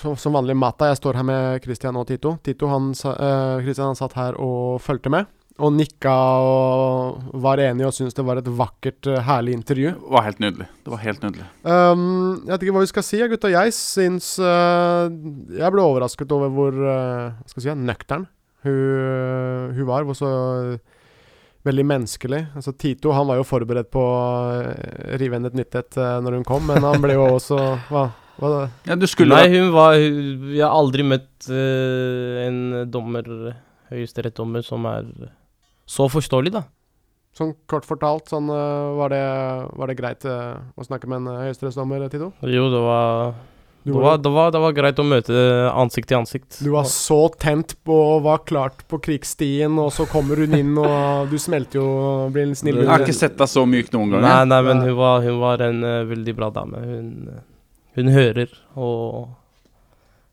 som, 0.00 0.34
vanlig 0.34 0.56
Mata. 0.58 0.88
Jeg 0.90 0.98
står 0.98 1.20
her 1.20 1.26
med 1.26 1.62
Christian 1.64 1.98
og 1.98 2.08
Tito. 2.08 2.36
Tito 2.44 2.68
han, 2.70 2.90
eh, 2.90 3.62
Christian 3.62 3.92
han 3.92 3.98
satt 3.98 4.16
her 4.18 4.38
og 4.40 4.80
fulgte 4.82 5.12
med. 5.12 5.30
Og 5.62 5.72
nikka 5.76 6.10
og 6.42 7.34
var 7.44 7.60
enig 7.60 7.84
og 7.84 7.92
syntes 7.92 8.16
det 8.16 8.24
var 8.24 8.40
et 8.40 8.48
vakkert, 8.48 9.06
eh, 9.06 9.20
herlig 9.20 9.52
intervju. 9.52 9.92
Det 9.92 10.14
var 10.16 10.24
helt 10.24 10.40
nydelig. 10.40 10.66
Det 10.84 10.90
var 10.90 11.02
helt 11.04 11.22
nydelig. 11.22 11.46
Um, 11.62 12.40
jeg 12.46 12.52
vet 12.52 12.62
ikke 12.62 12.72
hva 12.72 12.84
vi 12.86 12.92
skal 12.92 13.06
si, 13.06 13.20
gutta. 13.28 13.52
Jeg 13.52 13.74
syns 13.76 14.38
uh, 14.40 15.12
Jeg 15.52 15.72
ble 15.72 15.84
overrasket 15.84 16.32
over 16.32 16.48
hvor 16.48 16.72
uh, 16.72 17.36
skal 17.46 17.62
si, 17.62 17.76
nøktern 17.76 18.26
hun, 18.64 19.74
hun 19.76 19.86
var. 19.86 20.08
Hvor 20.08 20.16
så 20.16 20.32
veldig 21.66 21.84
menneskelig. 21.86 22.40
Altså 22.58 22.74
Tito 22.74 23.12
han 23.14 23.28
var 23.28 23.38
jo 23.38 23.46
forberedt 23.46 23.90
på 23.92 24.02
å 24.02 24.18
eh, 24.62 25.14
rive 25.20 25.38
henne 25.38 25.52
et 25.52 25.58
nytt 25.58 25.78
et 25.78 25.98
eh, 26.00 26.18
når 26.24 26.40
hun 26.40 26.46
kom, 26.48 26.66
men 26.68 26.84
han 26.84 27.02
ble 27.02 27.16
jo 27.18 27.28
også 27.36 27.60
Hva? 27.90 28.08
hva 28.40 28.50
det? 28.52 28.62
Ja, 28.88 28.96
du 28.98 29.06
skulle 29.10 29.36
Nei, 29.36 29.50
hun 29.52 29.70
var 29.74 29.94
Vi 29.98 30.56
Jeg 30.56 30.64
har 30.64 30.74
aldri 30.74 31.04
møtt 31.06 31.48
uh, 31.52 32.42
en 32.46 32.60
dommer, 32.90 33.28
høyesterettsdommer, 33.92 34.64
som 34.66 34.86
er 34.88 35.10
så 35.92 36.06
forståelig, 36.10 36.54
da. 36.54 36.62
Sånn 37.36 37.52
kort 37.68 37.86
fortalt, 37.88 38.30
sånn, 38.30 38.48
var, 38.48 39.12
det, 39.12 39.22
var 39.78 39.90
det 39.90 39.96
greit 39.98 40.24
uh, 40.28 40.62
å 40.78 40.86
snakke 40.86 41.10
med 41.10 41.22
en 41.22 41.32
uh, 41.32 41.42
høyesterettsdommer, 41.46 42.06
Tito? 42.12 42.30
Jo, 42.48 42.68
det 42.72 42.82
var 42.84 43.34
det 43.84 43.92
var- 43.98 44.18
det, 44.22 44.30
var, 44.30 44.50
det 44.54 44.60
var 44.62 44.72
greit 44.76 44.98
å 45.02 45.04
møte 45.04 45.32
ansikt 45.74 46.08
til 46.08 46.18
ansikt. 46.20 46.58
Du 46.62 46.70
var 46.70 46.84
så 46.86 47.20
tent 47.34 47.74
på 47.84 47.96
og 48.16 48.22
var 48.22 48.38
klart 48.46 48.84
på 48.88 49.00
krigsstien, 49.02 49.74
og 49.82 49.90
så 49.92 50.06
kommer 50.06 50.36
hun 50.36 50.54
inn, 50.54 50.76
og 50.78 51.30
du 51.30 51.38
smelter 51.42 51.80
jo 51.80 51.86
og 51.88 52.32
blir 52.32 52.54
snill 52.54 52.78
Jeg 52.82 52.86
har 52.92 53.02
ikke 53.02 53.16
sett 53.18 53.36
deg 53.38 53.50
så 53.50 53.64
myk 53.66 53.90
noen 53.92 54.10
gang. 54.14 54.22
Nei, 54.22 54.44
nei, 54.44 54.60
men 54.68 54.84
hun 54.86 54.96
var, 54.96 55.20
hun 55.26 55.40
var 55.42 55.64
en 55.66 55.82
uh, 55.82 56.04
veldig 56.06 56.34
bra 56.38 56.50
dame. 56.54 56.78
Hun, 56.86 57.28
eh, 57.34 57.42
hun 57.98 58.08
hører 58.14 58.48
og 58.76 59.28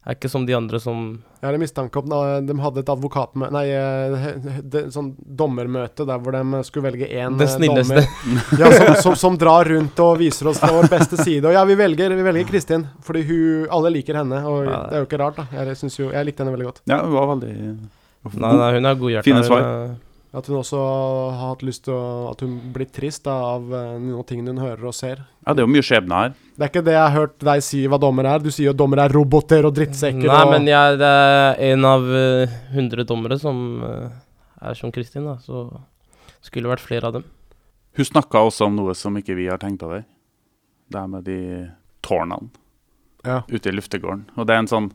er 0.08 0.16
ikke 0.16 0.30
som 0.32 0.46
de 0.48 0.54
andre 0.56 0.80
som 0.80 1.00
Jeg 1.42 1.48
har 1.48 1.56
en 1.58 1.62
mistanke 1.62 2.00
om 2.00 2.14
at 2.16 2.46
de 2.48 2.56
hadde 2.64 2.82
et 2.84 2.92
advokatmøte 2.94 3.52
Nei, 3.52 3.66
et 3.70 4.72
sånt 4.72 4.94
sånn 4.96 5.10
dommermøte 5.42 6.06
der 6.08 6.22
hvor 6.24 6.36
de 6.38 6.62
skulle 6.68 6.88
velge 6.90 7.10
én 7.10 7.36
dommer. 7.36 7.52
snilleste. 7.52 8.06
Ja, 8.62 8.72
som, 8.72 8.96
som, 9.04 9.16
som 9.26 9.38
drar 9.40 9.68
rundt 9.70 10.00
og 10.04 10.18
viser 10.22 10.50
oss 10.52 10.62
fra 10.64 10.72
vår 10.74 10.90
beste 10.92 11.20
side. 11.20 11.44
Og 11.50 11.54
ja, 11.56 11.66
vi 11.68 11.76
velger, 11.80 12.16
vi 12.16 12.26
velger 12.26 12.48
Kristin, 12.50 12.88
fordi 13.06 13.26
hun 13.30 13.68
Alle 13.76 13.92
liker 14.00 14.22
henne, 14.22 14.42
og 14.48 14.66
Ja. 14.70 14.82
det 14.90 14.98
er 14.98 15.04
jo 15.04 15.10
ikke 15.10 15.22
rart, 15.22 15.40
da. 15.40 15.48
Jeg, 15.54 15.78
jo, 16.00 16.12
jeg 16.16 16.26
likte 16.30 16.44
henne 16.44 16.56
veldig 16.56 16.70
godt. 16.72 16.82
Ja, 16.90 17.02
hun 17.04 17.16
var 17.16 17.34
veldig 17.36 17.56
Nei, 18.40 18.54
nei, 18.60 18.72
hun 18.76 18.86
er 18.90 18.96
godhjerta. 19.00 19.28
Fine 19.28 19.44
svar. 19.48 19.68
At 20.36 20.46
hun 20.46 20.60
også 20.60 20.78
har 20.80 21.48
hatt 21.56 21.64
lyst 21.66 21.86
til 21.88 21.96
å 21.96 22.30
At 22.32 22.44
hun 22.46 22.58
blir 22.74 22.90
trist 22.94 23.24
da, 23.26 23.34
av 23.56 23.72
eh, 23.74 23.96
noen 24.04 24.28
ting 24.30 24.44
hun 24.46 24.60
hører 24.62 24.92
og 24.92 24.94
ser. 24.94 25.24
Ja, 25.46 25.56
det 25.56 25.64
er 25.64 25.68
jo 25.68 25.74
mye 25.74 25.86
skjebne 25.86 26.20
her. 26.24 26.36
Det 26.60 26.66
er 26.66 26.72
ikke 26.74 26.84
det 26.84 26.92
jeg 26.98 27.00
har 27.06 27.14
hørt 27.16 27.36
deg 27.48 27.62
si 27.64 27.86
hva 27.88 27.96
dommer 28.04 28.28
er. 28.28 28.42
Du 28.44 28.50
sier 28.52 28.68
jo 28.68 28.76
dommer 28.76 29.00
er 29.06 29.14
roboter 29.16 29.64
og 29.70 29.78
drittsekker 29.78 30.28
Nei, 30.28 30.40
og 30.44 30.50
men 30.52 30.66
jeg, 30.68 30.98
det 31.00 31.08
er 31.08 31.62
en 31.70 31.86
av 31.88 32.04
eh, 32.20 32.58
hundre 32.74 33.06
dommere 33.08 33.38
som 33.40 33.62
eh, 33.88 34.10
er 34.68 34.76
som 34.76 34.92
Kristin, 34.92 35.24
da. 35.30 35.38
Så 35.40 35.64
skulle 36.44 36.68
vært 36.72 36.84
flere 36.84 37.08
av 37.08 37.16
dem. 37.16 37.24
Hun 37.96 38.06
snakka 38.10 38.42
også 38.50 38.68
om 38.68 38.76
noe 38.76 38.92
som 38.96 39.16
ikke 39.20 39.38
vi 39.40 39.48
har 39.48 39.60
tenkt 39.62 39.86
over. 39.88 40.04
Det 40.92 41.00
er 41.00 41.08
med 41.16 41.24
de 41.30 41.40
tårnene 42.04 42.50
Ja. 43.24 43.42
ute 43.48 43.70
i 43.72 43.76
luftegården. 43.76 44.26
Og 44.36 44.46
det 44.48 44.56
er 44.56 44.60
en 44.66 44.70
sånn 44.72 44.92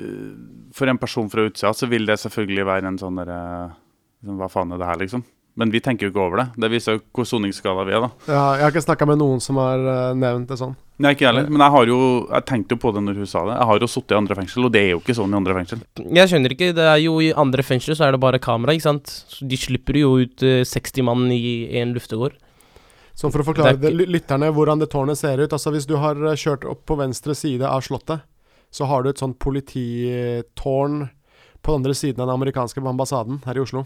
eh, 0.00 0.32
For 0.72 0.88
en 0.88 0.98
person 1.00 1.28
fra 1.32 1.44
utsida 1.48 1.74
så 1.76 1.88
vil 1.92 2.06
det 2.08 2.16
selvfølgelig 2.24 2.66
være 2.68 2.88
en 2.88 2.98
sånn 3.00 3.20
derre 3.20 3.38
liksom, 4.22 4.36
Hva 4.40 4.48
faen 4.52 4.72
er 4.72 4.80
det 4.80 4.88
her, 4.88 5.00
liksom? 5.04 5.24
Men 5.54 5.70
vi 5.70 5.78
tenker 5.78 6.08
jo 6.08 6.10
ikke 6.10 6.22
over 6.24 6.40
det. 6.40 6.46
Det 6.64 6.70
viser 6.72 6.96
jo 6.96 7.00
hvor 7.14 7.26
soningsskala 7.30 7.84
vi 7.86 7.92
er, 7.94 8.02
da. 8.02 8.08
ja, 8.26 8.44
Jeg 8.58 8.64
har 8.64 8.72
ikke 8.74 8.82
snakka 8.88 9.06
med 9.06 9.20
noen 9.20 9.42
som 9.42 9.58
har 9.62 9.84
eh, 9.92 10.14
nevnt 10.18 10.48
det 10.50 10.58
sånn. 10.58 10.72
Nei, 10.98 11.12
ikke 11.14 11.26
heller. 11.28 11.46
Men 11.50 11.62
jeg 11.62 11.74
har 11.74 11.90
jo 11.90 11.98
Jeg 12.30 12.46
tenkte 12.46 12.74
jo 12.76 12.80
på 12.82 12.92
det 12.94 13.02
når 13.02 13.20
hun 13.22 13.28
sa 13.30 13.42
det. 13.46 13.54
Jeg 13.58 13.68
har 13.70 13.84
jo 13.84 13.88
sittet 13.90 14.14
i 14.14 14.18
andre 14.18 14.38
fengsel, 14.38 14.66
og 14.66 14.72
det 14.74 14.82
er 14.82 14.90
jo 14.92 15.02
ikke 15.02 15.16
sånn 15.18 15.34
i 15.34 15.38
andre 15.38 15.56
fengsel. 15.60 15.84
Jeg 16.18 16.32
skjønner 16.32 16.54
ikke. 16.56 16.72
Det 16.74 16.88
er 16.90 17.00
jo 17.04 17.14
I 17.22 17.30
andre 17.44 17.66
fengsel 17.66 17.98
så 17.98 18.08
er 18.08 18.16
det 18.16 18.22
bare 18.26 18.42
kamera, 18.42 18.74
ikke 18.74 18.88
sant. 18.88 19.14
Så 19.30 19.46
de 19.50 19.58
slipper 19.58 19.98
jo 20.02 20.12
ut 20.24 20.46
eh, 20.46 20.62
60 20.66 21.06
mann 21.06 21.26
i 21.34 21.40
en 21.78 21.94
luftegård. 21.94 22.34
Så 23.14 23.30
for 23.30 23.44
å 23.44 23.46
forklare 23.46 23.78
Det 23.78 23.92
er 23.92 24.10
lytterne 24.10 24.50
hvordan 24.50 24.80
det 24.82 24.88
tårnet 24.90 25.14
ser 25.14 25.38
ut 25.38 25.52
Altså 25.54 25.70
Hvis 25.70 25.84
du 25.86 25.94
har 26.02 26.18
eh, 26.18 26.34
kjørt 26.34 26.64
opp 26.66 26.82
på 26.90 26.96
venstre 26.98 27.36
side 27.38 27.62
av 27.62 27.84
slottet, 27.86 28.26
så 28.74 28.88
har 28.90 29.04
du 29.04 29.12
et 29.12 29.20
sånt 29.22 29.38
polititårn 29.38 31.04
på 31.62 31.72
den 31.72 31.78
andre 31.78 31.94
siden 31.94 32.20
av 32.20 32.26
den 32.26 32.34
amerikanske 32.34 32.82
ambassaden 32.82 33.38
her 33.46 33.56
i 33.56 33.62
Oslo. 33.62 33.84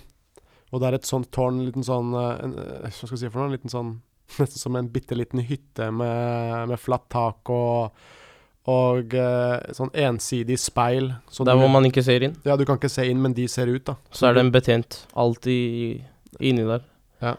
Og 0.73 0.83
det 0.83 0.89
er 0.89 0.99
et 0.99 1.09
sånt 1.09 1.31
tårn, 1.33 1.61
en 1.61 1.69
liten 1.69 1.87
sånn 1.87 2.13
eh, 2.13 2.45
en, 2.45 2.55
eh, 2.61 2.87
Hva 2.87 2.95
skal 2.95 3.17
jeg 3.17 3.25
si 3.25 3.33
for 3.33 3.41
noe? 3.41 3.51
En 3.51 3.57
liten 3.57 3.73
sånn 3.73 3.93
Nesten 4.39 4.61
som 4.61 4.77
en 4.77 4.91
bitte 4.93 5.17
liten 5.17 5.41
hytte 5.41 5.89
med, 5.95 6.69
med 6.69 6.81
flatt 6.81 7.09
tak 7.13 7.53
og 7.55 8.01
og 8.69 9.15
eh, 9.17 9.73
sånn 9.73 9.89
ensidig 9.97 10.59
speil. 10.61 11.07
Så 11.33 11.47
Der 11.49 11.57
hvor 11.57 11.71
man 11.73 11.87
ikke 11.89 12.03
ser 12.05 12.27
inn. 12.27 12.35
Ja, 12.45 12.53
du 12.61 12.67
kan 12.69 12.77
ikke 12.77 12.91
se 12.93 13.07
inn, 13.09 13.21
men 13.25 13.33
de 13.33 13.47
ser 13.49 13.71
ut, 13.71 13.81
da. 13.87 13.95
Så 14.13 14.29
er 14.29 14.37
det 14.37 14.43
en 14.45 14.51
betjent 14.53 14.99
alltid 15.17 16.03
inni 16.45 16.67
der. 16.69 16.85
Ja. 17.25 17.33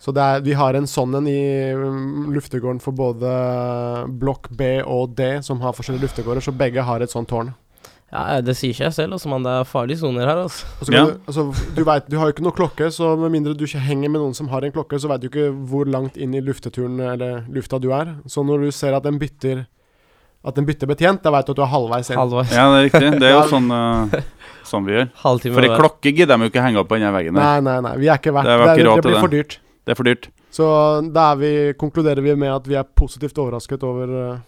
Så 0.00 0.12
det 0.16 0.24
er, 0.24 0.44
vi 0.44 0.56
har 0.56 0.76
en 0.76 0.88
sånn 0.88 1.16
en 1.16 1.26
i 1.28 1.40
um, 1.76 2.28
luftegården 2.32 2.80
for 2.80 2.96
både 2.96 3.30
blokk 4.20 4.48
B 4.56 4.78
og 4.80 5.16
D, 5.16 5.32
som 5.44 5.60
har 5.64 5.76
forskjellige 5.76 6.08
luftegårder, 6.08 6.44
så 6.44 6.56
begge 6.56 6.84
har 6.84 7.04
et 7.04 7.12
sånt 7.12 7.28
tårn. 7.32 7.54
Ja, 8.10 8.40
Det 8.42 8.56
sier 8.58 8.74
seg 8.74 8.92
selv, 8.94 9.14
altså, 9.14 9.30
men 9.30 9.44
det 9.46 9.52
er 9.54 9.66
farlige 9.68 10.00
soner 10.02 10.26
her. 10.26 10.42
altså. 10.44 10.66
altså, 10.80 10.92
ja. 10.92 11.04
du, 11.06 11.18
altså, 11.30 11.44
du, 11.76 11.82
vet, 11.86 12.08
du 12.10 12.16
har 12.18 12.26
jo 12.26 12.34
ikke 12.34 12.46
noe 12.46 12.56
klokke, 12.56 12.88
så 12.90 13.12
med 13.20 13.30
mindre 13.36 13.54
du 13.54 13.66
ikke 13.68 13.82
henger 13.86 14.10
med 14.10 14.22
noen 14.22 14.34
som 14.34 14.50
har 14.50 14.66
en 14.66 14.74
klokke, 14.74 14.98
så 14.98 15.10
vet 15.12 15.22
du 15.22 15.28
ikke 15.30 15.50
hvor 15.70 15.86
langt 15.86 16.18
inn 16.18 16.34
i 16.34 16.42
lufteturen 16.42 16.98
eller 17.12 17.44
lufta 17.54 17.78
du 17.78 17.92
er. 17.94 18.16
Så 18.26 18.42
når 18.46 18.66
du 18.66 18.74
ser 18.74 18.98
at 18.98 19.06
den 19.06 19.20
bytter 19.20 19.66
At 20.40 20.56
den 20.56 20.64
bytter 20.64 20.88
betjent, 20.88 21.20
da 21.20 21.30
vet 21.34 21.44
du 21.44 21.50
at 21.52 21.58
du 21.58 21.62
er 21.62 21.68
halvveis 21.68 22.08
inn. 22.08 22.16
Halvveis. 22.16 22.52
Ja, 22.56 22.62
det 22.72 22.76
er 22.78 22.86
riktig. 22.86 23.08
Det 23.20 23.26
er 23.28 23.34
jo 23.34 23.42
sånn, 23.50 23.66
uh, 23.68 24.14
sånn 24.70 24.86
vi 24.86 24.94
gjør. 24.94 25.10
Halvtime 25.20 25.58
For 25.58 25.66
ei 25.66 25.74
klokke 25.76 26.12
gidder 26.16 26.38
de 26.40 26.46
jo 26.46 26.52
ikke 26.54 26.62
henge 26.64 26.80
opp 26.80 26.88
på 26.88 26.96
den 26.96 27.12
veggen 27.12 27.36
der. 27.36 27.44
Nei, 27.44 27.58
nei, 27.66 27.74
nei. 27.84 27.92
Vi 28.00 28.08
er 28.08 28.22
ikke 28.22 28.32
verdt 28.32 28.48
Det 28.48 28.54
Er, 28.54 28.62
Det, 28.64 28.70
er, 28.70 28.88
det 28.88 29.04
blir 29.04 29.18
det. 29.18 29.20
for 29.20 29.34
dyrt. 29.34 29.58
Det 29.84 29.92
er 29.92 29.98
for 29.98 30.08
dyrt. 30.08 30.30
Så 30.50 30.70
da 31.12 31.26
er 31.34 31.42
vi, 31.42 31.50
konkluderer 31.78 32.24
vi 32.24 32.34
med 32.40 32.54
at 32.54 32.66
vi 32.72 32.78
er 32.80 32.88
positivt 32.88 33.36
overrasket 33.36 33.84
over 33.84 34.14
eh, 34.22 34.40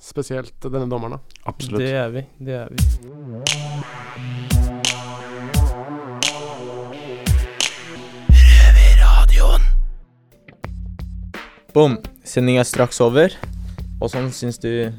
spesielt 0.00 0.56
denne 0.64 0.88
dommeren. 0.90 1.18
da. 1.18 1.20
Absolutt. 1.44 1.80
Det 1.84 1.92
er 1.92 2.08
vi. 2.14 2.24
Det 2.40 2.54
er 2.54 2.68
vi. 2.72 2.78
Boom. 11.70 12.00
Sendinga 12.26 12.64
er 12.64 12.66
straks 12.66 12.98
over. 13.00 13.34
Åssen 14.02 14.30
syns 14.34 14.58
du 14.58 14.90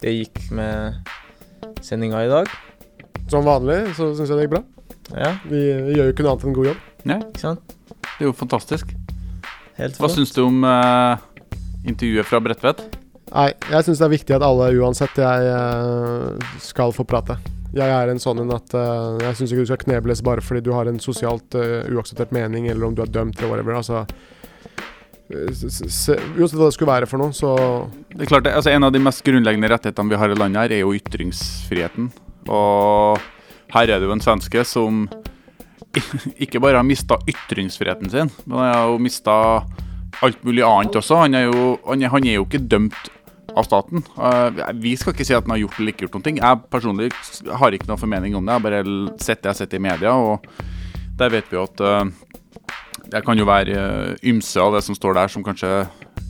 det 0.00 0.12
gikk 0.14 0.38
med 0.54 0.96
sendinga 1.84 2.22
i 2.24 2.30
dag? 2.30 2.48
Som 3.28 3.44
vanlig 3.44 3.94
så 3.96 4.14
syns 4.16 4.30
jeg 4.30 4.38
det 4.38 4.46
gikk 4.46 4.54
bra. 4.56 4.62
Ja, 5.12 5.34
Vi, 5.44 5.60
vi 5.84 5.96
gjør 5.98 6.08
jo 6.08 6.14
ikke 6.14 6.24
noe 6.24 6.32
annet 6.32 6.46
enn 6.48 6.56
god 6.56 6.68
jobb. 6.70 6.82
Ja, 7.04 7.18
ikke 7.20 7.42
sant? 7.42 7.74
det 8.14 8.22
er 8.22 8.28
jo 8.30 8.34
fantastisk. 8.36 8.94
Helt 9.76 9.98
Hva 10.00 10.08
syns 10.12 10.32
du 10.32 10.44
om 10.46 10.62
uh, 10.64 11.20
intervjuet 11.84 12.28
fra 12.30 12.40
Bredtvet? 12.40 12.84
Nei, 13.34 13.50
jeg 13.66 13.82
syns 13.82 13.98
det 13.98 14.06
er 14.06 14.12
viktig 14.12 14.34
at 14.36 14.44
alle 14.46 14.70
uansett 14.78 15.16
jeg 15.18 15.46
eh, 15.50 16.50
skal 16.62 16.94
få 16.94 17.06
prate. 17.08 17.34
Jeg 17.74 17.90
er 17.90 18.10
en 18.10 18.20
sånn 18.22 18.44
en 18.44 18.52
at 18.54 18.74
uh, 18.78 19.16
jeg 19.18 19.34
syns 19.34 19.50
ikke 19.50 19.64
du 19.64 19.70
skal 19.72 19.80
knebles 19.80 20.20
bare 20.22 20.42
fordi 20.44 20.60
du 20.62 20.70
har 20.70 20.86
en 20.86 21.00
sosialt 21.02 21.56
uh, 21.58 21.82
uakseptert 21.90 22.30
mening, 22.30 22.68
eller 22.70 22.86
om 22.86 22.94
du 22.94 23.02
er 23.02 23.10
dømt 23.10 23.40
eller 23.40 23.50
whatever. 23.50 23.80
Altså 23.80 24.04
Uansett 25.34 26.54
hva 26.54 26.68
det 26.68 26.74
skulle 26.76 26.92
være 26.92 27.08
for 27.10 27.18
noe, 27.18 27.34
så 27.34 27.56
Det 28.12 28.26
er 28.26 28.30
klart, 28.30 28.46
altså 28.46 28.70
En 28.70 28.86
av 28.86 28.92
de 28.94 29.00
mest 29.02 29.24
grunnleggende 29.26 29.70
rettighetene 29.72 30.12
vi 30.12 30.20
har 30.20 30.30
i 30.30 30.36
landet, 30.38 30.60
her 30.60 30.76
er 30.76 30.82
jo 30.84 30.92
ytringsfriheten. 30.94 32.12
Og 32.52 33.18
her 33.74 33.90
er 33.90 33.98
det 33.98 34.06
jo 34.06 34.14
en 34.14 34.22
svenske 34.22 34.62
som 34.68 35.08
ikke 36.44 36.62
bare 36.62 36.78
har 36.78 36.86
mista 36.86 37.18
ytringsfriheten 37.26 38.12
sin, 38.12 38.30
men 38.44 38.60
han 38.60 38.70
har 38.70 38.86
jo 38.92 39.02
mista 39.02 39.34
alt 40.22 40.46
mulig 40.46 40.62
annet 40.62 41.02
også. 41.02 41.24
Han 41.24 41.34
er 41.34 41.48
jo, 41.48 41.66
han 41.88 42.06
er, 42.06 42.14
han 42.14 42.30
er 42.30 42.38
jo 42.38 42.46
ikke 42.46 42.62
dømt 42.70 43.10
av 43.56 43.66
staten. 43.68 44.04
Eh, 44.18 44.62
vi 44.82 44.94
skal 44.98 45.14
ikke 45.14 45.26
si 45.26 45.36
at 45.36 45.46
den 45.46 45.54
har 45.54 45.62
gjort 45.62 45.80
eller 45.80 45.94
ikke 45.94 46.06
gjort 46.06 46.18
noen 46.18 46.28
ting. 46.28 46.40
Jeg 46.42 46.62
personlig 46.72 47.10
har 47.62 47.76
ikke 47.76 47.90
noe 47.90 48.00
formening 48.00 48.36
om 48.38 48.44
det. 48.44 48.54
Jeg 48.54 48.62
har 48.62 48.68
bare 48.68 49.18
sett 49.22 49.42
det 49.42 49.50
jeg 49.50 49.52
har 49.52 49.60
sett 49.62 49.76
i 49.78 49.82
media, 49.82 50.14
og 50.14 50.46
der 51.18 51.34
vet 51.34 51.50
vi 51.50 51.58
jo 51.58 51.66
at 51.68 51.84
eh, 51.84 52.04
det 53.12 53.22
kan 53.24 53.38
jo 53.38 53.46
være 53.48 53.76
eh, 53.78 54.28
ymse 54.30 54.60
av 54.60 54.74
det 54.74 54.82
som 54.86 54.96
står 54.96 55.20
der, 55.20 55.30
som 55.32 55.44
kanskje 55.46 55.84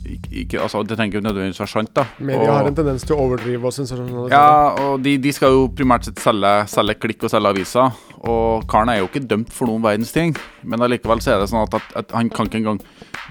ikke, 0.05 0.59
altså, 0.61 0.83
Det 0.83 0.97
trenger 0.97 1.17
ikke 1.17 1.25
nødvendigvis 1.25 1.59
være 1.59 1.71
sant. 1.71 1.89
da 1.95 2.03
media 2.19 2.51
har 2.51 2.67
en 2.69 2.75
tendens 2.77 3.01
til 3.01 3.15
å 3.15 3.23
overdrive 3.23 3.65
og 3.65 4.29
ja, 4.29 4.75
og 4.77 5.01
de, 5.01 5.15
de 5.17 5.31
skal 5.33 5.49
jo 5.55 5.63
primært 5.73 6.05
sett 6.05 6.21
selge, 6.21 6.51
selge 6.69 6.93
klikk 7.01 7.25
og 7.25 7.33
selge 7.33 7.49
aviser. 7.55 8.03
Og 8.25 8.67
karen 8.69 8.91
er 8.93 8.99
jo 8.99 9.09
ikke 9.09 9.23
dømt 9.25 9.49
for 9.53 9.69
noen 9.69 9.81
verdens 9.81 10.13
ting. 10.13 10.35
Men 10.61 10.85
allikevel 10.85 11.23
så 11.25 11.33
er 11.33 11.41
det 11.41 11.49
sånn 11.49 11.65
at, 11.65 11.79
at, 11.79 11.89
at 12.03 12.13
han 12.17 12.29
kan 12.29 12.49
ikke 12.49 12.61
engang 12.61 12.81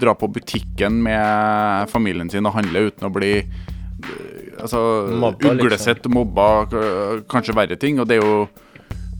dra 0.01 0.15
på 0.19 0.27
butikken 0.35 0.99
med 1.05 1.89
familien 1.91 2.31
sin 2.31 2.47
og 2.47 2.57
handle 2.57 2.89
uten 2.89 3.07
å 3.07 3.13
bli 3.13 3.33
Altså 4.59 4.79
Mobba, 5.11 5.51
liksom. 5.51 5.65
uglesett, 5.65 6.07
mobba, 6.11 6.47
kanskje 7.31 7.55
verre 7.57 7.77
ting. 7.81 7.99
Og 7.99 8.07
det 8.09 8.19
er 8.19 8.25
jo, 8.25 8.47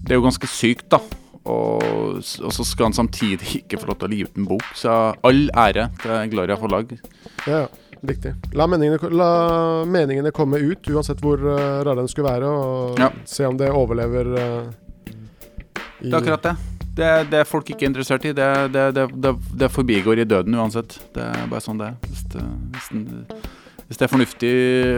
det 0.05 0.15
er 0.15 0.19
jo 0.19 0.25
ganske 0.27 0.49
sykt, 0.49 0.87
da. 0.93 1.01
Og, 1.45 1.83
og 2.17 2.53
så 2.55 2.63
skal 2.65 2.87
han 2.89 2.95
samtidig 2.97 3.59
ikke 3.61 3.77
få 3.77 3.91
lov 3.91 3.99
til 4.01 4.07
å 4.07 4.15
gi 4.17 4.23
ut 4.25 4.37
en 4.41 4.47
bok. 4.49 4.69
Så 4.77 4.93
all 5.25 5.43
ære 5.53 5.89
til 6.01 6.31
Gloria 6.33 6.57
forlag. 6.61 6.95
Ja, 7.45 7.65
ja. 7.65 7.65
Riktig. 8.05 8.35
La 8.53 8.67
meningene, 8.69 8.99
la 9.17 9.27
meningene 9.89 10.29
komme 10.35 10.59
ut, 10.61 10.85
uansett 10.93 11.21
hvor 11.23 11.41
uh, 11.41 11.81
rare 11.85 11.95
den 12.03 12.09
skulle 12.11 12.27
være, 12.29 12.49
og 12.53 12.99
Ja. 13.01 13.07
se 13.25 13.47
om 13.47 13.55
det 13.57 13.71
overlever 13.73 14.27
uh, 14.35 14.67
i 16.03 16.09
Det 16.09 16.13
er 16.13 16.19
akkurat 16.19 16.43
det. 16.43 16.55
Det, 16.95 17.07
det 17.31 17.39
er 17.41 17.47
folk 17.49 17.69
ikke 17.73 17.87
interessert 17.89 18.25
i. 18.29 18.33
Det, 18.35 18.49
det, 18.75 18.83
det, 18.95 19.07
det, 19.23 19.31
det 19.57 19.71
forbigår 19.73 20.21
i 20.21 20.27
døden 20.27 20.53
uansett. 20.55 20.99
Det 21.15 21.23
er 21.25 21.47
bare 21.49 21.63
sånn 21.65 21.81
det 21.81 21.87
er. 21.87 21.97
Hvis 22.05 22.21
det, 22.35 22.43
hvis, 22.75 22.91
den, 22.93 23.25
hvis 23.85 23.99
det 23.99 24.07
er 24.07 24.11
fornuftig, 24.11 24.53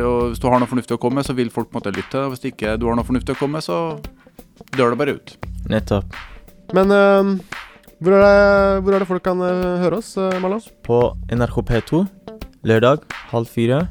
og 0.08 0.20
hvis 0.32 0.42
du 0.42 0.48
har 0.48 0.62
noe 0.62 0.72
fornuftig 0.72 0.96
å 0.96 1.02
komme 1.02 1.20
med, 1.20 1.28
så 1.28 1.36
vil 1.38 1.52
folk 1.54 1.70
på 1.70 1.76
en 1.76 1.82
måte 1.82 1.96
lytte. 1.96 2.24
Og 2.24 2.34
hvis 2.34 2.48
ikke 2.52 2.78
du 2.80 2.88
har 2.88 2.96
noe 2.98 3.08
fornuftig 3.08 3.36
å 3.36 3.40
komme 3.40 3.60
med, 3.60 3.68
så 3.68 4.00
dør 4.78 4.94
det 4.94 5.02
bare 5.02 5.18
ut. 5.18 5.36
Nettopp. 5.68 6.16
Men 6.76 6.92
uh, 6.92 7.34
hvor, 8.00 8.16
er 8.16 8.24
det, 8.24 8.80
hvor 8.84 8.96
er 8.96 9.04
det 9.04 9.10
folk 9.12 9.28
kan 9.28 9.44
uh, 9.44 9.78
høre 9.84 10.00
oss, 10.00 10.14
uh, 10.20 10.32
Marlon? 10.44 10.64
På 10.88 11.02
NRK 11.32 11.62
P2 11.68 12.06
lørdag 12.68 13.04
halv 13.32 13.48
fire. 13.52 13.88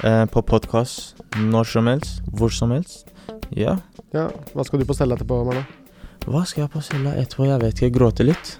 Eh, 0.00 0.24
på 0.32 0.40
podkast 0.42 1.18
når 1.36 1.66
som 1.68 1.88
helst, 1.90 2.22
hvor 2.32 2.52
som 2.54 2.70
helst. 2.72 3.10
Ja. 3.52 3.76
Ja, 4.14 4.30
Hva 4.54 4.64
skal 4.64 4.80
du 4.80 4.86
på 4.88 4.96
stelle 4.96 5.14
etterpå, 5.14 5.42
Marlon? 5.44 5.66
Hva 6.24 6.44
skal 6.48 6.64
jeg 6.64 6.72
på 6.72 6.82
cella 6.84 7.12
etterpå? 7.20 7.46
Jeg 7.50 7.60
vet 7.60 7.76
ikke. 7.76 7.98
Gråte 7.98 8.24
litt? 8.24 8.54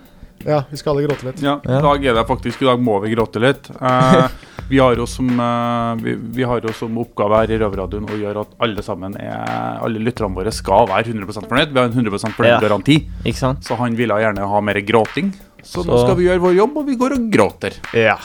Ja, 0.44 0.62
vi 0.70 0.76
skal 0.76 0.96
alle 0.96 1.06
gråte 1.08 1.26
litt. 1.26 1.42
Ja, 1.42 1.60
Ja. 1.64 1.78
I 1.78 1.82
dag 1.82 2.06
er 2.06 2.14
det 2.14 2.24
faktisk 2.28 2.62
I 2.62 2.70
dag 2.70 2.80
må 2.80 2.96
vi 3.02 3.12
gråte 3.14 3.40
litt. 3.42 3.70
Eh, 3.80 4.28
vi, 4.70 4.78
har 4.78 4.96
jo 4.96 5.06
som, 5.06 5.28
eh, 5.28 6.02
vi, 6.02 6.14
vi 6.14 6.46
har 6.48 6.60
jo 6.64 6.72
som 6.76 6.96
oppgave 7.02 7.42
her 7.42 7.52
i 7.52 7.58
Røverradioen 7.60 8.08
å 8.08 8.18
gjøre 8.20 8.46
at 8.46 8.56
alle 8.64 8.82
sammen 8.82 9.16
er 9.20 9.78
Alle 9.84 10.00
lytterne 10.00 10.34
våre 10.36 10.52
skal 10.54 10.88
være 10.88 11.12
100% 11.12 11.50
fornøyd. 11.50 11.74
Vi 11.74 11.80
har 11.82 11.90
en 11.90 11.96
100 11.98 12.34
fornøyd 12.36 12.84
Ja. 13.24 13.54
Så 13.60 13.76
han 13.76 13.96
ville 13.98 14.16
gjerne 14.22 14.48
ha 14.48 14.60
mer 14.64 14.80
gråting. 14.80 15.34
Så, 15.62 15.84
nå 15.84 16.04
skal 16.06 16.16
vi 16.16 16.24
gjøre 16.24 16.40
vår 16.40 16.54
jobb, 16.56 16.76
og 16.80 16.86
vi 16.88 16.96
går 16.96 17.18
og 17.18 17.30
gråter. 17.32 17.76
Ja. 17.92 18.16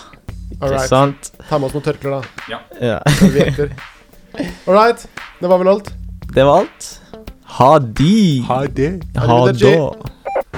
Ikke 0.55 0.71
right. 0.71 0.87
sant? 0.87 1.31
Ta 1.49 1.59
med 1.59 1.67
oss 1.67 1.75
noen 1.75 1.83
tørklær, 1.83 2.21
da. 2.21 2.47
Ja. 2.47 2.61
Ja. 2.79 2.99
All 4.67 4.75
right. 4.75 5.07
Det 5.41 5.51
var 5.51 5.59
vel 5.59 5.73
alt? 5.75 5.91
Det 6.31 6.43
var 6.47 6.63
alt. 6.63 6.91
Ha 7.59 7.71
de. 7.79 8.15
Ha 8.47 8.65
det. 8.67 8.91
Ha 9.15 9.27
ha 9.27 9.39
da. 9.51 10.34